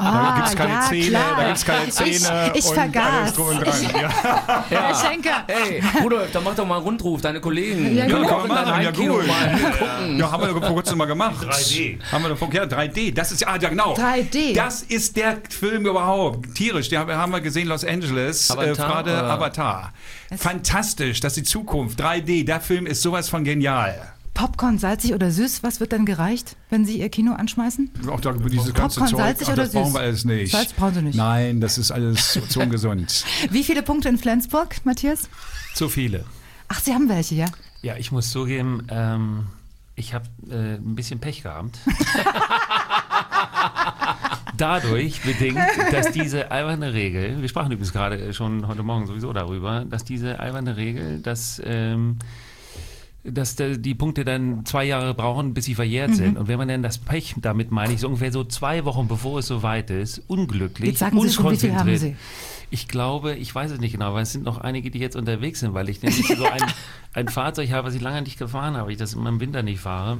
Ah, 0.00 0.30
da 0.30 0.36
gibt 0.36 0.48
es 0.48 0.54
keine 0.56 0.72
ja, 0.74 0.80
Zähne, 0.88 1.08
klar. 1.08 1.36
da 1.36 1.44
gibt 1.46 1.56
es 1.56 1.64
keine 1.64 1.88
Zähne. 1.88 2.50
Ich, 2.54 2.58
ich 2.60 2.66
und 2.66 2.74
vergaß. 2.74 3.12
alles 3.20 3.32
drum 3.34 3.48
und 3.48 3.60
dran. 3.66 3.74
Ja. 4.00 4.64
Herr 4.68 4.94
Schenker. 4.94 5.44
Hey, 5.48 5.82
Rudolf, 6.02 6.30
dann 6.30 6.44
mach 6.44 6.54
doch 6.54 6.66
mal 6.66 6.76
einen 6.76 6.84
Rundruf, 6.84 7.20
deine 7.20 7.40
Kollegen. 7.40 7.96
Ja, 7.96 8.06
genau. 8.06 8.28
auch 8.30 8.44
in 8.44 8.50
dein 8.50 8.66
Ja, 8.66 8.74
Heimkino 8.76 9.14
gut. 9.14 9.26
mal 9.26 9.58
gucken. 9.72 10.18
Ja, 10.18 10.30
haben 10.30 10.42
wir 10.42 10.48
doch 10.52 10.60
vor 10.66 10.74
kurzem 10.74 10.98
mal 10.98 11.06
gemacht. 11.06 11.44
3D. 11.50 11.98
Haben 12.12 12.22
wir 12.24 12.28
doch 12.28 12.38
vor, 12.38 12.52
ja, 12.52 12.64
3D. 12.64 13.12
Das 13.14 13.32
ist, 13.32 13.46
ah, 13.46 13.56
ja, 13.60 13.68
genau. 13.68 13.94
3D. 13.94 14.54
Das 14.54 14.82
ist 14.82 15.16
der 15.16 15.38
Film 15.48 15.86
überhaupt. 15.86 16.54
Tierisch. 16.54 16.88
Den 16.90 16.98
haben 17.00 17.32
wir- 17.32 17.40
gesehen, 17.40 17.66
Los 17.68 17.84
Angeles. 17.84 18.50
Avatar, 18.50 18.68
äh, 18.70 18.74
gerade 18.74 19.12
oder? 19.12 19.30
Avatar. 19.30 19.92
Fantastisch. 20.36 21.20
Das 21.20 21.32
ist 21.32 21.36
die 21.38 21.42
Zukunft. 21.50 22.00
3D. 22.00 22.44
Der 22.44 22.60
Film 22.60 22.86
ist 22.86 23.02
sowas 23.02 23.28
von 23.28 23.42
genial. 23.44 24.12
Popcorn, 24.38 24.78
salzig 24.78 25.14
oder 25.14 25.32
süß, 25.32 25.64
was 25.64 25.80
wird 25.80 25.92
dann 25.92 26.06
gereicht, 26.06 26.54
wenn 26.70 26.84
Sie 26.84 27.00
Ihr 27.00 27.08
Kino 27.08 27.32
anschmeißen? 27.32 27.90
Auch 28.08 28.20
da, 28.20 28.30
dieses 28.34 28.72
ganze 28.72 29.00
Popcorn, 29.00 29.08
Zeug, 29.08 29.18
salzig 29.18 29.48
ach, 29.48 29.52
oder 29.54 29.64
das 29.64 29.72
brauchen 29.72 29.86
süß? 29.86 29.94
wir 29.94 30.00
alles 30.00 30.24
nicht. 30.24 30.52
Salz 30.52 30.72
brauchen 30.74 30.94
Sie 30.94 31.02
nicht. 31.02 31.16
Nein, 31.16 31.60
das 31.60 31.76
ist 31.76 31.90
alles 31.90 32.34
so, 32.34 32.40
so 32.48 32.60
ungesund. 32.60 33.24
Wie 33.50 33.64
viele 33.64 33.82
Punkte 33.82 34.08
in 34.08 34.16
Flensburg, 34.16 34.76
Matthias? 34.84 35.28
Zu 35.74 35.88
viele. 35.88 36.24
Ach, 36.68 36.78
Sie 36.78 36.94
haben 36.94 37.08
welche, 37.08 37.34
ja? 37.34 37.46
Ja, 37.82 37.96
ich 37.96 38.12
muss 38.12 38.30
zugeben, 38.30 38.86
ähm, 38.90 39.46
ich 39.96 40.14
habe 40.14 40.26
äh, 40.48 40.76
ein 40.76 40.94
bisschen 40.94 41.18
Pech 41.18 41.42
gehabt. 41.42 41.80
Dadurch 44.56 45.20
bedingt, 45.22 45.58
dass 45.90 46.12
diese 46.12 46.52
alberne 46.52 46.94
Regel, 46.94 47.42
wir 47.42 47.48
sprachen 47.48 47.72
übrigens 47.72 47.92
gerade 47.92 48.32
schon 48.32 48.68
heute 48.68 48.84
Morgen 48.84 49.08
sowieso 49.08 49.32
darüber, 49.32 49.84
dass 49.84 50.04
diese 50.04 50.38
alberne 50.38 50.76
Regel, 50.76 51.20
dass, 51.22 51.60
ähm, 51.64 52.18
dass 53.32 53.56
die 53.56 53.94
Punkte 53.94 54.24
dann 54.24 54.64
zwei 54.64 54.84
Jahre 54.84 55.14
brauchen, 55.14 55.54
bis 55.54 55.64
sie 55.66 55.74
verjährt 55.74 56.14
sind. 56.14 56.36
Und 56.38 56.48
wenn 56.48 56.58
man 56.58 56.68
dann 56.68 56.82
das 56.82 56.98
Pech, 56.98 57.34
damit 57.38 57.70
meine 57.70 57.92
ich, 57.94 58.00
so 58.00 58.06
ungefähr 58.08 58.32
so 58.32 58.44
zwei 58.44 58.84
Wochen 58.84 59.08
bevor 59.08 59.38
es 59.40 59.46
soweit 59.46 59.90
ist, 59.90 60.22
unglücklich, 60.28 60.90
Jetzt 60.90 60.98
sagen 61.00 61.20
Sie 61.20 61.30
schon, 61.30 61.50
wie 61.52 61.56
viel 61.56 61.74
haben 61.74 61.88
unkonzentriert- 61.88 61.98
Sie? 61.98 62.16
ich 62.70 62.86
glaube, 62.88 63.34
ich 63.34 63.54
weiß 63.54 63.70
es 63.70 63.80
nicht 63.80 63.92
genau, 63.92 64.08
aber 64.08 64.20
es 64.20 64.32
sind 64.32 64.44
noch 64.44 64.58
einige, 64.58 64.90
die 64.90 64.98
jetzt 64.98 65.16
unterwegs 65.16 65.60
sind, 65.60 65.72
weil 65.74 65.88
ich 65.88 66.02
nämlich 66.02 66.26
so 66.26 66.44
ein, 66.44 66.60
ein 67.14 67.28
Fahrzeug 67.28 67.70
habe, 67.72 67.88
was 67.88 67.94
ich 67.94 68.02
lange 68.02 68.20
nicht 68.22 68.38
gefahren 68.38 68.76
habe, 68.76 68.92
ich 68.92 68.98
das 68.98 69.14
immer 69.14 69.30
im 69.30 69.40
Winter 69.40 69.62
nicht 69.62 69.80
fahre. 69.80 70.18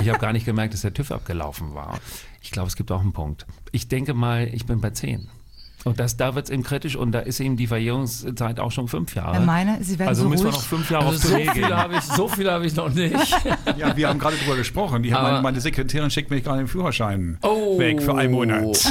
Ich 0.00 0.08
habe 0.08 0.18
gar 0.20 0.32
nicht 0.32 0.46
gemerkt, 0.46 0.72
dass 0.74 0.82
der 0.82 0.94
TÜV 0.94 1.10
abgelaufen 1.10 1.74
war. 1.74 1.98
Ich 2.42 2.50
glaube, 2.52 2.68
es 2.68 2.76
gibt 2.76 2.92
auch 2.92 3.00
einen 3.00 3.12
Punkt. 3.12 3.44
Ich 3.72 3.88
denke 3.88 4.14
mal, 4.14 4.48
ich 4.52 4.66
bin 4.66 4.80
bei 4.80 4.90
10. 4.90 5.28
Und 5.84 5.98
das, 5.98 6.16
da 6.18 6.34
wird 6.34 6.44
es 6.44 6.50
eben 6.50 6.62
kritisch 6.62 6.94
und 6.94 7.12
da 7.12 7.20
ist 7.20 7.40
eben 7.40 7.56
die 7.56 7.66
Verjährungszeit 7.66 8.60
auch 8.60 8.70
schon 8.70 8.86
fünf 8.86 9.14
Jahre. 9.14 9.40
Meine, 9.40 9.82
Sie 9.82 9.98
werden 9.98 10.08
also 10.08 10.24
so 10.24 10.28
müssen 10.28 10.44
wir 10.44 10.50
ruhig. 10.50 10.60
noch 10.60 10.66
fünf 10.68 10.90
Jahre 10.90 11.06
Also 11.06 11.16
auf 11.16 11.22
so 11.22 11.28
Tournee 11.30 11.50
viele 11.52 11.66
gehen. 11.68 11.76
habe 11.76 11.94
ich, 11.94 12.02
so 12.02 12.28
viele 12.28 12.52
habe 12.52 12.66
ich 12.66 12.76
noch 12.76 12.90
nicht. 12.92 13.14
Ja, 13.78 13.96
wir 13.96 14.08
haben 14.08 14.18
gerade 14.18 14.36
drüber 14.36 14.56
gesprochen. 14.56 15.02
Die 15.02 15.10
meine, 15.10 15.40
meine 15.40 15.60
Sekretärin 15.60 16.10
schickt 16.10 16.30
mir 16.30 16.40
gerade 16.42 16.58
den 16.58 16.68
Führerschein 16.68 17.38
Oh. 17.42 17.78
weg 17.78 18.02
für 18.02 18.14
einen 18.14 18.32
Monat. 18.32 18.78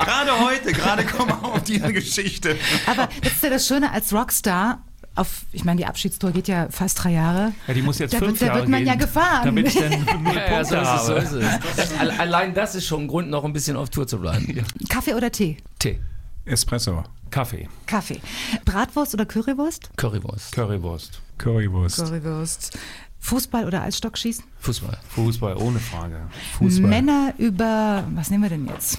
gerade 0.00 0.40
heute, 0.44 0.72
gerade 0.72 1.04
kommen 1.04 1.28
wir 1.30 1.44
auf 1.52 1.62
diese 1.62 1.92
Geschichte. 1.92 2.56
Aber 2.86 3.08
das 3.22 3.32
ist 3.34 3.42
ja 3.42 3.50
das 3.50 3.66
Schöne 3.66 3.92
als 3.92 4.12
Rockstar. 4.12 4.82
Auf, 5.16 5.46
ich 5.52 5.64
meine, 5.64 5.78
die 5.78 5.86
Abschiedstour 5.86 6.30
geht 6.30 6.46
ja 6.46 6.68
fast 6.70 7.02
drei 7.02 7.12
Jahre. 7.12 7.52
Ja, 7.66 7.74
die 7.74 7.82
muss 7.82 7.98
jetzt 7.98 8.12
Da 8.14 8.20
wird- 8.20 8.28
fünf 8.30 8.40
da 8.40 8.46
Jahre 8.46 8.58
wird 8.60 8.68
man 8.68 8.80
gehen, 8.80 8.88
ja 8.88 8.94
gefahren. 8.94 9.40
Damit 9.44 9.66
ich 9.68 9.74
dann 9.74 9.90
null 10.22 10.34
Ja, 10.34 10.62
ja, 10.62 10.64
so 10.64 10.74
Punkte 10.76 11.16
es, 11.16 11.30
so 11.30 11.42
habe. 11.42 11.98
Alle- 12.00 12.20
Allein 12.20 12.54
das 12.54 12.74
ist 12.74 12.86
schon 12.86 13.02
ein 13.02 13.08
Grund, 13.08 13.30
noch 13.30 13.44
ein 13.44 13.52
bisschen 13.52 13.76
auf 13.76 13.88
Tour 13.90 14.06
zu 14.06 14.18
bleiben. 14.18 14.64
Kaffee 14.88 15.14
oder 15.14 15.32
Tee? 15.32 15.56
Tee, 15.78 15.98
Espresso, 16.44 17.02
Kaffee, 17.30 17.68
Kaffee. 17.86 18.20
Bratwurst 18.64 19.14
oder 19.14 19.24
Currywurst? 19.26 19.90
Currywurst, 19.96 20.52
Currywurst, 20.52 21.20
Currywurst. 21.38 21.96
Currywurst. 21.96 22.78
Fußball 23.20 23.64
oder 23.64 23.82
Eisstockschießen? 23.82 24.44
Fußball. 24.60 24.98
Fußball, 25.08 25.56
ohne 25.56 25.80
Frage. 25.80 26.20
Fußball. 26.58 26.88
Männer 26.90 27.32
über, 27.38 28.04
was 28.14 28.30
nehmen 28.30 28.42
wir 28.44 28.50
denn 28.50 28.66
jetzt? 28.66 28.98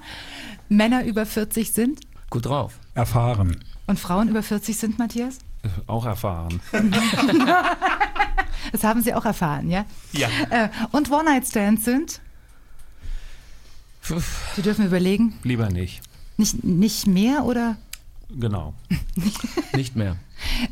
Männer 0.68 1.04
über 1.04 1.24
40 1.24 1.72
sind 1.72 2.00
Gut 2.28 2.44
drauf. 2.44 2.74
Erfahren. 2.94 3.64
und 3.86 3.98
Frauen 3.98 4.28
über 4.28 4.42
40 4.42 4.76
sind, 4.76 4.98
Matthias? 4.98 5.38
Auch 5.86 6.06
erfahren. 6.06 6.60
Das 8.72 8.84
haben 8.84 9.02
Sie 9.02 9.14
auch 9.14 9.24
erfahren, 9.24 9.70
ja? 9.70 9.86
Ja. 10.12 10.28
Äh, 10.50 10.68
und 10.92 11.10
One-Night-Stands 11.10 11.84
sind? 11.84 12.20
Sie 14.02 14.62
dürfen 14.62 14.86
überlegen. 14.86 15.34
Lieber 15.42 15.70
nicht. 15.70 16.00
Nicht, 16.36 16.64
nicht 16.64 17.06
mehr 17.06 17.44
oder? 17.44 17.76
Genau. 18.30 18.74
Nicht 19.74 19.96
mehr. 19.96 20.16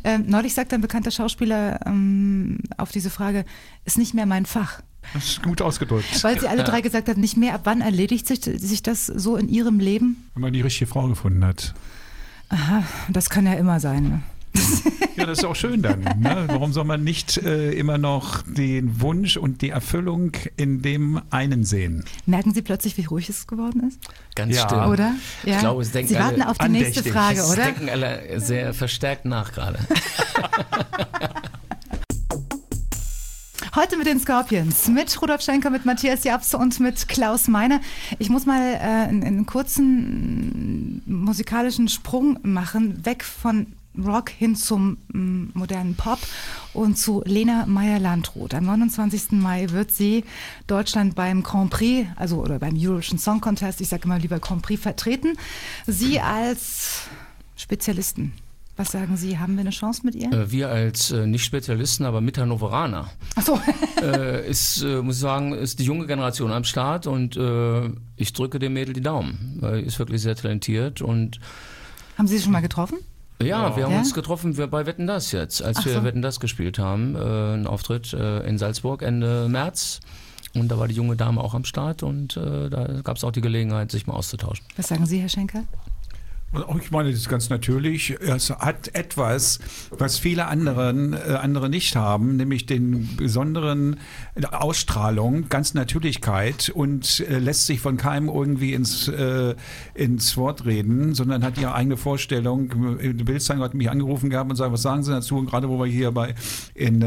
Ähm, 0.04 0.24
neulich 0.26 0.52
sagte 0.52 0.74
ein 0.74 0.82
bekannter 0.82 1.10
Schauspieler 1.10 1.80
ähm, 1.86 2.58
auf 2.76 2.92
diese 2.92 3.08
Frage, 3.08 3.46
ist 3.86 3.96
nicht 3.96 4.12
mehr 4.12 4.26
mein 4.26 4.44
Fach. 4.44 4.82
Das 5.14 5.24
ist 5.24 5.42
gut 5.42 5.62
ausgedrückt. 5.62 6.22
Weil 6.22 6.38
sie 6.38 6.48
alle 6.48 6.64
drei 6.64 6.82
gesagt 6.82 7.08
haben, 7.08 7.20
nicht 7.20 7.36
mehr. 7.36 7.54
Ab 7.54 7.62
wann 7.64 7.80
erledigt 7.80 8.26
sich, 8.26 8.42
sich 8.42 8.82
das 8.82 9.06
so 9.06 9.36
in 9.36 9.48
ihrem 9.48 9.80
Leben? 9.80 10.28
Wenn 10.34 10.42
man 10.42 10.52
die 10.52 10.60
richtige 10.60 10.86
Frau 10.90 11.08
gefunden 11.08 11.44
hat. 11.44 11.74
Das 13.08 13.30
kann 13.30 13.46
ja 13.46 13.54
immer 13.54 13.80
sein. 13.80 14.02
Ne? 14.04 14.22
Ja, 15.16 15.24
das 15.26 15.38
ist 15.38 15.44
auch 15.44 15.56
schön 15.56 15.80
dann. 15.82 16.00
Ne? 16.00 16.44
Warum 16.48 16.72
soll 16.72 16.84
man 16.84 17.02
nicht 17.02 17.38
äh, 17.38 17.72
immer 17.72 17.96
noch 17.98 18.42
den 18.42 19.00
Wunsch 19.00 19.36
und 19.36 19.62
die 19.62 19.70
Erfüllung 19.70 20.32
in 20.56 20.82
dem 20.82 21.20
einen 21.30 21.64
sehen? 21.64 22.04
Merken 22.26 22.52
Sie 22.54 22.62
plötzlich, 22.62 22.96
wie 22.98 23.04
ruhig 23.04 23.28
es 23.28 23.46
geworden 23.46 23.88
ist? 23.88 23.98
Ganz 24.34 24.54
Ja. 24.54 24.66
still. 24.68 24.78
Oder? 24.78 25.14
Ja. 25.44 25.54
Ich 25.54 25.58
glaube, 25.60 25.82
es 25.82 25.92
denken 25.92 26.08
Sie 26.08 26.14
warten 26.18 26.42
alle 26.42 26.50
auf 26.50 26.58
die 26.58 26.68
nächste 26.68 27.00
andächtig. 27.00 27.12
Frage, 27.12 27.38
Es 27.40 27.50
oder? 27.52 27.64
denken 27.64 27.88
alle 27.88 28.40
sehr 28.40 28.74
verstärkt 28.74 29.24
nach 29.24 29.52
gerade. 29.52 29.78
Heute 33.74 33.96
mit 33.98 34.06
den 34.06 34.18
Scorpions, 34.20 34.88
mit 34.88 35.20
Rudolf 35.20 35.42
Schenker, 35.42 35.68
mit 35.68 35.84
Matthias 35.84 36.24
Jabs 36.24 36.54
und 36.54 36.80
mit 36.80 37.08
Klaus 37.08 37.46
Meiner. 37.46 37.80
Ich 38.18 38.30
muss 38.30 38.46
mal 38.46 38.62
äh, 38.74 38.78
einen, 38.78 39.22
einen 39.22 39.44
kurzen 39.44 41.02
musikalischen 41.04 41.88
Sprung 41.88 42.38
machen, 42.42 43.04
weg 43.04 43.22
von 43.22 43.66
Rock 44.04 44.30
hin 44.30 44.56
zum 44.56 44.98
mm, 45.12 45.50
modernen 45.54 45.94
Pop 45.94 46.18
und 46.72 46.96
zu 46.98 47.22
Lena 47.24 47.66
Meyer-Landrut. 47.66 48.54
Am 48.54 48.64
29. 48.64 49.32
Mai 49.32 49.70
wird 49.70 49.90
sie 49.90 50.24
Deutschland 50.66 51.14
beim 51.14 51.42
Grand 51.42 51.70
Prix, 51.70 52.08
also 52.16 52.40
oder 52.42 52.58
beim 52.58 52.76
Eurovision 52.76 53.18
Song 53.18 53.40
Contest, 53.40 53.80
ich 53.80 53.88
sage 53.88 54.04
immer 54.04 54.18
lieber 54.18 54.38
Grand 54.38 54.62
Prix, 54.62 54.80
vertreten. 54.80 55.36
Sie 55.86 56.20
als 56.20 57.02
Spezialisten. 57.56 58.32
Was 58.78 58.92
sagen 58.92 59.16
Sie, 59.16 59.38
haben 59.38 59.54
wir 59.54 59.62
eine 59.62 59.70
Chance 59.70 60.02
mit 60.04 60.14
ihr? 60.14 60.30
Äh, 60.30 60.52
Wir 60.52 60.68
als 60.68 61.10
äh, 61.10 61.26
nicht 61.26 61.44
Spezialisten, 61.44 62.04
aber 62.04 62.20
Mitternoveraner, 62.20 63.10
Achso, 63.34 63.58
äh, 64.02 64.46
ist, 64.46 64.82
äh, 64.82 65.00
muss 65.00 65.14
ich 65.16 65.22
sagen, 65.22 65.54
ist 65.54 65.78
die 65.78 65.84
junge 65.84 66.06
Generation 66.06 66.52
am 66.52 66.64
Start 66.64 67.06
und 67.06 67.38
äh, 67.38 67.90
ich 68.16 68.34
drücke 68.34 68.58
dem 68.58 68.74
Mädel 68.74 68.92
die 68.92 69.00
Daumen. 69.00 69.56
Weil 69.60 69.80
ist 69.80 69.98
wirklich 69.98 70.20
sehr 70.20 70.36
talentiert 70.36 71.00
und 71.00 71.40
haben 72.18 72.26
Sie 72.28 72.36
sie 72.36 72.42
schon 72.44 72.52
mal 72.52 72.60
getroffen? 72.60 72.98
Ja, 73.42 73.76
wir 73.76 73.84
haben 73.84 73.92
Ja? 73.92 73.98
uns 73.98 74.14
getroffen 74.14 74.56
wir 74.56 74.66
bei 74.66 74.86
Wetten 74.86 75.06
Das 75.06 75.32
jetzt, 75.32 75.62
als 75.62 75.78
Ach 75.78 75.84
wir 75.86 75.94
so. 75.94 76.04
Wetten 76.04 76.22
Das 76.22 76.40
gespielt 76.40 76.78
haben, 76.78 77.14
äh, 77.14 77.18
einen 77.18 77.66
Auftritt 77.66 78.12
äh, 78.12 78.46
in 78.46 78.58
Salzburg 78.58 79.02
Ende 79.02 79.48
März. 79.48 80.00
Und 80.54 80.68
da 80.68 80.78
war 80.78 80.88
die 80.88 80.94
junge 80.94 81.16
Dame 81.16 81.42
auch 81.42 81.52
am 81.52 81.64
Start 81.64 82.02
und 82.02 82.36
äh, 82.38 82.70
da 82.70 82.86
gab 83.04 83.18
es 83.18 83.24
auch 83.24 83.32
die 83.32 83.42
Gelegenheit, 83.42 83.90
sich 83.90 84.06
mal 84.06 84.14
auszutauschen. 84.14 84.64
Was 84.78 84.88
sagen 84.88 85.04
Sie, 85.04 85.18
Herr 85.20 85.28
Schenker? 85.28 85.64
Ich 86.80 86.90
meine, 86.90 87.10
das 87.10 87.20
ist 87.20 87.28
ganz 87.28 87.50
natürlich. 87.50 88.16
Es 88.20 88.50
hat 88.50 88.94
etwas, 88.94 89.58
was 89.90 90.18
viele 90.18 90.46
anderen, 90.46 91.12
äh, 91.12 91.38
andere 91.40 91.68
nicht 91.68 91.96
haben, 91.96 92.36
nämlich 92.36 92.66
den 92.66 93.16
besonderen 93.16 93.98
Ausstrahlung, 94.50 95.48
ganz 95.48 95.74
Natürlichkeit 95.74 96.68
und 96.68 97.20
äh, 97.20 97.38
lässt 97.38 97.66
sich 97.66 97.80
von 97.80 97.96
keinem 97.96 98.28
irgendwie 98.28 98.72
ins, 98.72 99.08
äh, 99.08 99.54
ins 99.94 100.36
Wort 100.36 100.64
reden, 100.64 101.14
sondern 101.14 101.44
hat 101.44 101.58
ihre 101.58 101.74
eigene 101.74 101.96
Vorstellung. 101.96 102.68
Bildzeitung 102.98 103.62
hat 103.62 103.74
mich 103.74 103.90
angerufen 103.90 104.30
gehabt 104.30 104.50
und 104.50 104.56
sagt, 104.56 104.72
was 104.72 104.82
sagen 104.82 105.02
Sie 105.02 105.10
dazu? 105.10 105.36
Und 105.36 105.46
gerade 105.46 105.68
wo 105.68 105.78
wir 105.78 105.86
hier 105.86 106.10
bei 106.12 106.34
in 106.74 107.02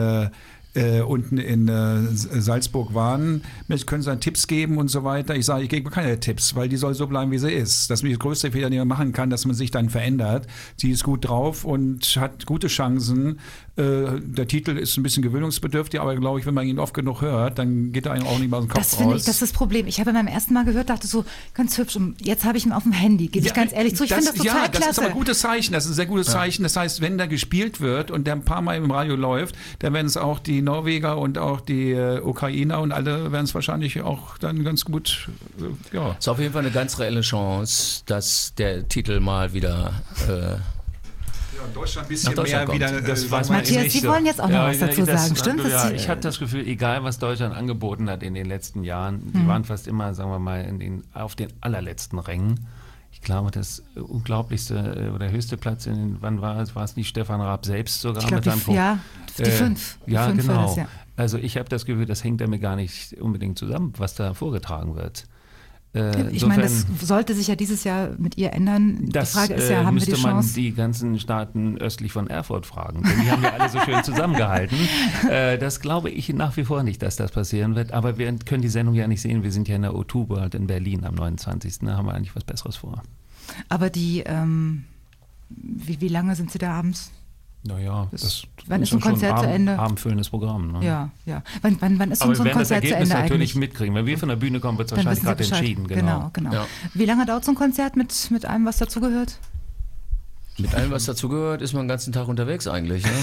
äh, 0.75 0.89
äh, 0.89 1.01
unten 1.01 1.37
in 1.37 1.67
äh, 1.67 2.01
Salzburg 2.11 2.93
waren, 2.93 3.41
Mensch, 3.67 3.85
können 3.85 4.01
Sie 4.01 4.09
dann 4.09 4.19
Tipps 4.19 4.47
geben 4.47 4.77
und 4.77 4.89
so 4.89 5.03
weiter. 5.03 5.35
Ich 5.35 5.45
sage, 5.45 5.63
ich 5.63 5.69
gebe 5.69 5.89
keine 5.89 6.19
Tipps, 6.19 6.55
weil 6.55 6.69
die 6.69 6.77
soll 6.77 6.93
so 6.93 7.07
bleiben, 7.07 7.31
wie 7.31 7.37
sie 7.37 7.51
ist. 7.51 7.89
Das 7.89 8.01
ist 8.01 8.09
der 8.09 8.17
größte 8.17 8.51
Fehler, 8.51 8.69
den 8.69 8.79
man 8.79 8.87
machen 8.87 9.11
kann, 9.11 9.29
dass 9.29 9.45
man 9.45 9.55
sich 9.55 9.71
dann 9.71 9.89
verändert. 9.89 10.47
Sie 10.77 10.91
ist 10.91 11.03
gut 11.03 11.27
drauf 11.27 11.65
und 11.65 12.03
hat 12.17 12.45
gute 12.45 12.67
Chancen. 12.67 13.39
Äh, 13.75 14.19
der 14.21 14.47
Titel 14.47 14.77
ist 14.77 14.97
ein 14.97 15.03
bisschen 15.03 15.23
gewöhnungsbedürftig, 15.23 15.99
aber 15.99 16.15
glaube 16.15 16.39
ich, 16.39 16.45
wenn 16.45 16.53
man 16.53 16.67
ihn 16.67 16.79
oft 16.79 16.93
genug 16.93 17.21
hört, 17.21 17.59
dann 17.59 17.91
geht 17.91 18.05
er 18.05 18.13
einem 18.13 18.27
auch 18.27 18.39
nicht 18.39 18.49
mal 18.49 18.57
aus 18.57 18.65
dem 18.65 18.69
Kopf 18.69 18.79
Das 18.79 18.95
finde 18.95 19.13
raus. 19.13 19.21
ich, 19.21 19.25
das 19.25 19.35
ist 19.35 19.41
das 19.41 19.51
Problem. 19.53 19.87
Ich 19.87 19.99
habe 19.99 20.11
beim 20.13 20.27
ersten 20.27 20.53
Mal 20.53 20.65
gehört, 20.65 20.89
dachte 20.89 21.07
so, 21.07 21.25
ganz 21.53 21.77
hübsch. 21.77 21.95
Und 21.95 22.15
jetzt 22.25 22.45
habe 22.45 22.57
ich 22.57 22.65
ihn 22.65 22.71
auf 22.71 22.83
dem 22.83 22.91
Handy. 22.91 23.27
Gebe 23.27 23.45
ich 23.45 23.53
ganz 23.53 23.73
ehrlich 23.73 23.95
zu. 23.95 24.03
Ich 24.03 24.13
finde 24.13 24.27
das 24.27 24.35
total 24.35 24.63
ja, 24.63 24.67
das 24.67 24.71
klasse. 24.71 24.91
ist 24.91 24.99
aber 24.99 25.07
ein 25.07 25.13
gutes 25.13 25.39
Zeichen. 25.39 25.73
Das 25.73 25.85
ist 25.85 25.91
ein 25.91 25.95
sehr 25.95 26.05
gutes 26.05 26.27
Zeichen. 26.27 26.63
Das 26.63 26.75
heißt, 26.75 27.01
wenn 27.01 27.17
da 27.17 27.25
gespielt 27.25 27.79
wird 27.79 28.11
und 28.11 28.27
der 28.27 28.35
ein 28.35 28.43
paar 28.43 28.61
Mal 28.61 28.75
im 28.77 28.91
Radio 28.91 29.15
läuft, 29.15 29.55
dann 29.79 29.93
werden 29.93 30.07
es 30.07 30.17
auch 30.17 30.39
die 30.39 30.58
Norweger 30.61 31.17
und 31.17 31.37
auch 31.37 31.61
die 31.61 31.91
äh, 31.91 32.19
Ukrainer 32.21 32.79
und 32.81 32.91
alle 32.91 33.31
werden 33.31 33.45
es 33.45 33.53
wahrscheinlich 33.55 34.01
auch 34.01 34.37
dann 34.37 34.63
ganz 34.63 34.85
gut, 34.85 35.29
äh, 35.59 35.95
ja. 35.95 36.15
Ist 36.17 36.27
auf 36.27 36.39
jeden 36.39 36.53
Fall 36.53 36.61
eine 36.63 36.71
ganz 36.71 36.99
reelle 36.99 37.21
Chance, 37.21 38.03
dass 38.05 38.53
der 38.57 38.87
Titel 38.87 39.19
mal 39.19 39.53
wieder 39.53 39.93
äh, 40.27 40.55
in 41.67 41.73
Deutschland 41.73 42.09
ein 42.09 42.17
Nach 42.23 42.33
Deutschland 42.33 42.69
kommt. 42.69 42.81
äh, 42.81 43.01
Das 43.03 43.29
weiß 43.29 43.49
man 43.49 43.57
Matthias, 43.59 43.91
Sie 43.93 43.99
so. 43.99 44.07
wollen 44.09 44.25
jetzt 44.25 44.41
auch 44.41 44.47
noch 44.49 44.67
was 44.67 44.79
dazu 44.79 45.05
das- 45.05 45.23
sagen, 45.23 45.35
stimmt? 45.35 45.63
Ja, 45.63 45.89
Das- 45.89 45.91
ich 45.91 46.07
habe 46.09 46.21
das 46.21 46.39
Gefühl, 46.39 46.65
egal 46.67 47.03
was 47.03 47.19
Deutschland 47.19 47.53
angeboten 47.55 48.09
hat 48.09 48.23
in 48.23 48.33
den 48.33 48.45
letzten 48.47 48.83
Jahren, 48.83 49.15
Mhm. 49.25 49.31
die 49.41 49.47
waren 49.47 49.63
fast 49.65 49.87
immer, 49.87 50.13
sagen 50.13 50.31
wir 50.31 50.39
mal, 50.39 50.61
in 50.63 50.79
den, 50.79 51.03
auf 51.13 51.35
den 51.35 51.49
allerletzten 51.61 52.17
Rängen. 52.19 52.65
Ich 53.11 53.21
glaube, 53.21 53.51
das 53.51 53.83
äh, 53.95 53.99
unglaublichste 53.99 54.75
äh, 54.75 55.09
oder 55.09 55.29
höchste 55.29 55.57
Platz, 55.57 55.85
in 55.87 55.95
den, 55.95 56.17
wann 56.21 56.41
war 56.41 56.59
es? 56.59 56.75
War 56.75 56.83
es 56.83 56.95
nicht 56.95 57.09
Stefan 57.09 57.41
Raab 57.41 57.65
selbst 57.65 58.01
sogar 58.01 58.21
Ich 58.21 58.27
glaube, 58.27 58.35
mit 58.37 58.45
seinem 58.45 58.59
die, 58.59 58.65
Punkt? 58.65 58.77
ja, 58.77 58.99
die 59.37 59.41
Äh, 59.43 59.51
fünf. 59.51 59.97
Die 60.05 60.11
ja, 60.11 60.27
fünf 60.27 60.47
genau. 60.47 60.61
das, 60.67 60.75
ja. 60.77 60.87
Also 61.17 61.37
ich 61.37 61.57
habe 61.57 61.67
das 61.67 61.85
Gefühl, 61.85 62.05
das 62.05 62.23
hängt 62.23 62.39
damit 62.39 62.61
gar 62.61 62.75
nicht 62.75 63.13
unbedingt 63.19 63.57
zusammen, 63.59 63.93
was 63.97 64.15
da 64.15 64.33
vorgetragen 64.33 64.95
wird. 64.95 65.25
Äh, 65.93 66.29
Ich 66.31 66.45
meine, 66.45 66.61
das 66.61 66.85
sollte 67.01 67.33
sich 67.33 67.47
ja 67.47 67.55
dieses 67.55 67.83
Jahr 67.83 68.09
mit 68.17 68.37
ihr 68.37 68.53
ändern. 68.53 69.09
das 69.09 69.31
die 69.31 69.37
Frage 69.37 69.53
ist 69.55 69.69
ja, 69.69 69.75
äh, 69.81 69.85
haben 69.85 69.85
wir 69.87 69.91
müsste 69.93 70.13
die 70.15 70.21
man 70.21 70.31
Chance? 70.33 70.53
die 70.53 70.71
ganzen 70.73 71.19
Staaten 71.19 71.77
östlich 71.79 72.11
von 72.11 72.27
Erfurt 72.27 72.65
fragen. 72.67 73.03
Denn 73.03 73.21
die 73.23 73.31
haben 73.31 73.41
ja 73.41 73.53
alle 73.53 73.69
so 73.69 73.79
schön 73.79 74.03
zusammengehalten. 74.03 74.77
Äh, 75.29 75.57
das 75.57 75.79
glaube 75.79 76.09
ich 76.09 76.29
nach 76.29 76.55
wie 76.57 76.63
vor 76.63 76.83
nicht, 76.83 77.01
dass 77.01 77.15
das 77.15 77.31
passieren 77.31 77.75
wird. 77.75 77.91
Aber 77.91 78.17
wir 78.17 78.33
können 78.45 78.61
die 78.61 78.69
Sendung 78.69 78.95
ja 78.95 79.07
nicht 79.07 79.21
sehen. 79.21 79.43
Wir 79.43 79.51
sind 79.51 79.67
ja 79.67 79.75
in 79.75 79.81
der 79.83 79.91
O2 79.91 80.29
World 80.29 80.55
in 80.55 80.67
Berlin 80.67 81.03
am 81.05 81.15
29. 81.15 81.79
Da 81.79 81.97
haben 81.97 82.05
wir 82.05 82.13
eigentlich 82.13 82.35
was 82.35 82.43
Besseres 82.43 82.77
vor. 82.77 83.01
Aber 83.67 83.89
die, 83.89 84.21
ähm, 84.25 84.85
wie, 85.49 85.99
wie 86.01 86.07
lange 86.07 86.35
sind 86.35 86.51
Sie 86.51 86.57
da 86.59 86.71
abends? 86.73 87.11
Naja, 87.69 88.07
Das- 88.11 88.21
das, 88.21 88.43
wann 88.67 88.81
ist 88.81 88.91
ein 88.93 88.99
Konzert 88.99 89.29
schon 89.31 89.37
zu 89.37 89.43
Abend- 89.45 89.55
Ende? 89.55 89.79
Abendfüllendes 89.79 90.29
Programm. 90.29 90.71
Ne? 90.73 90.85
Ja, 90.85 91.09
ja. 91.25 91.41
Wann, 91.61 91.77
wann, 91.79 91.99
wann 91.99 92.11
ist 92.11 92.19
so, 92.19 92.25
Aber 92.25 92.35
so 92.35 92.43
wir 92.43 92.51
ein 92.51 92.57
werden 92.57 92.59
das 92.59 92.69
Konzert 92.69 92.83
zu 92.83 92.87
Ergebnis 92.93 93.09
Ende 93.11 93.21
natürlich 93.23 93.51
eigentlich? 93.51 93.55
mitkriegen. 93.55 93.95
Wenn 93.95 94.05
wir 94.05 94.17
von 94.17 94.29
der 94.29 94.35
Bühne 94.35 94.59
kommen, 94.59 94.77
wird 94.77 94.91
es 94.91 94.97
wahrscheinlich 94.97 95.23
gerade 95.23 95.43
entschieden. 95.43 95.87
Genau, 95.87 96.29
genau. 96.33 96.51
Ja. 96.53 96.65
Wie 96.93 97.05
lange 97.05 97.25
dauert 97.25 97.45
so 97.45 97.51
ein 97.51 97.55
Konzert 97.55 97.95
mit, 97.95 98.13
mit 98.31 98.45
allem, 98.45 98.65
was 98.65 98.77
dazugehört? 98.77 99.37
mit 100.57 100.75
allem, 100.75 100.91
was 100.91 101.05
dazugehört, 101.05 101.61
ist 101.61 101.71
man 101.73 101.83
den 101.83 101.87
ganzen 101.87 102.11
Tag 102.11 102.27
unterwegs 102.27 102.67
eigentlich. 102.67 103.05
Ne? 103.05 103.11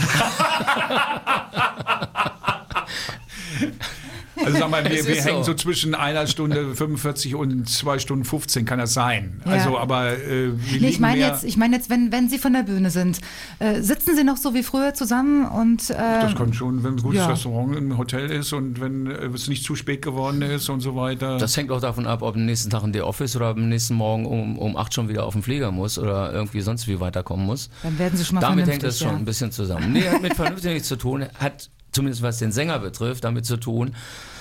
Also 4.45 4.59
sag 4.59 4.71
mal, 4.71 4.85
wir, 4.91 4.91
wir 4.91 5.17
ist 5.17 5.25
hängen 5.25 5.45
so. 5.45 5.53
so 5.53 5.55
zwischen 5.55 5.95
einer 5.95 6.27
Stunde 6.27 6.75
45 6.75 7.35
und 7.35 7.69
zwei 7.69 7.99
Stunden 7.99 8.25
15, 8.25 8.65
kann 8.65 8.79
das 8.79 8.95
sein. 8.95 9.41
Ja. 9.45 9.53
Also, 9.53 9.79
aber 9.79 10.13
äh, 10.13 10.51
wir 10.57 10.81
Nee, 10.81 10.89
ich 10.89 11.01
meine 11.01 11.21
jetzt, 11.21 11.45
ich 11.45 11.57
meine 11.57 11.77
jetzt, 11.77 11.91
wenn, 11.91 12.13
wenn 12.13 12.29
Sie 12.29 12.39
von 12.39 12.53
der 12.53 12.63
Bühne 12.63 12.91
sind, 12.91 13.21
äh, 13.59 13.81
sitzen 13.81 14.15
Sie 14.17 14.25
noch 14.25 14.37
so 14.37 14.55
wie 14.55 14.63
früher 14.63 14.95
zusammen 14.95 15.47
und 15.47 15.91
äh, 15.91 15.95
das 15.97 16.35
kommt 16.35 16.57
schon, 16.57 16.83
wenn 16.85 16.95
ein 16.95 17.03
gutes 17.03 17.21
ja. 17.21 17.27
Restaurant 17.27 17.77
im 17.77 17.99
Hotel 17.99 18.31
ist 18.31 18.53
und 18.53 18.81
wenn 18.81 19.07
äh, 19.07 19.27
es 19.27 19.49
nicht 19.49 19.65
zu 19.65 19.75
spät 19.75 20.03
geworden 20.03 20.43
ist 20.43 20.69
und 20.69 20.81
so 20.81 20.97
weiter. 20.97 21.39
Das 21.39 21.57
hängt 21.57 21.71
auch 21.71 21.81
davon 21.81 22.07
ab, 22.07 22.23
ob 22.23 22.35
am 22.35 22.45
nächsten 22.45 22.71
Tag 22.71 22.85
in 22.85 22.93
der 22.93 23.07
Office 23.07 23.37
oder 23.37 23.49
am 23.49 23.69
nächsten 23.69 23.95
Morgen 23.95 24.27
um, 24.27 24.59
um 24.59 24.77
8 24.77 24.93
schon 24.93 25.09
wieder 25.09 25.25
auf 25.25 25.33
den 25.33 25.43
Flieger 25.43 25.71
muss 25.71 25.99
oder 25.99 26.33
irgendwie 26.33 26.61
sonst 26.61 26.89
wie 26.89 27.01
weiterkommen 27.01 27.47
muss. 27.47 27.71
dann 27.83 27.99
werden 27.99 28.17
Sie 28.17 28.25
schon 28.25 28.37
mal 28.37 28.41
Damit 28.41 28.67
hängt 28.67 28.83
das 28.83 28.99
schon 28.99 29.09
ja. 29.09 29.17
ein 29.17 29.25
bisschen 29.25 29.53
zusammen. 29.53 29.93
Nee, 29.93 30.09
hat 30.09 30.23
mit 30.23 30.35
vernünftig 30.37 30.73
nichts 30.73 30.89
zu 30.89 30.97
tun, 30.97 31.27
hat 31.39 31.71
zumindest 31.97 32.23
was 32.23 32.39
den 32.39 32.53
Sänger 32.53 32.79
betrifft, 32.79 33.25
damit 33.25 33.47
zu 33.47 33.57
tun, 33.57 33.95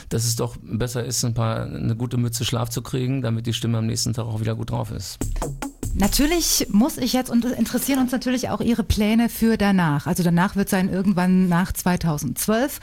dass 0.09 0.25
es 0.25 0.35
doch 0.35 0.57
besser 0.61 1.03
ist, 1.03 1.23
ein 1.23 1.33
paar, 1.33 1.63
eine 1.63 1.95
gute 1.95 2.17
Mütze 2.17 2.45
Schlaf 2.45 2.69
zu 2.69 2.81
kriegen, 2.81 3.21
damit 3.21 3.47
die 3.47 3.53
Stimme 3.53 3.79
am 3.79 3.87
nächsten 3.87 4.13
Tag 4.13 4.25
auch 4.25 4.39
wieder 4.39 4.55
gut 4.55 4.69
drauf 4.69 4.91
ist. 4.91 5.17
Natürlich 5.97 6.67
muss 6.71 6.97
ich 6.97 7.13
jetzt, 7.13 7.29
und 7.29 7.45
interessieren 7.45 7.99
uns 7.99 8.11
natürlich 8.11 8.49
auch 8.49 8.59
Ihre 8.59 8.83
Pläne 8.83 9.29
für 9.29 9.57
danach. 9.57 10.07
Also 10.07 10.23
danach 10.23 10.57
wird 10.57 10.67
sein 10.67 10.89
irgendwann 10.89 11.47
nach 11.47 11.71
2012, 11.71 12.81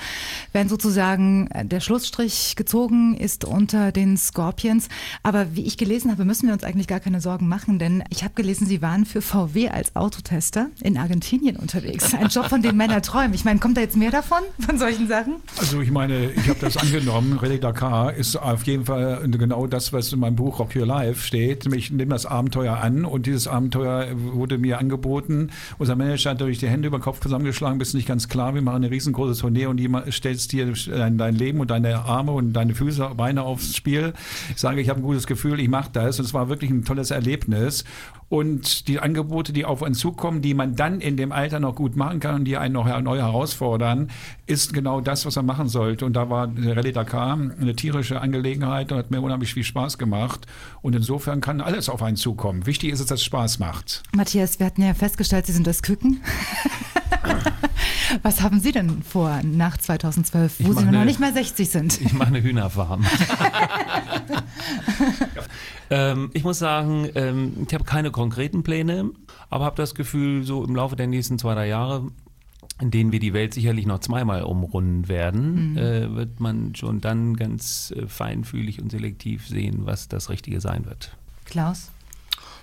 wenn 0.53 0.71
sozusagen 0.71 1.49
äh, 1.49 1.67
der 1.67 1.81
Schlussstrich 1.81 2.57
gezogen 2.57 3.15
ist 3.15 3.45
unter 3.45 3.93
den 3.93 4.17
Scorpions. 4.17 4.89
Aber 5.23 5.55
wie 5.55 5.67
ich 5.67 5.77
gelesen 5.77 6.11
habe, 6.11 6.25
müssen 6.25 6.47
wir 6.47 6.55
uns 6.55 6.65
eigentlich 6.65 6.87
gar 6.87 7.01
keine 7.01 7.21
Sorgen 7.21 7.49
machen, 7.49 7.79
denn 7.79 8.03
ich 8.09 8.25
habe 8.25 8.33
gelesen, 8.35 8.67
Sie 8.67 8.81
waren 8.81 9.05
für 9.05 9.21
VW 9.21 9.69
als 9.69 9.95
Autotester 9.95 10.71
in 10.81 10.97
Argentinien 10.97 11.57
unterwegs. 11.57 12.15
Ein 12.15 12.29
Job, 12.29 12.47
von 12.47 12.63
dem 12.63 12.77
Männer 12.77 13.03
träumen. 13.03 13.35
Ich 13.35 13.45
meine, 13.45 13.61
kommt 13.61 13.77
da 13.77 13.83
jetzt 13.83 13.97
mehr 13.97 14.11
davon, 14.11 14.41
von 14.59 14.79
solchen 14.79 15.07
Sachen? 15.07 15.35
Also 15.59 15.83
ich 15.83 15.91
meine, 15.91 16.31
ich 16.31 16.49
habe 16.49 16.61
das 16.61 16.79
angenommen. 16.79 17.39
Rallye 17.39 17.59
Dakar 17.59 18.15
ist 18.15 18.37
auf 18.37 18.65
jeden 18.65 18.87
Fall 18.87 19.29
genau 19.29 19.67
das, 19.67 19.93
was 19.93 20.13
in 20.13 20.21
meinem 20.21 20.37
Buch 20.37 20.59
Rock 20.59 20.75
Your 20.75 20.87
Life 20.87 21.23
steht. 21.23 21.67
Ich 21.75 21.91
nehme 21.91 22.13
das 22.13 22.25
Abenteuer 22.25 22.79
an 22.79 23.02
und 23.05 23.27
dieses 23.27 23.49
Abenteuer 23.49 24.07
wurde 24.15 24.59
mir 24.59 24.79
angeboten. 24.79 25.51
Unser 25.79 25.97
Manager 25.97 26.31
hat 26.31 26.41
durch 26.41 26.59
die 26.59 26.69
Hände 26.69 26.89
über 26.89 26.99
den 26.99 27.03
Kopf 27.03 27.21
zusammengeschlagen, 27.21 27.79
bist 27.79 27.95
nicht 27.95 28.09
ganz 28.09 28.29
klar. 28.29 28.55
Wir 28.55 28.63
machen 28.63 28.77
eine 28.77 28.91
riesengroße 28.91 29.41
Tournee 29.41 29.67
und 29.67 29.81
ma- 29.89 30.05
stellst 30.11 30.53
dir 30.53 30.73
dein, 30.89 31.19
dein 31.19 31.35
Leben 31.35 31.61
und 31.61 31.71
deine 31.71 32.01
Arme 32.05 32.33
und 32.33 32.53
deine 32.53 32.75
Füße, 32.75 33.11
Beine 33.17 33.43
aufs 33.43 33.77
Spiel. 33.77 34.13
Ich 34.51 34.59
sage, 34.61 34.81
ich 34.81 34.89
habe 34.89 35.01
ein 35.01 35.05
gutes 35.05 35.27
Gefühl, 35.27 35.61
ich 35.61 35.69
mache 35.69 35.91
das. 35.93 36.19
Und 36.19 36.25
es 36.27 36.35
war 36.35 36.49
wirklich 36.49 36.71
ein 36.71 36.85
tolles 36.85 37.11
Erlebnis. 37.11 37.85
Und 38.33 38.89
die 38.89 38.99
Angebote, 38.99 39.53
die 39.53 39.67
auf 39.67 39.83
uns 39.83 39.99
zukommen, 39.99 40.41
die 40.41 40.55
man 40.55 40.75
dann 40.75 41.03
in 41.03 41.19
dem 41.19 41.33
Alter 41.33 41.61
noch 41.61 41.75
gut 41.75 41.97
machen 41.97 42.19
kann 42.19 42.37
und 42.37 42.45
die 42.47 42.57
einen 42.57 42.73
noch 42.73 42.87
neu 43.03 43.19
herausfordern, 43.19 44.09
ist 44.47 44.73
genau 44.73 45.03
das, 45.03 45.27
was 45.27 45.37
man 45.37 45.45
machen 45.45 45.69
sollte. 45.69 46.07
Und 46.07 46.15
da 46.15 46.31
war 46.31 46.49
Rallye 46.57 46.93
Dakar 46.93 47.35
eine 47.35 47.77
tierische 47.77 48.23
Angelegenheit 48.23 48.91
und 48.91 48.97
hat 48.97 49.11
mir 49.11 49.21
unheimlich 49.21 49.53
viel 49.53 49.65
Spaß 49.65 49.99
gemacht. 49.99 50.47
Und 50.81 50.97
insofern 50.97 51.43
kann 51.43 51.61
alles 51.61 51.91
auf 51.91 52.03
einen 52.03 52.17
zukommen. 52.17 52.65
Wichtig 52.65 52.91
ist 52.91 53.01
es, 53.01 53.07
dass 53.07 53.21
es 53.21 53.25
Spaß 53.27 53.59
macht. 53.59 54.03
Matthias, 54.17 54.59
wir 54.59 54.65
hatten 54.65 54.81
ja 54.81 54.95
festgestellt, 54.95 55.45
Sie 55.45 55.53
sind 55.53 55.67
das 55.67 55.83
Küken. 55.83 56.23
Was 58.23 58.41
haben 58.41 58.61
Sie 58.61 58.73
denn 58.73 59.03
vor 59.03 59.41
nach 59.43 59.77
2012, 59.77 60.55
wo 60.61 60.73
Sie 60.73 60.81
noch 60.85 60.89
eine- 60.89 61.05
nicht 61.05 61.21
mal 61.21 61.35
60 61.35 61.69
sind? 61.69 62.01
Ich 62.01 62.15
mache 62.15 62.29
eine 62.29 62.43
Hühnerfarm. 62.43 63.05
ähm, 65.93 66.31
ich 66.33 66.43
muss 66.43 66.59
sagen, 66.59 67.09
ähm, 67.15 67.67
ich 67.67 67.75
habe 67.75 67.85
keine 67.85 68.11
konkreten 68.11 68.63
Pläne, 68.63 69.11
aber 69.51 69.67
habe 69.67 69.77
das 69.77 69.95
Gefühl, 69.95 70.43
so 70.43 70.65
im 70.65 70.75
Laufe 70.75 70.97
der 70.97 71.07
nächsten 71.07 71.39
zwei, 71.39 71.55
drei 71.55 71.69
Jahre, 71.69 72.09
in 72.81 72.91
denen 72.91 73.13
wir 73.13 73.21
die 73.21 73.35
Welt 73.35 73.55
sicherlich 73.55 73.87
noch 73.87 74.01
zweimal 74.01 74.43
umrunden 74.43 75.09
werden, 75.09 75.77
äh, 75.77 76.13
wird 76.15 76.41
man 76.41 76.75
schon 76.75 77.01
dann 77.01 77.37
ganz 77.37 77.93
äh, 77.97 78.09
feinfühlig 78.09 78.81
und 78.81 78.91
selektiv 78.91 79.47
sehen, 79.47 79.85
was 79.85 80.09
das 80.09 80.31
Richtige 80.31 80.61
sein 80.61 80.87
wird. 80.87 81.17
Klaus? 81.45 81.92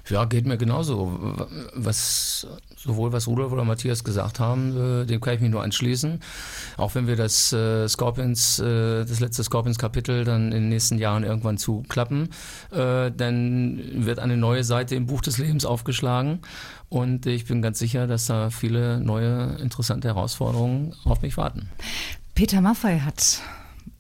Ja, 0.10 0.26
geht 0.26 0.46
mir 0.46 0.58
genauso. 0.58 1.48
Was, 1.74 2.48
sowohl 2.76 3.12
was 3.12 3.28
Rudolf 3.28 3.52
oder 3.52 3.64
Matthias 3.64 4.04
gesagt 4.04 4.40
haben, 4.40 5.04
äh, 5.04 5.06
dem 5.06 5.22
kann 5.22 5.36
ich 5.36 5.42
mich 5.42 5.52
nur 5.52 5.64
anschließen. 5.64 6.20
Auch 6.78 6.96
wenn 6.96 7.08
wir 7.08 7.16
das 7.16 7.54
äh, 7.54 7.88
Scorpions, 7.88 8.60
äh, 8.60 9.06
das 9.06 9.20
letzte 9.20 9.44
Scorpions-Kapitel 9.44 10.24
dann 10.24 10.52
in 10.52 10.64
den 10.64 10.70
nächsten 10.70 10.98
Jahren 10.98 11.24
irgendwann 11.24 11.58
zuklappen, 11.58 12.30
äh, 12.72 13.12
dann 13.12 13.82
wird 14.06 14.20
eine 14.20 14.38
neue 14.38 14.64
Seite 14.64 14.96
im 14.96 15.06
Buch 15.06 15.22
des 15.22 15.38
Lebens 15.38 15.66
aufgeschlagen. 15.66 16.40
Und 16.90 17.26
ich 17.28 17.46
bin 17.46 17.62
ganz 17.62 17.78
sicher, 17.80 18.08
dass 18.08 18.26
da 18.26 18.50
viele 18.50 19.00
neue, 19.00 19.58
interessante 19.62 20.08
Herausforderungen 20.08 20.96
auf 21.04 21.22
mich 21.22 21.38
warten. 21.38 21.70
Peter 22.34 22.62
Maffay 22.62 23.02
hat, 23.02 23.42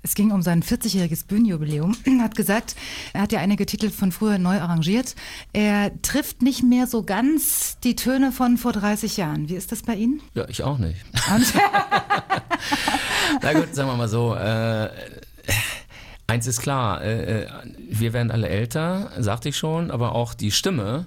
es 0.01 0.15
ging 0.15 0.31
um 0.31 0.41
sein 0.41 0.63
40-jähriges 0.63 1.27
Bühnenjubiläum, 1.27 1.95
hat 2.21 2.35
gesagt, 2.35 2.75
er 3.13 3.21
hat 3.21 3.31
ja 3.31 3.39
einige 3.39 3.65
Titel 3.65 3.89
von 3.89 4.11
früher 4.11 4.37
neu 4.37 4.59
arrangiert. 4.59 5.15
Er 5.51 5.91
trifft 6.01 6.41
nicht 6.41 6.63
mehr 6.63 6.87
so 6.87 7.03
ganz 7.03 7.77
die 7.83 7.95
Töne 7.95 8.31
von 8.31 8.57
vor 8.57 8.71
30 8.71 9.17
Jahren. 9.17 9.49
Wie 9.49 9.55
ist 9.55 9.71
das 9.71 9.83
bei 9.83 9.95
Ihnen? 9.95 10.21
Ja, 10.33 10.47
ich 10.47 10.63
auch 10.63 10.77
nicht. 10.77 10.97
Na 13.41 13.53
gut, 13.53 13.75
sagen 13.75 13.89
wir 13.89 13.97
mal 13.97 14.07
so. 14.07 14.35
Äh, 14.35 14.89
eins 16.29 16.47
ist 16.47 16.61
klar, 16.61 17.01
äh, 17.01 17.41
äh, 17.41 17.47
wir 17.89 18.13
werden 18.13 18.31
alle 18.31 18.47
älter, 18.47 19.11
sagte 19.17 19.49
ich 19.49 19.57
schon, 19.57 19.91
aber 19.91 20.13
auch 20.13 20.33
die 20.33 20.51
Stimme. 20.51 21.05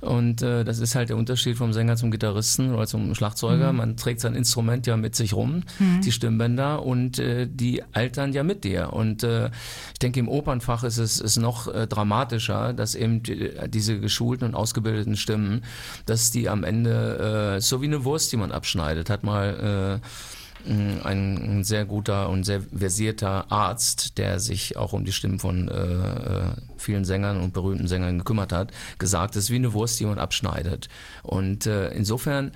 Und 0.00 0.42
äh, 0.42 0.62
das 0.62 0.78
ist 0.78 0.94
halt 0.94 1.08
der 1.08 1.16
Unterschied 1.16 1.56
vom 1.56 1.72
Sänger 1.72 1.96
zum 1.96 2.10
Gitarristen 2.10 2.72
oder 2.72 2.86
zum 2.86 3.14
Schlagzeuger. 3.14 3.72
Man 3.72 3.96
trägt 3.96 4.20
sein 4.20 4.34
Instrument 4.34 4.86
ja 4.86 4.96
mit 4.96 5.16
sich 5.16 5.32
rum, 5.32 5.64
die 6.04 6.12
Stimmbänder, 6.12 6.84
und 6.84 7.18
äh, 7.18 7.48
die 7.50 7.82
altern 7.92 8.32
ja 8.32 8.44
mit 8.44 8.62
dir. 8.62 8.92
Und 8.92 9.24
äh, 9.24 9.50
ich 9.92 9.98
denke, 9.98 10.20
im 10.20 10.28
Opernfach 10.28 10.84
ist 10.84 10.98
es 10.98 11.20
ist 11.20 11.38
noch 11.38 11.66
äh, 11.66 11.88
dramatischer, 11.88 12.72
dass 12.74 12.94
eben 12.94 13.24
die, 13.24 13.50
diese 13.66 13.98
geschulten 13.98 14.46
und 14.46 14.54
ausgebildeten 14.54 15.16
Stimmen, 15.16 15.64
dass 16.06 16.30
die 16.30 16.48
am 16.48 16.62
Ende 16.62 17.56
äh, 17.56 17.60
so 17.60 17.82
wie 17.82 17.86
eine 17.86 18.04
Wurst, 18.04 18.30
die 18.30 18.36
man 18.36 18.52
abschneidet, 18.52 19.10
hat 19.10 19.24
mal 19.24 20.00
äh, 20.00 20.06
ein, 20.66 21.58
ein 21.58 21.64
sehr 21.64 21.84
guter 21.84 22.28
und 22.28 22.44
sehr 22.44 22.62
versierter 22.62 23.50
Arzt, 23.50 24.18
der 24.18 24.40
sich 24.40 24.76
auch 24.76 24.92
um 24.92 25.04
die 25.04 25.12
Stimmen 25.12 25.38
von 25.38 25.68
äh, 25.68 25.74
äh, 25.74 26.50
vielen 26.76 27.04
Sängern 27.04 27.40
und 27.40 27.52
berühmten 27.52 27.88
Sängern 27.88 28.18
gekümmert 28.18 28.52
hat, 28.52 28.72
gesagt, 28.98 29.36
es 29.36 29.44
ist 29.44 29.50
wie 29.50 29.56
eine 29.56 29.72
Wurst, 29.72 29.98
die 30.00 30.06
man 30.06 30.18
abschneidet. 30.18 30.88
Und 31.22 31.66
äh, 31.66 31.88
insofern 31.90 32.52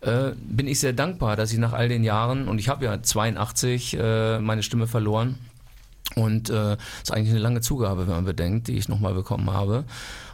äh, 0.00 0.32
bin 0.36 0.68
ich 0.68 0.80
sehr 0.80 0.92
dankbar, 0.92 1.36
dass 1.36 1.52
ich 1.52 1.58
nach 1.58 1.72
all 1.72 1.88
den 1.88 2.04
Jahren, 2.04 2.48
und 2.48 2.58
ich 2.58 2.68
habe 2.68 2.84
ja 2.84 3.02
82 3.02 3.96
äh, 3.98 4.38
meine 4.38 4.62
Stimme 4.62 4.86
verloren, 4.86 5.36
und 6.14 6.50
äh, 6.50 6.76
ist 7.02 7.12
eigentlich 7.12 7.30
eine 7.30 7.40
lange 7.40 7.60
Zugabe, 7.60 8.06
wenn 8.06 8.14
man 8.14 8.24
bedenkt, 8.24 8.68
die 8.68 8.76
ich 8.76 8.88
nochmal 8.88 9.14
bekommen 9.14 9.50
habe. 9.50 9.84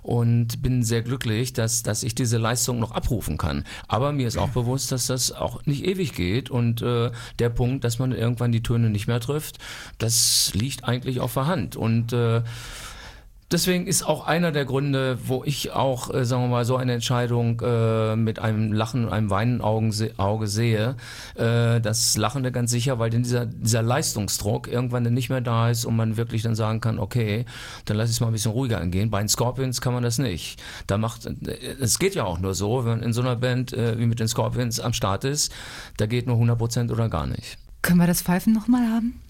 Und 0.02 0.62
bin 0.62 0.82
sehr 0.82 1.02
glücklich, 1.02 1.52
dass, 1.52 1.82
dass 1.84 2.02
ich 2.02 2.14
diese 2.14 2.36
Leistung 2.36 2.80
noch 2.80 2.90
abrufen 2.90 3.38
kann. 3.38 3.64
Aber 3.86 4.12
mir 4.12 4.26
ist 4.26 4.36
auch 4.36 4.48
bewusst, 4.48 4.90
dass 4.90 5.06
das 5.06 5.30
auch 5.30 5.64
nicht 5.64 5.84
ewig 5.84 6.12
geht. 6.12 6.50
Und 6.50 6.82
äh, 6.82 7.10
der 7.38 7.48
Punkt, 7.50 7.84
dass 7.84 7.98
man 7.98 8.12
irgendwann 8.12 8.52
die 8.52 8.62
Töne 8.62 8.90
nicht 8.90 9.06
mehr 9.06 9.20
trifft, 9.20 9.58
das 9.98 10.52
liegt 10.54 10.84
eigentlich 10.84 11.20
auf 11.20 11.34
der 11.34 11.46
Hand. 11.46 11.76
Und 11.76 12.12
äh, 12.12 12.42
Deswegen 13.52 13.86
ist 13.86 14.02
auch 14.02 14.26
einer 14.26 14.50
der 14.50 14.64
Gründe, 14.64 15.18
wo 15.26 15.44
ich 15.44 15.72
auch, 15.72 16.12
äh, 16.12 16.24
sagen 16.24 16.44
wir 16.44 16.48
mal, 16.48 16.64
so 16.64 16.76
eine 16.76 16.94
Entscheidung 16.94 17.60
äh, 17.60 18.16
mit 18.16 18.38
einem 18.38 18.72
Lachen 18.72 19.04
und 19.04 19.12
einem 19.12 19.28
weinenden 19.28 19.60
Augen, 19.60 19.92
Auge 20.16 20.46
sehe. 20.46 20.96
Äh, 21.34 21.80
das 21.80 22.16
Lachende 22.16 22.50
ganz 22.50 22.70
sicher, 22.70 22.98
weil 22.98 23.10
denn 23.10 23.22
dieser, 23.22 23.44
dieser 23.44 23.82
Leistungsdruck 23.82 24.68
irgendwann 24.68 25.04
dann 25.04 25.12
nicht 25.12 25.28
mehr 25.28 25.42
da 25.42 25.68
ist 25.68 25.84
und 25.84 25.96
man 25.96 26.16
wirklich 26.16 26.40
dann 26.40 26.54
sagen 26.54 26.80
kann, 26.80 26.98
okay, 26.98 27.44
dann 27.84 27.98
lass 27.98 28.08
ich 28.08 28.16
es 28.16 28.20
mal 28.20 28.28
ein 28.28 28.32
bisschen 28.32 28.52
ruhiger 28.52 28.80
angehen. 28.80 29.10
Bei 29.10 29.18
den 29.18 29.28
Scorpions 29.28 29.82
kann 29.82 29.92
man 29.92 30.02
das 30.02 30.18
nicht. 30.18 30.62
Da 30.86 30.96
macht, 30.96 31.26
äh, 31.26 31.76
es 31.78 31.98
geht 31.98 32.14
ja 32.14 32.24
auch 32.24 32.38
nur 32.38 32.54
so, 32.54 32.86
wenn 32.86 32.92
man 32.92 33.02
in 33.02 33.12
so 33.12 33.20
einer 33.20 33.36
Band 33.36 33.74
äh, 33.74 33.98
wie 33.98 34.06
mit 34.06 34.18
den 34.18 34.28
Scorpions 34.28 34.80
am 34.80 34.94
Start 34.94 35.24
ist, 35.24 35.52
da 35.98 36.06
geht 36.06 36.26
nur 36.26 36.36
100 36.36 36.56
Prozent 36.56 36.90
oder 36.90 37.10
gar 37.10 37.26
nicht. 37.26 37.58
Können 37.82 37.98
wir 37.98 38.06
das 38.06 38.22
Pfeifen 38.22 38.54
nochmal 38.54 38.88
haben? 38.88 39.20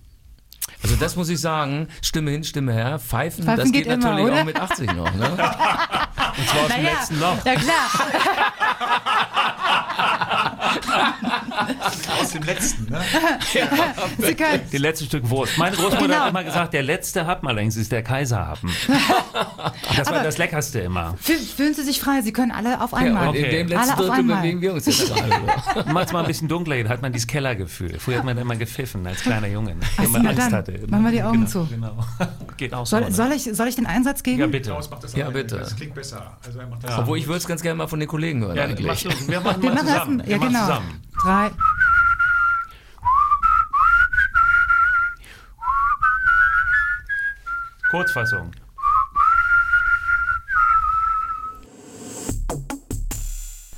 Also 0.83 0.97
das 0.97 1.17
muss 1.17 1.29
ich 1.29 1.41
sagen, 1.41 1.89
Stimme 2.01 2.33
hin, 2.33 2.43
Stimme 2.45 2.73
her, 2.73 2.99
Pfeifen, 2.99 3.45
Pfeifen 3.45 3.61
das 3.61 3.73
geht 3.73 3.85
geht, 3.85 3.93
immer, 3.93 3.97
natürlich 3.97 4.27
oder? 4.27 4.41
auch 4.41 4.45
mit 4.45 4.61
80 4.61 4.93
noch. 4.95 5.15
Ne? 5.15 5.31
Und 6.39 6.49
zwar 6.49 6.65
aus 6.65 6.75
dem 6.75 6.83
letzten 6.83 7.21
Loch. 7.21 7.45
Ja 7.45 7.55
klar. 7.55 7.91
Aus 12.21 12.31
dem 12.31 12.43
letzten, 12.43 12.91
ne? 12.91 13.01
Sie 14.19 14.35
können, 14.35 14.61
Die 14.71 14.79
letzten 14.79 15.07
Stück 15.07 15.29
Wurst. 15.31 15.59
Meine 15.59 15.77
Großmutter 15.77 16.07
Genau. 16.07 16.21
hat 16.21 16.31
immer 16.31 16.45
gesagt, 16.45 16.75
der 16.75 16.83
letzte 16.83 17.27
Happen 17.27 17.47
allerdings 17.49 17.77
ist 17.77 17.93
der 17.93 18.03
Kaiserhappen. 18.03 18.71
Das 19.97 20.07
war 20.07 20.17
Aber- 20.17 20.25
das 20.25 20.39
Leckerste 20.39 20.81
immer. 20.81 21.15
Fühl- 21.21 21.37
fühlen 21.39 21.75
Sie 21.75 21.83
sich 21.83 22.01
frei, 22.01 22.23
Sie 22.23 22.33
können 22.33 22.51
alle 22.51 22.81
auf 22.81 22.93
Ja, 22.93 22.99
einmal. 22.99 23.25
in 23.25 23.29
Okay. 23.31 23.51
dem 23.51 23.69
letzten 23.69 23.83
Alle 23.83 23.93
auf 23.93 23.99
Drittel 23.99 24.13
einmal. 24.21 24.37
bewegen 24.43 24.61
wir 24.61 24.73
uns 24.75 24.87
jetzt 24.87 25.15
gerade. 25.15 25.93
Macht 25.93 26.07
es 26.07 26.13
mal 26.13 26.21
ein 26.21 26.27
bisschen 26.27 26.49
dunkler, 26.49 26.77
dann 26.79 26.89
hat 26.89 27.03
man 27.03 27.13
dieses 27.13 27.27
Kellergefühl. 27.27 27.99
Früher 27.99 28.19
hat 28.19 28.25
man 28.25 28.37
immer 28.39 28.57
gepfiffen 28.57 29.07
als 29.07 29.21
kleiner 29.23 29.49
Junge, 29.49 29.75
ne? 29.77 29.81
Wenn 29.99 30.11
man 30.11 30.23
na 30.23 30.31
Angst 30.31 30.43
dann, 30.43 30.53
hatte. 30.53 30.81
machen 30.89 31.05
wir 31.05 31.11
die 31.13 31.23
Augen 31.23 31.39
genau, 31.41 31.47
zu. 31.49 31.67
Genau. 31.67 31.97
Geht 32.57 32.75
auch 32.75 32.87
so. 32.87 32.97
Soll, 32.97 33.07
ne? 33.09 33.13
soll, 33.13 33.33
ich, 33.33 33.45
soll 33.45 33.69
ich 33.69 33.77
den 33.77 33.87
Einsatz 33.87 34.23
geben? 34.23 34.41
ja, 34.41 34.47
bitte. 34.47 34.77
Das 35.01 35.15
Ja, 35.15 35.31
bitte. 35.31 35.59
Das 35.59 35.77
klingt 35.77 35.95
besser. 35.95 36.37
Also 36.45 36.59
er 36.59 36.67
macht 36.67 36.85
das 36.85 36.99
Obwohl 36.99 37.19
ich 37.19 37.27
würde 37.27 37.39
es 37.39 37.47
ganz 37.47 37.63
gerne 37.63 37.77
mal 37.77 37.87
von 37.87 38.01
den 38.01 38.09
Kollegen 38.09 38.41
hören 38.41 38.57
Ja, 38.57 38.69
wir 38.69 38.87
machen 38.87 39.11
Wir 39.29 39.41
mal 39.41 39.59
machen 39.61 39.87
zusammen. 39.87 40.23
Wir 40.25 40.37
ja 40.37 40.39
genau. 40.39 40.62
Zusammen. 40.63 41.03
Drei. 41.23 41.51
Kurzfassung. 47.91 48.51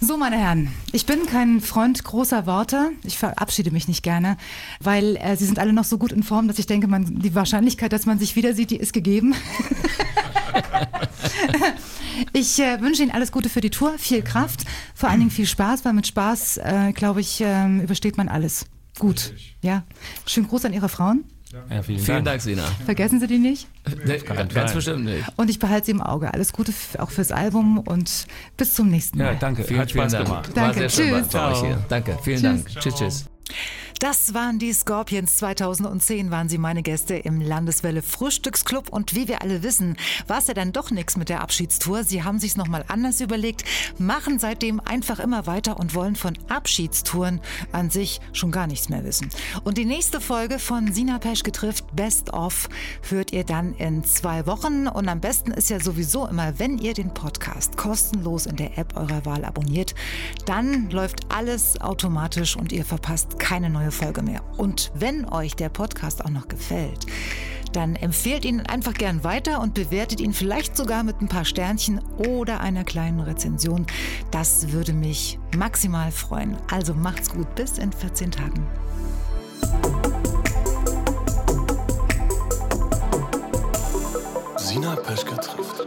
So, 0.01 0.19
meine 0.19 0.37
Herren, 0.37 0.69
ich 0.93 1.07
bin 1.07 1.27
kein 1.27 1.61
Freund 1.61 2.05
großer 2.05 2.47
Worte. 2.47 2.91
Ich 3.05 3.19
verabschiede 3.19 3.71
mich 3.71 3.89
nicht 3.89 4.03
gerne, 4.03 4.37
weil 4.79 5.17
äh, 5.17 5.35
Sie 5.37 5.47
sind 5.47 5.59
alle 5.59 5.73
noch 5.73 5.85
so 5.85 5.97
gut 5.97 6.13
in 6.13 6.23
Form, 6.23 6.47
dass 6.47 6.59
ich 6.59 6.67
denke, 6.67 6.87
man, 6.87 7.07
die 7.07 7.35
Wahrscheinlichkeit, 7.35 7.93
dass 7.93 8.05
man 8.05 8.19
sich 8.19 8.37
wieder 8.37 8.53
sieht, 8.53 8.71
die 8.71 8.77
ist 8.77 8.93
gegeben. 8.93 9.35
ich 12.33 12.59
äh, 12.61 12.81
wünsche 12.81 13.03
Ihnen 13.03 13.11
alles 13.13 13.33
Gute 13.33 13.49
für 13.49 13.61
die 13.61 13.71
Tour, 13.71 13.95
viel 13.99 14.23
Kraft, 14.23 14.65
vor 14.95 15.09
allen 15.09 15.21
Dingen 15.21 15.31
viel 15.31 15.47
Spaß, 15.47 15.85
weil 15.85 15.93
mit 15.93 16.07
Spaß, 16.07 16.59
äh, 16.59 16.93
glaube 16.93 17.21
ich, 17.21 17.41
ähm, 17.41 17.81
übersteht 17.81 18.17
man 18.17 18.29
alles. 18.29 18.67
Gut, 18.99 19.33
ja. 19.61 19.83
Schönen 20.27 20.49
Gruß 20.49 20.65
an 20.67 20.73
Ihre 20.73 20.89
Frauen. 20.89 21.25
Ja, 21.71 21.83
vielen, 21.83 21.99
Vielen 22.01 22.07
Dank. 22.07 22.25
Dank, 22.25 22.43
Sina. 22.43 22.65
Vergessen 22.85 23.21
Sie 23.21 23.29
die 23.29 23.39
nicht. 23.39 23.69
Nee, 24.05 24.19
ganz 24.19 24.73
bestimmt 24.73 25.05
nicht. 25.05 25.25
Und 25.37 25.49
ich 25.51 25.61
behalte 25.61 25.87
sie 25.87 25.93
im 25.93 26.01
Auge. 26.01 26.35
Alles 26.35 26.53
Gute 26.53 26.73
auch 26.99 27.11
fürs 27.11 27.31
Album 27.31 27.79
und 27.79 28.27
bis 28.57 28.75
zum 28.75 28.89
nächsten 28.89 29.19
Mal. 29.19 29.25
Ja, 29.25 29.35
danke. 29.35 29.63
Vielen, 29.63 29.81
Hat 29.81 29.91
Spaß 29.91 30.13
vielen 30.13 30.25
Dank. 30.25 30.27
gemacht. 30.27 30.57
War 30.57 30.65
Danke, 30.73 30.79
sehr 30.81 30.89
schön 30.91 31.11
bei, 31.13 31.21
tschüss. 31.21 31.33
bei 31.33 31.49
euch 31.51 31.55
Ciao. 31.59 31.67
hier. 31.67 31.85
Danke, 31.89 32.19
vielen 32.23 32.37
Tschüss. 32.41 32.65
Dank. 32.65 32.81
Tschüss, 32.81 32.95
tschüss. 32.97 33.25
Das 34.05 34.35
waren 34.35 34.59
die 34.59 34.75
Scorpions 34.75 35.39
2010, 35.39 36.31
waren 36.31 36.51
sie 36.51 36.59
meine 36.59 36.83
Gäste 36.83 37.15
im 37.15 37.41
Landeswelle 37.41 38.03
Frühstücksclub. 38.03 38.91
Und 38.91 39.15
wie 39.15 39.29
wir 39.29 39.41
alle 39.41 39.63
wissen, 39.63 39.97
war 40.27 40.41
es 40.41 40.47
ja 40.47 40.53
dann 40.53 40.73
doch 40.73 40.91
nichts 40.91 41.17
mit 41.17 41.31
der 41.31 41.41
Abschiedstour. 41.41 42.05
Sie 42.05 42.23
haben 42.23 42.39
sich 42.39 42.59
nochmal 42.59 42.85
anders 42.89 43.23
überlegt, 43.23 43.65
machen 43.97 44.39
seitdem 44.39 44.79
einfach 44.79 45.21
immer 45.21 45.47
weiter 45.47 45.81
und 45.81 45.95
wollen 45.95 46.17
von 46.17 46.35
Abschiedstouren 46.51 47.41
an 47.73 47.89
sich 47.89 48.21
schon 48.35 48.51
gar 48.51 48.67
nichts 48.67 48.91
mehr 48.91 49.05
wissen. 49.05 49.31
Und 49.63 49.79
die 49.79 49.87
nächste 49.87 50.21
Folge 50.21 50.59
von 50.59 50.93
Sina 50.93 51.19
Peschke 51.19 51.51
trifft 51.51 51.97
Best 51.97 52.31
of 52.35 52.69
hört 53.09 53.33
ihr 53.33 53.45
dann 53.45 53.73
in 53.77 54.05
zwei 54.05 54.45
Wochen. 54.45 54.87
Und 54.87 55.09
am 55.09 55.21
besten 55.23 55.51
ist 55.51 55.71
ja 55.71 55.81
sowieso 55.81 56.27
immer, 56.27 56.59
wenn 56.59 56.77
ihr 56.77 56.93
den 56.93 57.15
Podcast 57.15 57.79
kostenlos 57.79 58.45
in 58.45 58.57
der 58.57 58.77
App 58.77 58.99
eurer 58.99 59.25
Wahl 59.25 59.47
abonniert, 59.47 59.95
dann 60.45 60.91
läuft 60.91 61.33
alles 61.33 61.81
automatisch 61.81 62.55
und 62.55 62.71
ihr 62.71 62.85
verpasst 62.85 63.39
keine 63.39 63.71
neue 63.71 63.94
Folge 63.95 64.23
mehr. 64.23 64.43
Und 64.59 64.93
wenn 64.95 65.25
euch 65.27 65.55
der 65.55 65.71
Podcast 65.71 66.25
auch 66.25 66.31
noch 66.31 66.49
gefällt, 66.49 67.07
dann 67.73 67.97
empfehlt 67.97 68.45
ihn 68.45 68.61
einfach 68.61 68.95
gern 68.95 69.25
weiter 69.25 69.61
und 69.61 69.75
bewertet 69.75 70.21
ihn 70.21 70.33
vielleicht 70.33 70.77
sogar 70.77 71.03
mit 71.03 71.21
ein 71.21 71.29
paar 71.29 71.45
Sternchen 71.45 72.01
oder 72.19 72.61
einer 72.61 72.85
kleinen 72.85 73.21
Rezension. 73.21 73.87
Das 74.31 74.73
würde 74.73 74.93
mich 74.93 75.39
maximal 75.57 76.13
freuen. 76.13 76.57
Also 76.71 76.95
macht's 76.95 77.31
gut, 77.31 77.53
bis 77.55 77.79
in 77.79 77.93
14 77.93 78.31
Tagen. 78.31 78.67
Sina 84.57 84.97
Peschke 84.97 85.35
trifft. 85.37 85.84